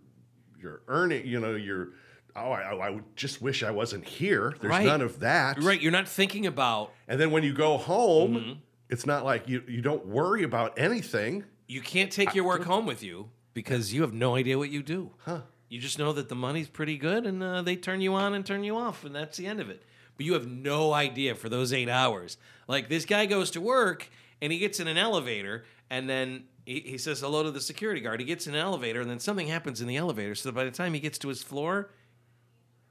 you're 0.61 0.81
earning. 0.89 1.25
You 1.27 1.39
know, 1.41 1.55
you're. 1.55 1.91
Oh, 2.37 2.53
I, 2.53 2.61
I 2.73 2.91
would 2.91 3.17
just 3.17 3.43
wish 3.43 3.65
I 3.65 3.73
wasn't 3.73 4.05
here. 4.05 4.55
There's 4.61 4.71
Right. 4.71 4.87
none 4.87 5.01
of 5.01 5.19
that. 5.21 5.61
right. 5.61 5.81
You're 5.81 5.91
not 5.91 6.07
thinking 6.07 6.47
about 6.47 6.93
And 7.09 7.19
then 7.21 7.33
when 7.33 7.43
you 7.43 7.53
go 7.53 7.77
home, 7.79 8.35
Mm-hmm. 8.37 8.53
It's 8.89 9.07
not 9.07 9.25
like 9.25 9.49
you 9.49 9.63
you 9.69 9.81
don't 9.83 10.07
worry 10.07 10.43
about 10.43 10.79
anything. 10.79 11.45
you 11.67 11.81
can't 11.83 12.11
take 12.11 12.35
your 12.35 12.45
work 12.45 12.65
home 12.65 12.87
with 12.87 13.03
you 13.03 13.29
because 13.55 13.93
you 13.93 14.03
have 14.03 14.13
no 14.13 14.35
idea 14.37 14.57
what 14.59 14.71
you 14.71 14.83
do. 14.83 15.11
Huh. 15.25 15.41
You 15.69 15.79
just 15.81 15.99
know 15.99 16.13
that 16.15 16.29
the 16.31 16.35
money's 16.35 16.69
pretty 16.69 16.97
good 16.97 17.27
and 17.27 17.43
uh, 17.43 17.61
they 17.63 17.77
turn 17.77 18.01
you 18.01 18.15
on 18.15 18.33
and 18.35 18.45
turn 18.47 18.65
you 18.65 18.77
off, 18.77 19.05
and 19.05 19.15
that's 19.15 19.37
the 19.37 19.47
end 19.47 19.61
of 19.61 19.69
it. 19.69 19.83
but 20.17 20.25
you 20.27 20.33
have 20.33 20.47
no 20.47 20.93
idea 20.95 21.35
for 21.35 21.49
those 21.51 21.73
eight 21.73 21.89
hours. 21.91 22.39
Like 22.67 22.89
this 22.89 23.05
guy 23.05 23.27
goes 23.27 23.51
to 23.53 23.61
work 23.61 24.09
and 24.41 24.53
he 24.53 24.59
gets 24.59 24.81
in 24.81 24.89
an 24.89 24.97
elevator 24.97 25.65
and 25.91 26.09
then 26.09 26.45
he, 26.65 26.81
he 26.81 26.99
says 26.99 27.21
hello 27.21 27.43
to 27.43 27.51
the 27.51 27.61
security 27.61 28.01
guard. 28.01 28.21
He 28.21 28.27
gets 28.27 28.47
in 28.47 28.55
an 28.55 28.61
elevator 28.61 29.01
and 29.03 29.11
then 29.11 29.19
something 29.21 29.47
happens 29.49 29.81
in 29.83 29.87
the 29.89 29.97
elevator. 29.97 30.35
So 30.35 30.51
by 30.53 30.65
the 30.65 30.71
time 30.71 30.95
he 30.95 31.01
gets 31.01 31.19
to 31.19 31.29
his 31.29 31.43
floor, 31.43 31.91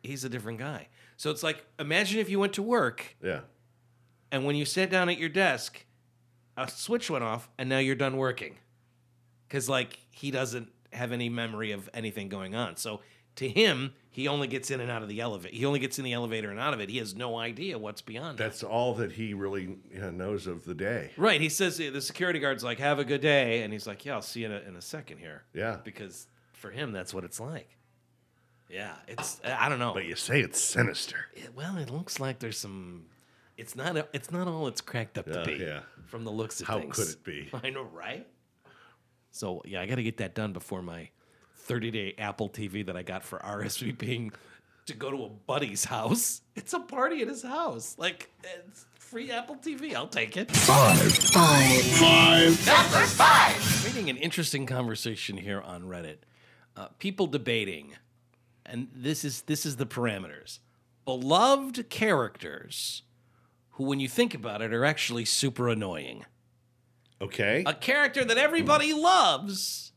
he's 0.04 0.24
a 0.24 0.30
different 0.30 0.60
guy. 0.60 0.88
So 1.18 1.32
it's 1.32 1.44
like 1.44 1.66
imagine 1.80 2.20
if 2.20 2.30
you 2.30 2.40
went 2.40 2.54
to 2.54 2.62
work 2.64 3.16
Yeah. 3.24 3.42
and 4.32 4.46
when 4.46 4.56
you 4.56 4.66
sat 4.66 4.90
down 4.92 5.10
at 5.10 5.18
your 5.18 5.30
desk, 5.30 5.84
a 6.58 6.68
switch 6.70 7.10
went 7.10 7.24
off 7.24 7.50
and 7.58 7.70
now 7.70 7.78
you're 7.80 7.96
done 7.96 8.18
working. 8.18 8.58
Cause 9.50 9.70
like 9.70 10.00
he 10.12 10.32
doesn't 10.32 10.70
have 10.92 11.12
any 11.12 11.30
memory 11.30 11.72
of 11.72 11.90
anything 11.94 12.28
going 12.30 12.56
on. 12.56 12.76
So 12.78 13.02
to 13.36 13.48
him, 13.48 13.94
he 14.10 14.28
only 14.28 14.48
gets 14.48 14.72
in 14.72 14.80
and 14.82 14.90
out 14.90 15.04
of 15.04 15.10
the 15.10 15.22
elevator. 15.22 15.56
He 15.56 15.64
only 15.66 15.80
gets 15.80 16.00
in 16.00 16.04
the 16.04 16.14
elevator 16.14 16.50
and 16.50 16.60
out 16.60 16.74
of 16.74 16.80
it. 16.82 16.90
He 16.90 16.98
has 16.98 17.16
no 17.16 17.38
idea 17.38 17.78
what's 17.78 18.02
beyond. 18.02 18.40
it. 18.40 18.44
That's 18.44 18.64
all 18.64 18.96
that 18.96 19.12
he 19.12 19.34
really 19.36 19.78
yeah, 19.94 20.10
knows 20.10 20.48
of 20.48 20.66
the 20.66 20.74
day. 20.74 21.12
right. 21.18 21.40
He 21.40 21.48
says 21.50 21.78
the 21.78 22.02
security 22.02 22.40
guard's 22.40 22.64
like, 22.64 22.80
"Have 22.80 22.98
a 22.98 23.06
good 23.06 23.22
day," 23.22 23.62
and 23.62 23.72
he's 23.72 23.86
like, 23.86 24.04
"Yeah, 24.06 24.16
I'll 24.16 24.22
see 24.24 24.40
you 24.40 24.48
in 24.48 24.52
a, 24.54 24.60
in 24.68 24.76
a 24.76 24.82
second 24.82 25.20
here." 25.20 25.44
Yeah. 25.54 25.78
Because 25.84 26.26
for 26.54 26.72
him, 26.72 26.92
that's 26.92 27.14
what 27.14 27.24
it's 27.24 27.40
like. 27.40 27.70
Yeah, 28.70 28.96
it's 29.08 29.40
I 29.46 29.70
don't 29.70 29.80
know. 29.80 29.94
But 29.94 30.06
you 30.06 30.16
say 30.16 30.42
it's 30.42 30.60
sinister. 30.60 31.28
It- 31.36 31.56
well, 31.56 31.78
it 31.78 31.90
looks 31.92 32.20
like 32.20 32.40
there's 32.40 32.58
some. 32.58 33.06
It's 33.58 33.76
not. 33.76 33.98
A, 33.98 34.08
it's 34.14 34.32
not 34.32 34.48
all 34.48 34.68
it's 34.68 34.82
cracked 34.82 35.18
up 35.18 35.26
to 35.26 35.40
Yeah, 35.40 35.44
be. 35.46 35.54
yeah. 35.64 35.80
From 36.06 36.24
the 36.24 36.32
looks 36.32 36.62
of 36.62 36.68
things. 36.68 36.76
How 36.76 36.80
things. 36.80 36.96
could 36.96 37.10
it 37.10 37.24
be? 37.24 37.50
I 37.68 37.70
know, 37.72 37.84
right? 37.84 38.26
So 39.32 39.62
yeah, 39.66 39.82
I 39.82 39.86
got 39.88 39.96
to 39.96 40.04
get 40.04 40.18
that 40.18 40.36
done 40.36 40.54
before 40.54 40.82
my 40.82 41.10
30 41.56 41.92
day 41.92 42.14
Apple 42.18 42.50
TV 42.50 42.86
that 42.86 42.96
I 42.96 43.04
got 43.04 43.24
for 43.24 43.40
RSVPing 43.40 44.34
to 44.86 44.94
go 44.94 45.12
to 45.12 45.24
a 45.26 45.30
buddy's 45.30 45.84
house. 45.86 46.42
It's 46.56 46.74
a 46.74 46.80
party 46.80 47.22
at 47.22 47.28
his 47.28 47.44
house. 47.44 47.96
Like 47.98 48.30
it's 48.44 48.86
free 49.00 49.32
Apple 49.32 49.56
TV. 49.58 49.94
I'll 49.96 50.08
take 50.08 50.38
it. 50.38 50.50
Number 52.66 53.06
five. 53.06 53.86
Reading 53.86 54.10
an 54.10 54.18
interesting 54.18 54.66
conversation 54.66 55.38
here 55.38 55.62
on 55.62 55.84
Reddit. 55.84 56.18
Uh, 56.76 56.88
people 57.00 57.28
debating, 57.28 57.94
and 58.66 58.88
this 58.96 59.26
is 59.26 59.42
this 59.44 59.66
is 59.66 59.76
the 59.78 59.86
parameters. 59.86 60.60
Beloved 61.06 61.90
characters 61.90 63.02
who, 63.78 63.86
when 63.86 64.00
you 64.00 64.08
think 64.08 64.34
about 64.34 64.62
it, 64.62 64.74
are 64.74 64.84
actually 64.86 65.26
super 65.26 65.70
annoying. 65.70 66.26
Okay. 67.22 67.64
A 67.66 67.74
character 67.74 68.24
that 68.26 68.38
everybody 68.38 68.94
loves, 68.94 69.92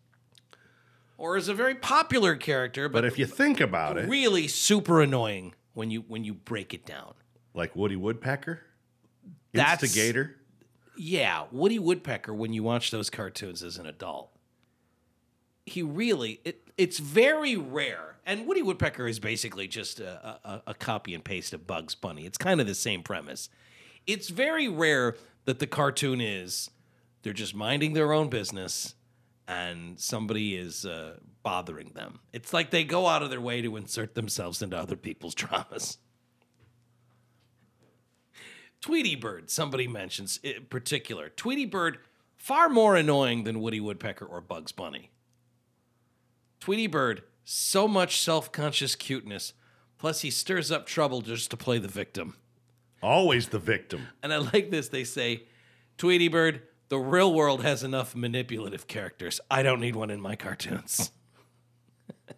or 1.18 1.36
is 1.36 1.48
a 1.48 1.54
very 1.54 1.74
popular 1.74 2.36
character, 2.36 2.88
but, 2.88 3.02
but 3.02 3.04
if 3.04 3.18
you 3.18 3.26
think 3.26 3.60
about 3.60 3.98
it, 3.98 4.08
really 4.08 4.48
super 4.48 5.02
annoying 5.02 5.54
when 5.74 5.90
you 5.90 6.04
when 6.08 6.24
you 6.24 6.32
break 6.34 6.72
it 6.72 6.86
down. 6.86 7.12
like 7.52 7.74
Woody 7.76 7.96
Woodpecker, 7.96 8.62
That's- 9.52 9.82
Instigator. 9.82 10.36
Yeah, 10.96 11.44
Woody 11.50 11.78
Woodpecker, 11.78 12.34
when 12.34 12.52
you 12.52 12.62
watch 12.62 12.90
those 12.90 13.08
cartoons 13.08 13.62
as 13.62 13.78
an 13.78 13.86
adult, 13.86 14.30
he 15.64 15.82
really, 15.82 16.40
it, 16.44 16.68
it's 16.76 16.98
very 16.98 17.56
rare. 17.56 18.16
And 18.26 18.46
Woody 18.46 18.60
Woodpecker 18.60 19.08
is 19.08 19.18
basically 19.18 19.66
just 19.66 19.98
a, 20.00 20.38
a, 20.44 20.62
a 20.68 20.74
copy 20.74 21.14
and 21.14 21.24
paste 21.24 21.54
of 21.54 21.66
Bugs 21.66 21.94
Bunny. 21.94 22.26
It's 22.26 22.36
kind 22.36 22.60
of 22.60 22.66
the 22.66 22.74
same 22.74 23.02
premise. 23.02 23.48
It's 24.06 24.28
very 24.28 24.68
rare 24.68 25.16
that 25.44 25.58
the 25.58 25.66
cartoon 25.66 26.20
is 26.20 26.70
they're 27.22 27.32
just 27.32 27.54
minding 27.54 27.92
their 27.92 28.12
own 28.12 28.28
business 28.28 28.94
and 29.46 29.98
somebody 29.98 30.56
is 30.56 30.86
uh, 30.86 31.16
bothering 31.42 31.90
them. 31.94 32.20
It's 32.32 32.52
like 32.52 32.70
they 32.70 32.84
go 32.84 33.06
out 33.06 33.22
of 33.22 33.30
their 33.30 33.40
way 33.40 33.62
to 33.62 33.76
insert 33.76 34.14
themselves 34.14 34.62
into 34.62 34.78
other 34.78 34.96
people's 34.96 35.34
dramas. 35.36 35.98
Tweety 38.80 39.14
Bird, 39.14 39.50
somebody 39.50 39.86
mentions 39.86 40.38
in 40.42 40.64
particular. 40.70 41.28
Tweety 41.28 41.66
Bird, 41.66 41.98
far 42.36 42.68
more 42.68 42.96
annoying 42.96 43.44
than 43.44 43.60
Woody 43.60 43.80
Woodpecker 43.80 44.24
or 44.24 44.40
Bugs 44.40 44.72
Bunny. 44.72 45.10
Tweety 46.60 46.86
Bird, 46.86 47.22
so 47.44 47.86
much 47.86 48.20
self 48.20 48.52
conscious 48.52 48.94
cuteness, 48.94 49.52
plus 49.98 50.20
he 50.20 50.30
stirs 50.30 50.70
up 50.70 50.86
trouble 50.86 51.20
just 51.20 51.50
to 51.50 51.56
play 51.56 51.78
the 51.78 51.88
victim. 51.88 52.36
Always 53.02 53.48
the 53.48 53.58
victim. 53.58 54.08
And 54.22 54.32
I 54.32 54.38
like 54.38 54.70
this. 54.70 54.88
They 54.88 55.04
say, 55.04 55.44
Tweety 55.96 56.28
Bird, 56.28 56.62
the 56.88 56.98
real 56.98 57.32
world 57.32 57.62
has 57.62 57.82
enough 57.82 58.14
manipulative 58.14 58.86
characters. 58.86 59.40
I 59.50 59.62
don't 59.62 59.80
need 59.80 59.96
one 59.96 60.10
in 60.10 60.20
my 60.20 60.36
cartoons. 60.36 61.10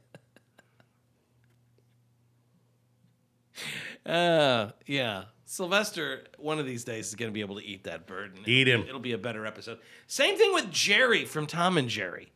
uh, 4.06 4.70
yeah. 4.86 5.24
Sylvester, 5.44 6.24
one 6.38 6.58
of 6.58 6.66
these 6.66 6.84
days, 6.84 7.08
is 7.08 7.14
going 7.14 7.30
to 7.30 7.34
be 7.34 7.40
able 7.40 7.56
to 7.56 7.64
eat 7.64 7.84
that 7.84 8.06
bird. 8.06 8.36
And 8.36 8.48
Eat 8.48 8.68
him. 8.68 8.84
It'll 8.88 9.00
be 9.00 9.12
a 9.12 9.18
better 9.18 9.44
episode. 9.44 9.78
Same 10.06 10.38
thing 10.38 10.54
with 10.54 10.70
Jerry 10.70 11.24
from 11.24 11.46
Tom 11.46 11.76
and 11.76 11.88
Jerry. 11.88 12.32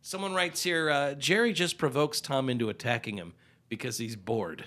Someone 0.00 0.34
writes 0.34 0.62
here 0.62 0.90
uh, 0.90 1.14
Jerry 1.14 1.52
just 1.52 1.78
provokes 1.78 2.20
Tom 2.20 2.48
into 2.48 2.68
attacking 2.68 3.16
him 3.16 3.34
because 3.68 3.98
he's 3.98 4.16
bored. 4.16 4.66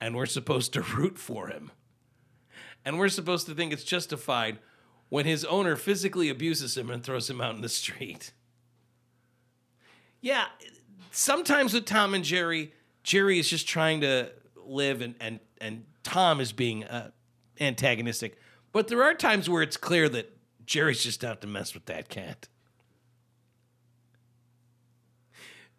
And 0.00 0.16
we're 0.16 0.26
supposed 0.26 0.72
to 0.74 0.82
root 0.82 1.18
for 1.18 1.48
him. 1.48 1.70
And 2.84 2.98
we're 2.98 3.08
supposed 3.08 3.46
to 3.46 3.54
think 3.54 3.72
it's 3.72 3.84
justified 3.84 4.58
when 5.08 5.26
his 5.26 5.44
owner 5.44 5.76
physically 5.76 6.28
abuses 6.28 6.76
him 6.76 6.90
and 6.90 7.02
throws 7.02 7.28
him 7.28 7.40
out 7.40 7.54
in 7.54 7.60
the 7.60 7.68
street. 7.68 8.32
Yeah, 10.20 10.46
sometimes 11.10 11.74
with 11.74 11.84
Tom 11.84 12.14
and 12.14 12.24
Jerry, 12.24 12.72
Jerry 13.02 13.38
is 13.38 13.48
just 13.48 13.66
trying 13.68 14.00
to 14.02 14.30
live 14.56 15.00
and 15.00 15.14
and 15.20 15.40
and 15.60 15.84
Tom 16.02 16.40
is 16.40 16.52
being 16.52 16.84
uh, 16.84 17.10
antagonistic. 17.60 18.38
But 18.72 18.88
there 18.88 19.02
are 19.02 19.14
times 19.14 19.48
where 19.48 19.62
it's 19.62 19.76
clear 19.76 20.08
that 20.10 20.36
Jerry's 20.64 21.02
just 21.02 21.24
out 21.24 21.40
to 21.40 21.46
mess 21.46 21.74
with 21.74 21.86
that 21.86 22.08
cat. 22.08 22.48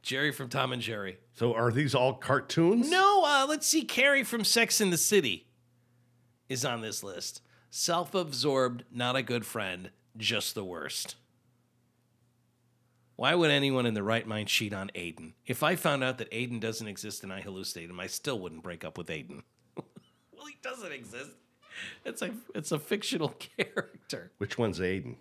Jerry 0.02 0.32
from 0.32 0.50
Tom 0.50 0.74
and 0.74 0.82
Jerry. 0.82 1.20
So 1.36 1.54
are 1.54 1.72
these 1.72 1.94
all 1.94 2.16
cartoons? 2.16 2.90
No, 2.90 3.24
uh, 3.24 3.46
let's 3.48 3.68
see. 3.68 3.84
Carrie 3.84 4.24
from 4.24 4.44
Sex 4.44 4.82
in 4.82 4.90
the 4.90 4.98
City 4.98 5.46
is 6.52 6.66
on 6.66 6.82
this 6.82 7.04
list. 7.04 7.42
Self 7.70 8.14
absorbed, 8.14 8.84
not 8.92 9.16
a 9.16 9.24
good 9.24 9.46
friend, 9.46 9.92
just 10.18 10.54
the 10.54 10.66
worst. 10.66 11.16
Why 13.16 13.36
would 13.36 13.52
anyone 13.52 13.86
in 13.86 13.94
the 13.94 14.04
right 14.04 14.28
mind 14.28 14.50
cheat 14.50 14.74
on 14.74 14.92
Aidan? 14.94 15.34
If 15.46 15.64
I 15.64 15.76
found 15.76 16.04
out 16.04 16.18
that 16.18 16.28
Aidan 16.32 16.60
doesn't 16.60 16.88
exist 16.88 17.24
and 17.24 17.32
I 17.32 17.42
hallucinate 17.42 17.90
him, 17.90 18.00
I 18.00 18.08
still 18.08 18.40
wouldn't 18.40 18.64
break 18.64 18.84
up 18.84 18.98
with 18.98 19.10
Aidan. 19.10 19.44
well, 19.78 20.46
he 20.48 20.58
doesn't 20.62 20.92
exist. 20.92 21.32
It's 22.04 22.22
a 22.22 22.32
it's 22.54 22.74
a 22.74 22.80
fictional 22.80 23.30
character. 23.58 24.32
Which 24.38 24.58
one's 24.58 24.82
Aidan? 24.82 25.16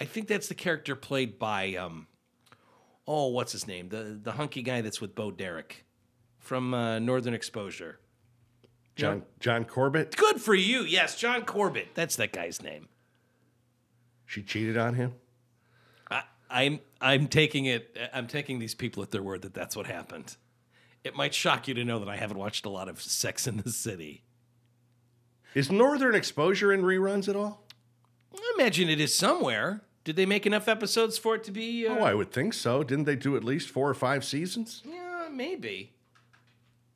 I 0.00 0.04
think 0.04 0.28
that's 0.28 0.48
the 0.48 0.54
character 0.54 0.94
played 0.94 1.38
by 1.38 1.76
um 1.76 2.06
oh, 3.06 3.28
what's 3.28 3.52
his 3.52 3.66
name? 3.66 3.88
The 3.88 4.18
the 4.22 4.32
hunky 4.32 4.62
guy 4.62 4.82
that's 4.82 5.00
with 5.00 5.14
Bo 5.14 5.30
Derek 5.30 5.86
from 6.38 6.74
uh, 6.74 6.98
Northern 6.98 7.32
Exposure. 7.32 8.00
John 9.00 9.22
John 9.40 9.64
Corbett? 9.64 10.16
Good 10.16 10.40
for 10.40 10.54
you. 10.54 10.82
Yes, 10.82 11.16
John 11.16 11.44
Corbett. 11.44 11.88
That's 11.94 12.16
that 12.16 12.32
guy's 12.32 12.62
name. 12.62 12.88
She 14.26 14.42
cheated 14.42 14.76
on 14.76 14.94
him? 14.94 15.14
I, 16.10 16.22
I'm 16.48 16.80
I'm 17.00 17.26
taking 17.26 17.64
it. 17.66 17.96
I'm 18.12 18.26
taking 18.26 18.58
these 18.58 18.74
people 18.74 19.02
at 19.02 19.10
their 19.10 19.22
word 19.22 19.42
that 19.42 19.54
that's 19.54 19.74
what 19.76 19.86
happened. 19.86 20.36
It 21.02 21.16
might 21.16 21.32
shock 21.34 21.66
you 21.66 21.74
to 21.74 21.84
know 21.84 21.98
that 21.98 22.08
I 22.08 22.16
haven't 22.16 22.38
watched 22.38 22.66
a 22.66 22.68
lot 22.68 22.88
of 22.88 23.00
Sex 23.00 23.46
in 23.46 23.56
the 23.56 23.70
City. 23.70 24.22
Is 25.54 25.70
Northern 25.70 26.14
Exposure 26.14 26.72
in 26.72 26.82
reruns 26.82 27.28
at 27.28 27.34
all? 27.36 27.66
I 28.34 28.52
imagine 28.58 28.88
it 28.88 29.00
is 29.00 29.14
somewhere. 29.14 29.80
Did 30.04 30.16
they 30.16 30.26
make 30.26 30.46
enough 30.46 30.68
episodes 30.68 31.18
for 31.18 31.34
it 31.34 31.44
to 31.44 31.50
be? 31.50 31.86
Uh, 31.86 31.96
Oh, 31.96 32.02
I 32.04 32.14
would 32.14 32.30
think 32.32 32.54
so. 32.54 32.82
Didn't 32.82 33.04
they 33.04 33.16
do 33.16 33.36
at 33.36 33.42
least 33.44 33.68
four 33.68 33.88
or 33.88 33.94
five 33.94 34.24
seasons? 34.24 34.82
yeah, 34.84 35.28
maybe. 35.32 35.94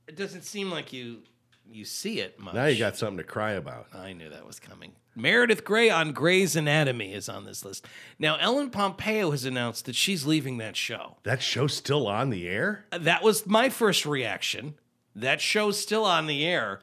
It 0.07 0.17
doesn't 0.17 0.43
seem 0.43 0.71
like 0.71 0.93
you 0.93 1.23
you 1.71 1.85
see 1.85 2.21
it 2.21 2.39
much. 2.39 2.55
Now 2.55 2.67
you 2.67 2.79
got 2.79 2.97
something 2.97 3.19
to 3.19 3.25
cry 3.25 3.53
about. 3.53 3.87
I 3.95 4.13
knew 4.13 4.29
that 4.31 4.47
was 4.47 4.61
coming. 4.61 4.93
Meredith 5.17 5.65
Grey 5.65 5.91
on 5.91 6.13
Grey's 6.13 6.57
Anatomy 6.57 7.13
is 7.15 7.29
on 7.29 7.45
this 7.45 7.65
list. 7.65 7.87
Now, 8.19 8.37
Ellen 8.37 8.71
Pompeo 8.71 9.31
has 9.31 9.45
announced 9.45 9.85
that 9.87 9.95
she's 9.95 10.27
leaving 10.27 10.59
that 10.59 10.77
show. 10.77 11.19
That 11.23 11.41
show's 11.41 11.75
still 11.75 12.09
on 12.09 12.31
the 12.31 12.49
air? 12.49 12.85
That 12.91 13.23
was 13.23 13.47
my 13.47 13.69
first 13.69 14.05
reaction. 14.07 14.75
That 15.15 15.41
show's 15.41 15.79
still 15.81 16.05
on 16.05 16.27
the 16.27 16.45
air. 16.45 16.81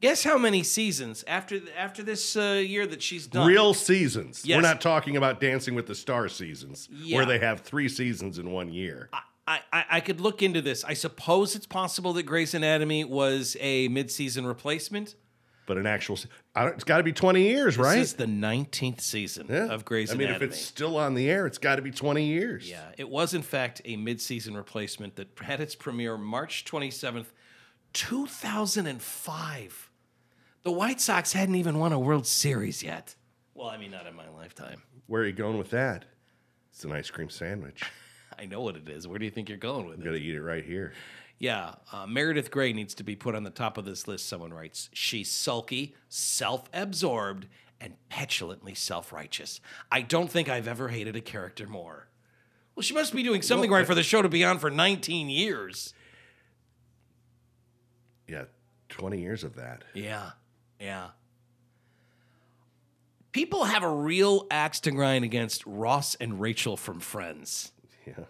Guess 0.00 0.24
how 0.24 0.36
many 0.38 0.62
seasons 0.62 1.24
after 1.26 1.58
after 1.76 2.02
this 2.02 2.36
uh, 2.36 2.62
year 2.66 2.86
that 2.86 3.02
she's 3.02 3.26
done? 3.26 3.46
Real 3.46 3.72
seasons. 3.74 4.42
Yes. 4.44 4.56
We're 4.56 4.62
not 4.62 4.80
talking 4.82 5.16
about 5.16 5.40
Dancing 5.40 5.74
with 5.74 5.86
the 5.86 5.94
Star 5.94 6.28
seasons, 6.28 6.88
Yeah. 6.92 7.16
where 7.16 7.26
they 7.26 7.38
have 7.38 7.60
three 7.60 7.88
seasons 7.88 8.38
in 8.38 8.50
one 8.50 8.70
year. 8.72 9.08
I, 9.12 9.20
I 9.46 9.60
I 9.72 10.00
could 10.00 10.20
look 10.20 10.42
into 10.42 10.60
this. 10.60 10.84
I 10.84 10.94
suppose 10.94 11.54
it's 11.54 11.66
possible 11.66 12.12
that 12.14 12.24
Grey's 12.24 12.54
Anatomy 12.54 13.04
was 13.04 13.56
a 13.60 13.88
mid-season 13.88 14.46
replacement. 14.46 15.14
But 15.66 15.78
an 15.78 15.86
actual, 15.86 16.16
se- 16.16 16.28
I 16.54 16.62
don't, 16.62 16.74
it's 16.74 16.84
got 16.84 16.98
to 16.98 17.02
be 17.02 17.12
20 17.12 17.42
years, 17.42 17.76
right? 17.76 17.96
This 17.96 18.10
is 18.10 18.14
the 18.14 18.26
19th 18.26 19.00
season 19.00 19.46
yeah. 19.50 19.66
of 19.66 19.84
Grey's 19.84 20.10
Anatomy. 20.10 20.24
I 20.24 20.28
mean, 20.28 20.36
Anatomy. 20.36 20.52
if 20.52 20.56
it's 20.56 20.64
still 20.64 20.96
on 20.96 21.14
the 21.14 21.28
air, 21.28 21.44
it's 21.46 21.58
got 21.58 21.74
to 21.76 21.82
be 21.82 21.90
20 21.90 22.24
years. 22.24 22.70
Yeah, 22.70 22.92
it 22.96 23.08
was 23.08 23.34
in 23.34 23.42
fact 23.42 23.82
a 23.84 23.96
mid-season 23.96 24.56
replacement 24.56 25.16
that 25.16 25.28
had 25.42 25.60
its 25.60 25.74
premiere 25.74 26.16
March 26.16 26.64
27th, 26.64 27.26
2005. 27.94 29.90
The 30.62 30.72
White 30.72 31.00
Sox 31.00 31.32
hadn't 31.32 31.56
even 31.56 31.78
won 31.78 31.92
a 31.92 31.98
World 31.98 32.26
Series 32.26 32.82
yet. 32.82 33.16
Well, 33.54 33.68
I 33.68 33.76
mean, 33.76 33.90
not 33.90 34.06
in 34.06 34.14
my 34.14 34.28
lifetime. 34.28 34.82
Where 35.06 35.22
are 35.22 35.26
you 35.26 35.32
going 35.32 35.58
with 35.58 35.70
that? 35.70 36.04
It's 36.70 36.84
an 36.84 36.92
ice 36.92 37.10
cream 37.10 37.30
sandwich. 37.30 37.82
I 38.38 38.46
know 38.46 38.60
what 38.60 38.76
it 38.76 38.88
is. 38.88 39.06
Where 39.08 39.18
do 39.18 39.24
you 39.24 39.30
think 39.30 39.48
you're 39.48 39.58
going 39.58 39.86
with 39.86 39.96
I'm 39.96 40.02
it? 40.02 40.04
gonna 40.04 40.16
eat 40.16 40.34
it 40.34 40.42
right 40.42 40.64
here. 40.64 40.92
Yeah, 41.38 41.74
uh, 41.92 42.06
Meredith 42.06 42.50
Grey 42.50 42.72
needs 42.72 42.94
to 42.94 43.04
be 43.04 43.14
put 43.14 43.34
on 43.34 43.44
the 43.44 43.50
top 43.50 43.76
of 43.76 43.84
this 43.84 44.08
list. 44.08 44.26
Someone 44.26 44.54
writes, 44.54 44.88
she's 44.94 45.30
sulky, 45.30 45.94
self-absorbed, 46.08 47.46
and 47.78 47.94
petulantly 48.08 48.74
self-righteous. 48.74 49.60
I 49.92 50.00
don't 50.00 50.30
think 50.30 50.48
I've 50.48 50.66
ever 50.66 50.88
hated 50.88 51.14
a 51.14 51.20
character 51.20 51.66
more. 51.66 52.08
Well, 52.74 52.82
she 52.82 52.94
must 52.94 53.14
be 53.14 53.22
doing 53.22 53.42
something 53.42 53.70
right 53.70 53.86
for 53.86 53.94
the 53.94 54.02
show 54.02 54.22
to 54.22 54.30
be 54.30 54.44
on 54.44 54.58
for 54.58 54.70
19 54.70 55.28
years. 55.28 55.92
Yeah, 58.26 58.44
20 58.88 59.20
years 59.20 59.44
of 59.44 59.56
that. 59.56 59.84
Yeah, 59.94 60.30
yeah. 60.80 61.08
People 63.32 63.64
have 63.64 63.82
a 63.82 63.90
real 63.90 64.46
axe 64.50 64.80
to 64.80 64.90
grind 64.90 65.24
against 65.24 65.64
Ross 65.66 66.14
and 66.14 66.40
Rachel 66.40 66.76
from 66.78 67.00
Friends. 67.00 67.72
Yeah. 68.06 68.24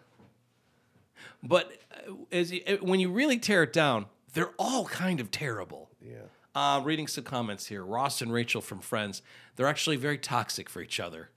But 1.42 1.72
uh, 2.08 2.12
as 2.32 2.52
you, 2.52 2.62
uh, 2.66 2.76
when 2.76 3.00
you 3.00 3.10
really 3.10 3.38
tear 3.38 3.62
it 3.62 3.72
down, 3.72 4.06
they're 4.34 4.54
all 4.58 4.86
kind 4.86 5.20
of 5.20 5.30
terrible. 5.30 5.90
Yeah. 6.00 6.16
Uh, 6.54 6.80
reading 6.82 7.06
some 7.06 7.24
comments 7.24 7.66
here. 7.66 7.84
Ross 7.84 8.22
and 8.22 8.32
Rachel 8.32 8.60
from 8.60 8.80
Friends, 8.80 9.22
they're 9.56 9.66
actually 9.66 9.96
very 9.96 10.18
toxic 10.18 10.68
for 10.70 10.80
each 10.80 10.98
other. 10.98 11.30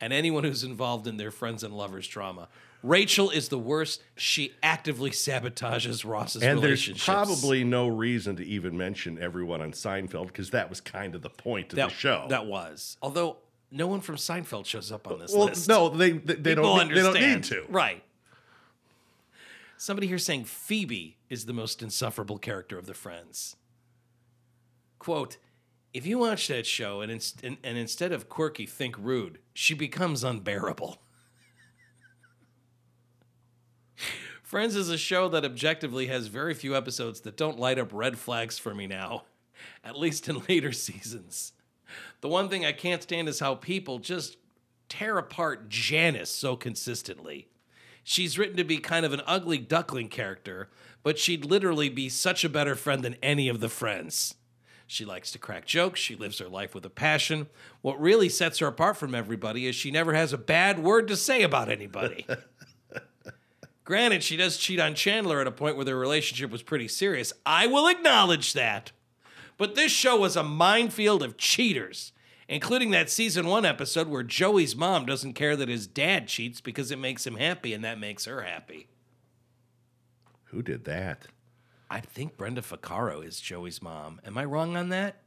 And 0.00 0.12
anyone 0.12 0.44
who's 0.44 0.62
involved 0.62 1.06
in 1.06 1.16
their 1.16 1.30
friends 1.30 1.64
and 1.64 1.74
lovers 1.76 2.06
drama. 2.06 2.48
Rachel 2.82 3.30
is 3.30 3.48
the 3.48 3.58
worst. 3.58 4.02
She 4.16 4.52
actively 4.62 5.10
sabotages 5.10 6.08
Ross's 6.08 6.42
And 6.42 6.62
there's 6.62 6.88
probably 7.02 7.64
no 7.64 7.88
reason 7.88 8.36
to 8.36 8.46
even 8.46 8.76
mention 8.76 9.18
everyone 9.20 9.60
on 9.60 9.72
Seinfeld 9.72 10.28
because 10.28 10.50
that 10.50 10.70
was 10.70 10.80
kind 10.80 11.16
of 11.16 11.22
the 11.22 11.30
point 11.30 11.72
of 11.72 11.76
that, 11.76 11.88
the 11.88 11.94
show. 11.94 12.26
That 12.28 12.46
was. 12.46 12.96
Although 13.02 13.38
no 13.70 13.86
one 13.86 14.00
from 14.00 14.16
Seinfeld 14.16 14.66
shows 14.66 14.90
up 14.90 15.06
on 15.06 15.18
this 15.18 15.32
well, 15.32 15.46
list. 15.46 15.68
no, 15.68 15.88
they 15.88 16.12
they, 16.12 16.34
they 16.34 16.54
don't 16.54 16.88
need- 16.88 16.96
they 16.96 17.02
don't 17.02 17.14
need 17.20 17.44
to. 17.44 17.64
Right. 17.68 18.02
Somebody 19.76 20.06
here 20.08 20.18
saying 20.18 20.44
Phoebe 20.46 21.18
is 21.30 21.44
the 21.46 21.52
most 21.52 21.82
insufferable 21.82 22.38
character 22.38 22.78
of 22.78 22.86
the 22.86 22.94
Friends. 22.94 23.54
Quote, 24.98 25.36
if 25.94 26.04
you 26.04 26.18
watch 26.18 26.48
that 26.48 26.66
show 26.66 27.00
and, 27.00 27.12
inst- 27.12 27.44
and, 27.44 27.58
and 27.62 27.78
instead 27.78 28.10
of 28.10 28.28
quirky, 28.28 28.66
think 28.66 28.96
rude, 28.98 29.38
she 29.54 29.74
becomes 29.74 30.24
unbearable. 30.24 31.00
Friends 34.42 34.74
is 34.74 34.90
a 34.90 34.98
show 34.98 35.28
that 35.28 35.44
objectively 35.44 36.06
has 36.06 36.26
very 36.26 36.54
few 36.54 36.76
episodes 36.76 37.20
that 37.20 37.36
don't 37.36 37.58
light 37.58 37.78
up 37.78 37.90
red 37.92 38.18
flags 38.18 38.58
for 38.58 38.74
me 38.74 38.86
now, 38.86 39.24
at 39.84 39.96
least 39.96 40.28
in 40.28 40.42
later 40.48 40.72
seasons. 40.86 41.52
The 42.20 42.28
one 42.28 42.48
thing 42.48 42.64
I 42.64 42.72
can't 42.72 43.02
stand 43.02 43.28
is 43.28 43.40
how 43.40 43.54
people 43.54 43.98
just 43.98 44.36
tear 44.88 45.18
apart 45.18 45.68
Janice 45.68 46.30
so 46.30 46.56
consistently. 46.56 47.48
She's 48.02 48.38
written 48.38 48.56
to 48.56 48.64
be 48.64 48.78
kind 48.78 49.04
of 49.04 49.12
an 49.12 49.22
ugly 49.26 49.58
duckling 49.58 50.08
character, 50.08 50.70
but 51.02 51.18
she'd 51.18 51.44
literally 51.44 51.88
be 51.88 52.08
such 52.08 52.42
a 52.42 52.48
better 52.48 52.74
friend 52.74 53.02
than 53.02 53.16
any 53.22 53.48
of 53.48 53.60
the 53.60 53.68
friends. 53.68 54.34
She 54.86 55.04
likes 55.04 55.30
to 55.32 55.38
crack 55.38 55.66
jokes. 55.66 56.00
She 56.00 56.16
lives 56.16 56.38
her 56.38 56.48
life 56.48 56.74
with 56.74 56.86
a 56.86 56.90
passion. 56.90 57.48
What 57.82 58.00
really 58.00 58.30
sets 58.30 58.60
her 58.60 58.66
apart 58.66 58.96
from 58.96 59.14
everybody 59.14 59.66
is 59.66 59.74
she 59.74 59.90
never 59.90 60.14
has 60.14 60.32
a 60.32 60.38
bad 60.38 60.78
word 60.78 61.06
to 61.08 61.16
say 61.16 61.42
about 61.42 61.70
anybody. 61.70 62.26
Granted, 63.84 64.22
she 64.22 64.36
does 64.36 64.56
cheat 64.56 64.80
on 64.80 64.94
Chandler 64.94 65.42
at 65.42 65.46
a 65.46 65.52
point 65.52 65.76
where 65.76 65.84
their 65.84 65.96
relationship 65.96 66.50
was 66.50 66.62
pretty 66.62 66.88
serious. 66.88 67.34
I 67.44 67.66
will 67.66 67.86
acknowledge 67.86 68.54
that. 68.54 68.92
But 69.58 69.74
this 69.74 69.92
show 69.92 70.16
was 70.16 70.36
a 70.36 70.42
minefield 70.42 71.22
of 71.22 71.36
cheaters, 71.36 72.12
including 72.48 72.90
that 72.92 73.10
season 73.10 73.46
one 73.46 73.66
episode 73.66 74.08
where 74.08 74.22
Joey's 74.22 74.74
mom 74.74 75.04
doesn't 75.04 75.34
care 75.34 75.56
that 75.56 75.68
his 75.68 75.86
dad 75.86 76.28
cheats 76.28 76.60
because 76.60 76.90
it 76.90 76.98
makes 76.98 77.26
him 77.26 77.36
happy 77.36 77.74
and 77.74 77.84
that 77.84 77.98
makes 77.98 78.24
her 78.24 78.42
happy. 78.42 78.88
Who 80.44 80.62
did 80.62 80.84
that? 80.84 81.26
I 81.90 82.00
think 82.00 82.36
Brenda 82.36 82.62
Vaccaro 82.62 83.24
is 83.24 83.40
Joey's 83.40 83.82
mom. 83.82 84.20
Am 84.24 84.38
I 84.38 84.44
wrong 84.44 84.76
on 84.76 84.90
that? 84.90 85.22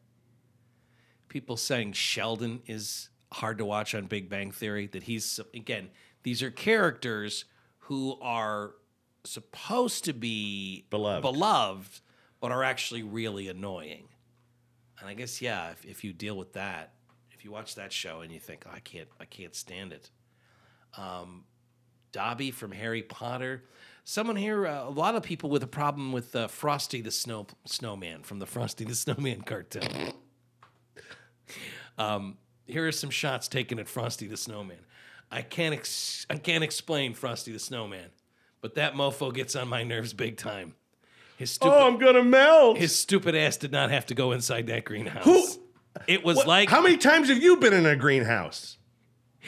People 1.28 1.58
saying 1.58 1.94
Sheldon 1.94 2.62
is 2.68 3.10
hard 3.34 3.58
to 3.58 3.66
watch 3.66 3.94
on 3.96 4.06
Big 4.06 4.30
Bang 4.30 4.52
Theory. 4.52 4.88
That 4.88 5.04
he's 5.04 5.40
again, 5.54 5.90
these 6.24 6.42
are 6.44 6.52
characters 6.52 7.46
who 7.80 8.18
are 8.22 8.72
supposed 9.24 10.06
to 10.06 10.14
be 10.14 10.86
Beloved. 10.90 11.22
beloved, 11.22 12.02
but 12.40 12.52
are 12.52 12.64
actually 12.64 13.04
really 13.04 13.48
annoying. 13.48 14.08
And 15.02 15.10
I 15.10 15.14
guess 15.16 15.42
yeah, 15.42 15.72
if, 15.72 15.84
if 15.84 16.04
you 16.04 16.14
deal 16.14 16.38
with 16.38 16.54
that, 16.54 16.94
if 17.32 17.44
you 17.44 17.52
watch 17.52 17.76
that 17.76 17.92
show 17.92 18.22
and 18.22 18.32
you 18.32 18.40
think 18.40 18.66
oh, 18.68 18.72
I 18.74 18.80
can't, 18.80 19.10
I 19.20 19.26
can't 19.26 19.56
stand 19.56 19.92
it. 19.94 20.12
Um, 20.96 21.46
Dobby 22.12 22.52
from 22.52 22.72
Harry 22.72 23.02
Potter. 23.02 23.64
Someone 24.04 24.36
here, 24.36 24.68
uh, 24.68 24.88
a 24.88 24.90
lot 24.90 25.16
of 25.16 25.24
people 25.24 25.50
with 25.50 25.64
a 25.64 25.68
problem 25.68 26.12
with 26.12 26.36
uh, 26.36 26.48
Frosty 26.48 27.02
the 27.02 27.12
Snow 27.12 27.48
Snowman 27.66 28.24
from 28.24 28.40
the 28.40 28.46
Frosty 28.46 28.84
the 28.84 28.96
Snowman 28.96 29.42
cartoon. 29.46 30.14
um, 31.98 32.38
here 32.66 32.88
are 32.88 32.92
some 32.92 33.10
shots 33.10 33.48
taken 33.48 33.80
at 33.80 33.88
Frosty 33.88 34.28
the 34.28 34.38
Snowman. 34.38 34.86
I 35.32 35.42
can't, 35.42 35.74
ex- 35.74 36.26
I 36.30 36.36
can't 36.36 36.64
explain 36.64 37.14
Frosty 37.14 37.54
the 37.54 37.60
Snowman, 37.60 38.10
but 38.60 38.76
that 38.76 38.94
mofo 38.94 39.34
gets 39.34 39.56
on 39.56 39.68
my 39.68 39.84
nerves 39.84 40.14
big 40.14 40.38
time. 40.38 40.76
His 41.42 41.58
oh, 41.62 41.66
stupid, 41.66 41.76
Oh, 41.76 41.88
I'm 41.88 41.98
gonna 41.98 42.24
melt. 42.24 42.78
his 42.78 42.96
stupid 42.96 43.36
ass 43.36 43.58
did 43.58 43.72
not 43.72 43.90
have 43.92 44.06
to 44.08 44.14
go 44.16 44.32
inside 44.32 44.68
that 44.68 44.86
greenhouse. 44.86 45.26
Who- 45.26 45.48
It 46.08 46.24
was 46.24 46.38
What- 46.38 46.48
like 46.48 46.70
how 46.70 46.82
many 46.82 46.96
times 46.98 47.28
have 47.30 47.42
you 47.44 47.58
been 47.58 47.74
in 47.74 47.86
a 47.86 47.96
greenhouse? 47.98 48.78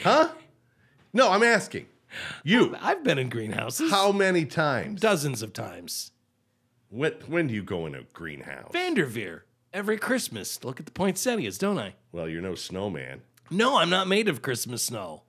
Huh? 0.02 0.28
No, 1.12 1.30
I'm 1.30 1.42
asking. 1.42 1.86
You. 2.44 2.76
I've 2.80 3.02
been 3.02 3.18
in 3.18 3.28
greenhouses 3.28 3.90
How 3.90 4.12
many 4.12 4.44
times? 4.44 5.00
dozens 5.00 5.40
of 5.42 5.52
times. 5.52 6.10
When, 6.90 7.12
when 7.26 7.46
do 7.48 7.54
you 7.54 7.62
go 7.62 7.86
in 7.86 7.94
a 7.94 8.02
greenhouse? 8.12 8.70
Vander 8.72 9.06
Veer 9.06 9.44
every 9.72 9.96
Christmas. 9.96 10.62
Look 10.62 10.78
at 10.78 10.86
the 10.86 10.92
poinsettias, 10.92 11.58
don't 11.58 11.78
I? 11.78 11.94
Well, 12.12 12.28
you're 12.28 12.42
no 12.42 12.54
snowman. 12.54 13.22
No, 13.50 13.78
I'm 13.78 13.90
not 13.90 14.06
made 14.06 14.28
of 14.28 14.42
Christmas 14.42 14.82
snow. 14.84 15.22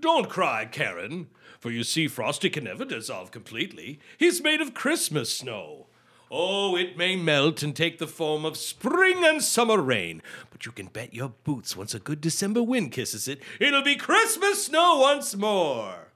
Don't 0.00 0.28
cry, 0.28 0.64
Karen, 0.64 1.28
for 1.58 1.70
you 1.70 1.82
see, 1.82 2.06
Frosty 2.06 2.50
can 2.50 2.64
never 2.64 2.84
dissolve 2.84 3.30
completely. 3.30 3.98
He's 4.16 4.42
made 4.42 4.60
of 4.60 4.74
Christmas 4.74 5.34
snow. 5.34 5.86
Oh, 6.30 6.76
it 6.76 6.96
may 6.96 7.16
melt 7.16 7.62
and 7.62 7.74
take 7.74 7.98
the 7.98 8.06
form 8.06 8.44
of 8.44 8.56
spring 8.56 9.24
and 9.24 9.42
summer 9.42 9.80
rain, 9.80 10.22
but 10.50 10.66
you 10.66 10.72
can 10.72 10.86
bet 10.86 11.14
your 11.14 11.32
boots 11.42 11.74
once 11.74 11.94
a 11.94 11.98
good 11.98 12.20
December 12.20 12.62
wind 12.62 12.92
kisses 12.92 13.26
it, 13.26 13.40
it'll 13.58 13.82
be 13.82 13.96
Christmas 13.96 14.66
snow 14.66 14.98
once 15.00 15.34
more. 15.34 16.07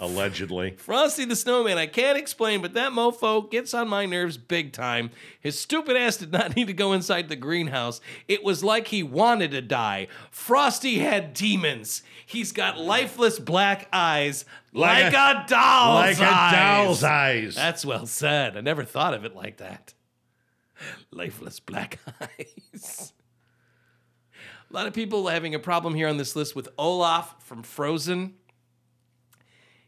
Allegedly. 0.00 0.72
Frosty 0.78 1.24
the 1.24 1.36
Snowman, 1.36 1.78
I 1.78 1.86
can't 1.86 2.18
explain, 2.18 2.60
but 2.60 2.74
that 2.74 2.92
mofo 2.92 3.48
gets 3.48 3.72
on 3.72 3.88
my 3.88 4.04
nerves 4.04 4.36
big 4.36 4.72
time. 4.72 5.10
His 5.38 5.58
stupid 5.58 5.96
ass 5.96 6.16
did 6.16 6.32
not 6.32 6.56
need 6.56 6.66
to 6.66 6.72
go 6.72 6.92
inside 6.92 7.28
the 7.28 7.36
greenhouse. 7.36 8.00
It 8.26 8.42
was 8.42 8.64
like 8.64 8.88
he 8.88 9.02
wanted 9.02 9.52
to 9.52 9.62
die. 9.62 10.08
Frosty 10.30 10.98
had 10.98 11.34
demons. 11.34 12.02
He's 12.26 12.50
got 12.52 12.78
lifeless 12.78 13.38
black 13.38 13.88
eyes, 13.92 14.44
like, 14.72 15.12
a, 15.12 15.44
doll's 15.46 16.18
like 16.18 16.18
a 16.18 16.56
doll's 16.56 17.04
eyes. 17.04 17.54
That's 17.54 17.84
well 17.84 18.06
said. 18.06 18.56
I 18.56 18.60
never 18.60 18.84
thought 18.84 19.14
of 19.14 19.24
it 19.24 19.36
like 19.36 19.58
that. 19.58 19.94
Lifeless 21.10 21.60
black 21.60 21.98
eyes. 22.20 23.12
A 24.70 24.74
lot 24.74 24.86
of 24.86 24.94
people 24.94 25.28
having 25.28 25.54
a 25.54 25.58
problem 25.58 25.94
here 25.94 26.08
on 26.08 26.16
this 26.16 26.34
list 26.34 26.56
with 26.56 26.68
Olaf 26.78 27.34
from 27.40 27.62
Frozen. 27.62 28.34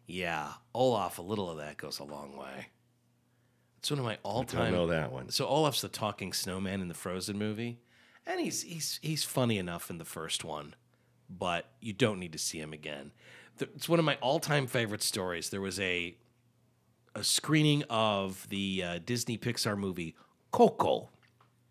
Yeah, 0.06 0.52
Olaf, 0.74 1.18
a 1.18 1.22
little 1.22 1.50
of 1.50 1.58
that 1.58 1.76
goes 1.76 1.98
a 1.98 2.04
long 2.04 2.36
way. 2.36 2.68
It's 3.78 3.90
one 3.90 3.98
of 4.00 4.04
my 4.04 4.18
all-time. 4.22 4.72
know 4.72 4.86
that 4.88 5.12
one. 5.12 5.30
So 5.30 5.46
Olaf's 5.46 5.80
the 5.82 5.88
talking 5.88 6.32
snowman 6.32 6.80
in 6.80 6.88
the 6.88 6.94
Frozen 6.94 7.38
movie, 7.38 7.78
and 8.26 8.40
he's 8.40 8.62
he's 8.62 8.98
he's 9.02 9.24
funny 9.24 9.58
enough 9.58 9.90
in 9.90 9.98
the 9.98 10.04
first 10.04 10.44
one, 10.44 10.74
but 11.28 11.66
you 11.80 11.92
don't 11.92 12.18
need 12.18 12.32
to 12.32 12.38
see 12.38 12.58
him 12.58 12.72
again. 12.72 13.12
It's 13.60 13.88
one 13.88 13.98
of 13.98 14.04
my 14.04 14.16
all-time 14.16 14.66
favorite 14.66 15.02
stories. 15.02 15.50
There 15.50 15.60
was 15.60 15.78
a 15.80 16.16
a 17.14 17.22
screening 17.22 17.84
of 17.88 18.48
the 18.48 18.82
uh, 18.82 18.98
Disney 19.04 19.38
Pixar 19.38 19.76
movie 19.78 20.16
Coco, 20.50 21.10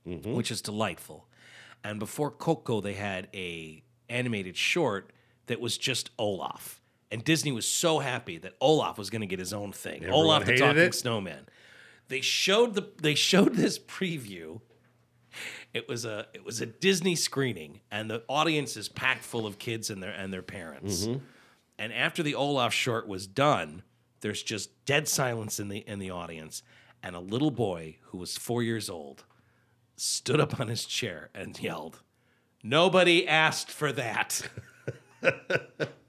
which 0.06 0.52
is 0.52 0.62
delightful. 0.62 1.28
And 1.84 2.00
before 2.00 2.32
Coco, 2.32 2.80
they 2.80 2.94
had 2.94 3.28
a 3.34 3.84
animated 4.08 4.56
short 4.56 5.12
that 5.48 5.60
was 5.60 5.78
just 5.78 6.12
Olaf. 6.18 6.80
And 7.14 7.24
Disney 7.24 7.52
was 7.52 7.68
so 7.68 8.00
happy 8.00 8.40
that 8.40 8.54
Olaf 8.60 8.98
was 8.98 9.12
going 9.12 9.22
to 9.22 9.28
get 9.28 9.38
his 9.38 9.54
own 9.54 9.72
thing. 9.72 9.98
Everyone 9.98 10.20
Olaf 10.20 10.46
the 10.46 10.58
talking 10.58 10.82
it? 10.82 10.96
snowman. 10.96 11.46
They 12.08 12.22
showed 12.22 12.74
the 12.74 12.90
they 13.00 13.14
showed 13.14 13.54
this 13.54 13.78
preview. 13.78 14.62
It 15.76 15.88
was 15.88 16.06
a 16.06 16.26
it 16.34 16.44
was 16.44 16.60
a 16.60 16.66
Disney 16.66 17.16
screening, 17.16 17.82
and 17.92 18.10
the 18.10 18.24
audience 18.28 18.76
is 18.76 18.90
packed 18.90 19.24
full 19.24 19.46
of 19.46 19.60
kids 19.60 19.92
and 19.92 20.02
their 20.02 20.10
and 20.10 20.34
their 20.34 20.42
parents. 20.42 21.06
Mm-hmm. 21.06 21.20
And 21.78 21.94
after 21.94 22.24
the 22.24 22.34
Olaf 22.34 22.74
short 22.74 23.08
was 23.08 23.28
done, 23.28 23.84
there's 24.22 24.42
just 24.42 24.84
dead 24.86 25.08
silence 25.08 25.60
in 25.60 25.68
the 25.68 25.88
in 25.88 26.00
the 26.00 26.10
audience, 26.10 26.64
and 27.04 27.16
a 27.16 27.20
little 27.20 27.52
boy 27.52 27.98
who 28.06 28.18
was 28.18 28.38
four 28.38 28.64
years 28.64 28.90
old 28.90 29.24
stood 29.96 30.40
up 30.40 30.60
on 30.60 30.68
his 30.68 30.84
chair 30.84 31.30
and 31.36 31.62
yelled, 31.62 32.02
Nobody 32.64 33.28
asked 33.28 33.70
for 33.70 33.92
that. 33.92 34.42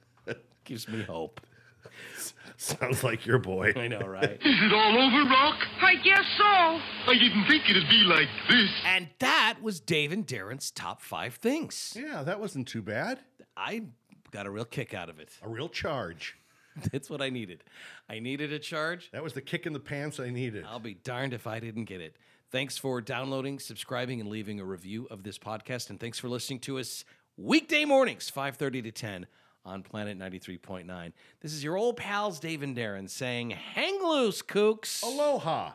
Gives 0.65 0.89
me 0.89 1.03
hope. 1.03 1.41
Sounds 2.57 3.03
like 3.05 3.27
your 3.27 3.39
boy. 3.39 3.73
I 3.77 3.89
know, 3.89 4.01
right? 4.01 4.31
Is 4.41 4.41
it 4.63 4.73
all 4.73 4.97
over, 4.97 5.29
Rock? 5.29 5.59
I 5.83 5.97
guess 5.97 6.25
so. 6.39 6.45
I 6.45 7.17
didn't 7.19 7.47
think 7.47 7.69
it'd 7.69 7.89
be 7.89 8.05
like 8.05 8.29
this. 8.49 8.71
and 8.87 9.09
that 9.19 9.57
was 9.61 9.81
Dave 9.81 10.13
and 10.13 10.27
Darren's 10.27 10.71
top 10.71 11.03
five 11.03 11.35
things. 11.35 11.95
Yeah, 11.97 12.23
that 12.23 12.41
wasn't 12.41 12.69
too 12.69 12.83
bad. 12.83 13.19
I 13.57 13.85
got 14.31 14.47
a 14.47 14.51
real 14.51 14.65
kick 14.65 14.95
out 14.95 15.09
of 15.09 15.19
it. 15.21 15.31
A 15.43 15.49
real 15.49 15.69
charge. 15.69 16.37
That's 16.93 17.11
what 17.11 17.21
I 17.21 17.31
needed. 17.31 17.63
I 18.09 18.19
needed 18.19 18.53
a 18.53 18.59
charge. 18.59 19.11
That 19.13 19.23
was 19.23 19.33
the 19.33 19.43
kick 19.43 19.67
in 19.67 19.73
the 19.73 19.81
pants 19.81 20.19
I 20.19 20.31
needed. 20.31 20.65
I'll 20.67 20.81
be 20.81 20.95
darned 20.95 21.33
if 21.35 21.47
I 21.47 21.61
didn't 21.61 21.85
get 21.85 22.01
it. 22.01 22.17
Thanks 22.51 22.79
for 22.79 23.01
downloading, 23.01 23.59
subscribing, 23.59 24.21
and 24.21 24.29
leaving 24.29 24.61
a 24.61 24.65
review 24.65 25.07
of 25.11 25.23
this 25.23 25.39
podcast. 25.39 25.91
And 25.91 25.99
thanks 26.01 26.19
for 26.19 26.29
listening 26.29 26.61
to 26.61 26.79
us 26.79 27.05
weekday 27.37 27.85
mornings, 27.85 28.31
5:30 28.31 28.83
to 28.85 28.93
10 28.93 29.27
on 29.65 29.83
Planet 29.83 30.19
93.9. 30.19 31.13
This 31.41 31.53
is 31.53 31.65
your 31.65 31.77
old 31.77 31.97
pals 31.97 32.39
Dave 32.39 32.63
and 32.63 32.77
Darren 32.77 33.09
saying, 33.09 33.51
hang 33.51 34.03
loose, 34.03 34.43
kooks. 34.43 35.03
Aloha. 35.03 35.73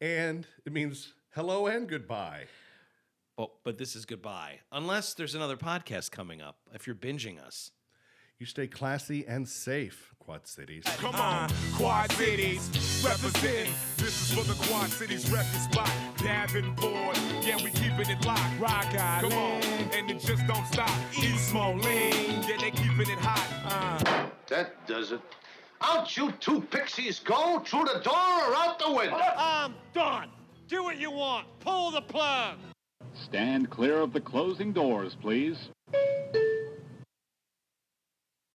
And 0.00 0.46
it 0.66 0.72
means 0.72 1.14
hello 1.34 1.66
and 1.66 1.88
goodbye. 1.88 2.44
Oh, 3.38 3.52
but 3.64 3.78
this 3.78 3.96
is 3.96 4.04
goodbye. 4.04 4.60
Unless 4.70 5.14
there's 5.14 5.34
another 5.34 5.56
podcast 5.56 6.10
coming 6.10 6.42
up, 6.42 6.58
if 6.74 6.86
you're 6.86 6.96
binging 6.96 7.40
us. 7.40 7.70
You 8.42 8.46
stay 8.46 8.66
classy 8.66 9.24
and 9.28 9.48
safe, 9.48 10.12
Quad 10.18 10.48
Cities. 10.48 10.82
Come 10.96 11.14
on, 11.14 11.48
Quad 11.76 12.10
Cities, 12.10 12.68
represent. 13.06 13.70
This 13.98 14.20
is 14.20 14.36
for 14.36 14.42
the 14.42 14.54
Quad 14.66 14.90
Cities 14.90 15.30
record 15.30 15.60
spot. 15.60 15.88
Davenport, 16.16 17.20
yeah, 17.44 17.54
we 17.62 17.70
keeping 17.70 18.10
it 18.10 18.26
locked. 18.26 18.58
Rock 18.58 18.86
Island, 18.98 19.32
come 19.32 19.38
on, 19.38 19.62
and 19.92 20.10
it 20.10 20.18
just 20.18 20.44
don't 20.48 20.66
stop. 20.66 20.90
East 21.16 21.54
Moline, 21.54 22.42
yeah, 22.42 22.56
they 22.60 22.72
keeping 22.72 23.08
it 23.08 23.20
hot. 23.20 23.46
Uh. 23.64 24.26
That 24.48 24.88
does 24.88 25.12
it. 25.12 25.20
Out 25.80 26.16
you 26.16 26.32
two 26.40 26.62
pixies 26.62 27.20
go 27.20 27.60
through 27.60 27.84
the 27.84 28.00
door 28.00 28.12
or 28.12 28.56
out 28.56 28.80
the 28.80 28.90
window. 28.90 29.20
I'm 29.36 29.72
done. 29.94 30.30
Do 30.66 30.82
what 30.82 30.98
you 30.98 31.12
want. 31.12 31.46
Pull 31.60 31.92
the 31.92 32.02
plug. 32.02 32.56
Stand 33.14 33.70
clear 33.70 33.98
of 33.98 34.12
the 34.12 34.20
closing 34.20 34.72
doors, 34.72 35.14
please. 35.14 35.68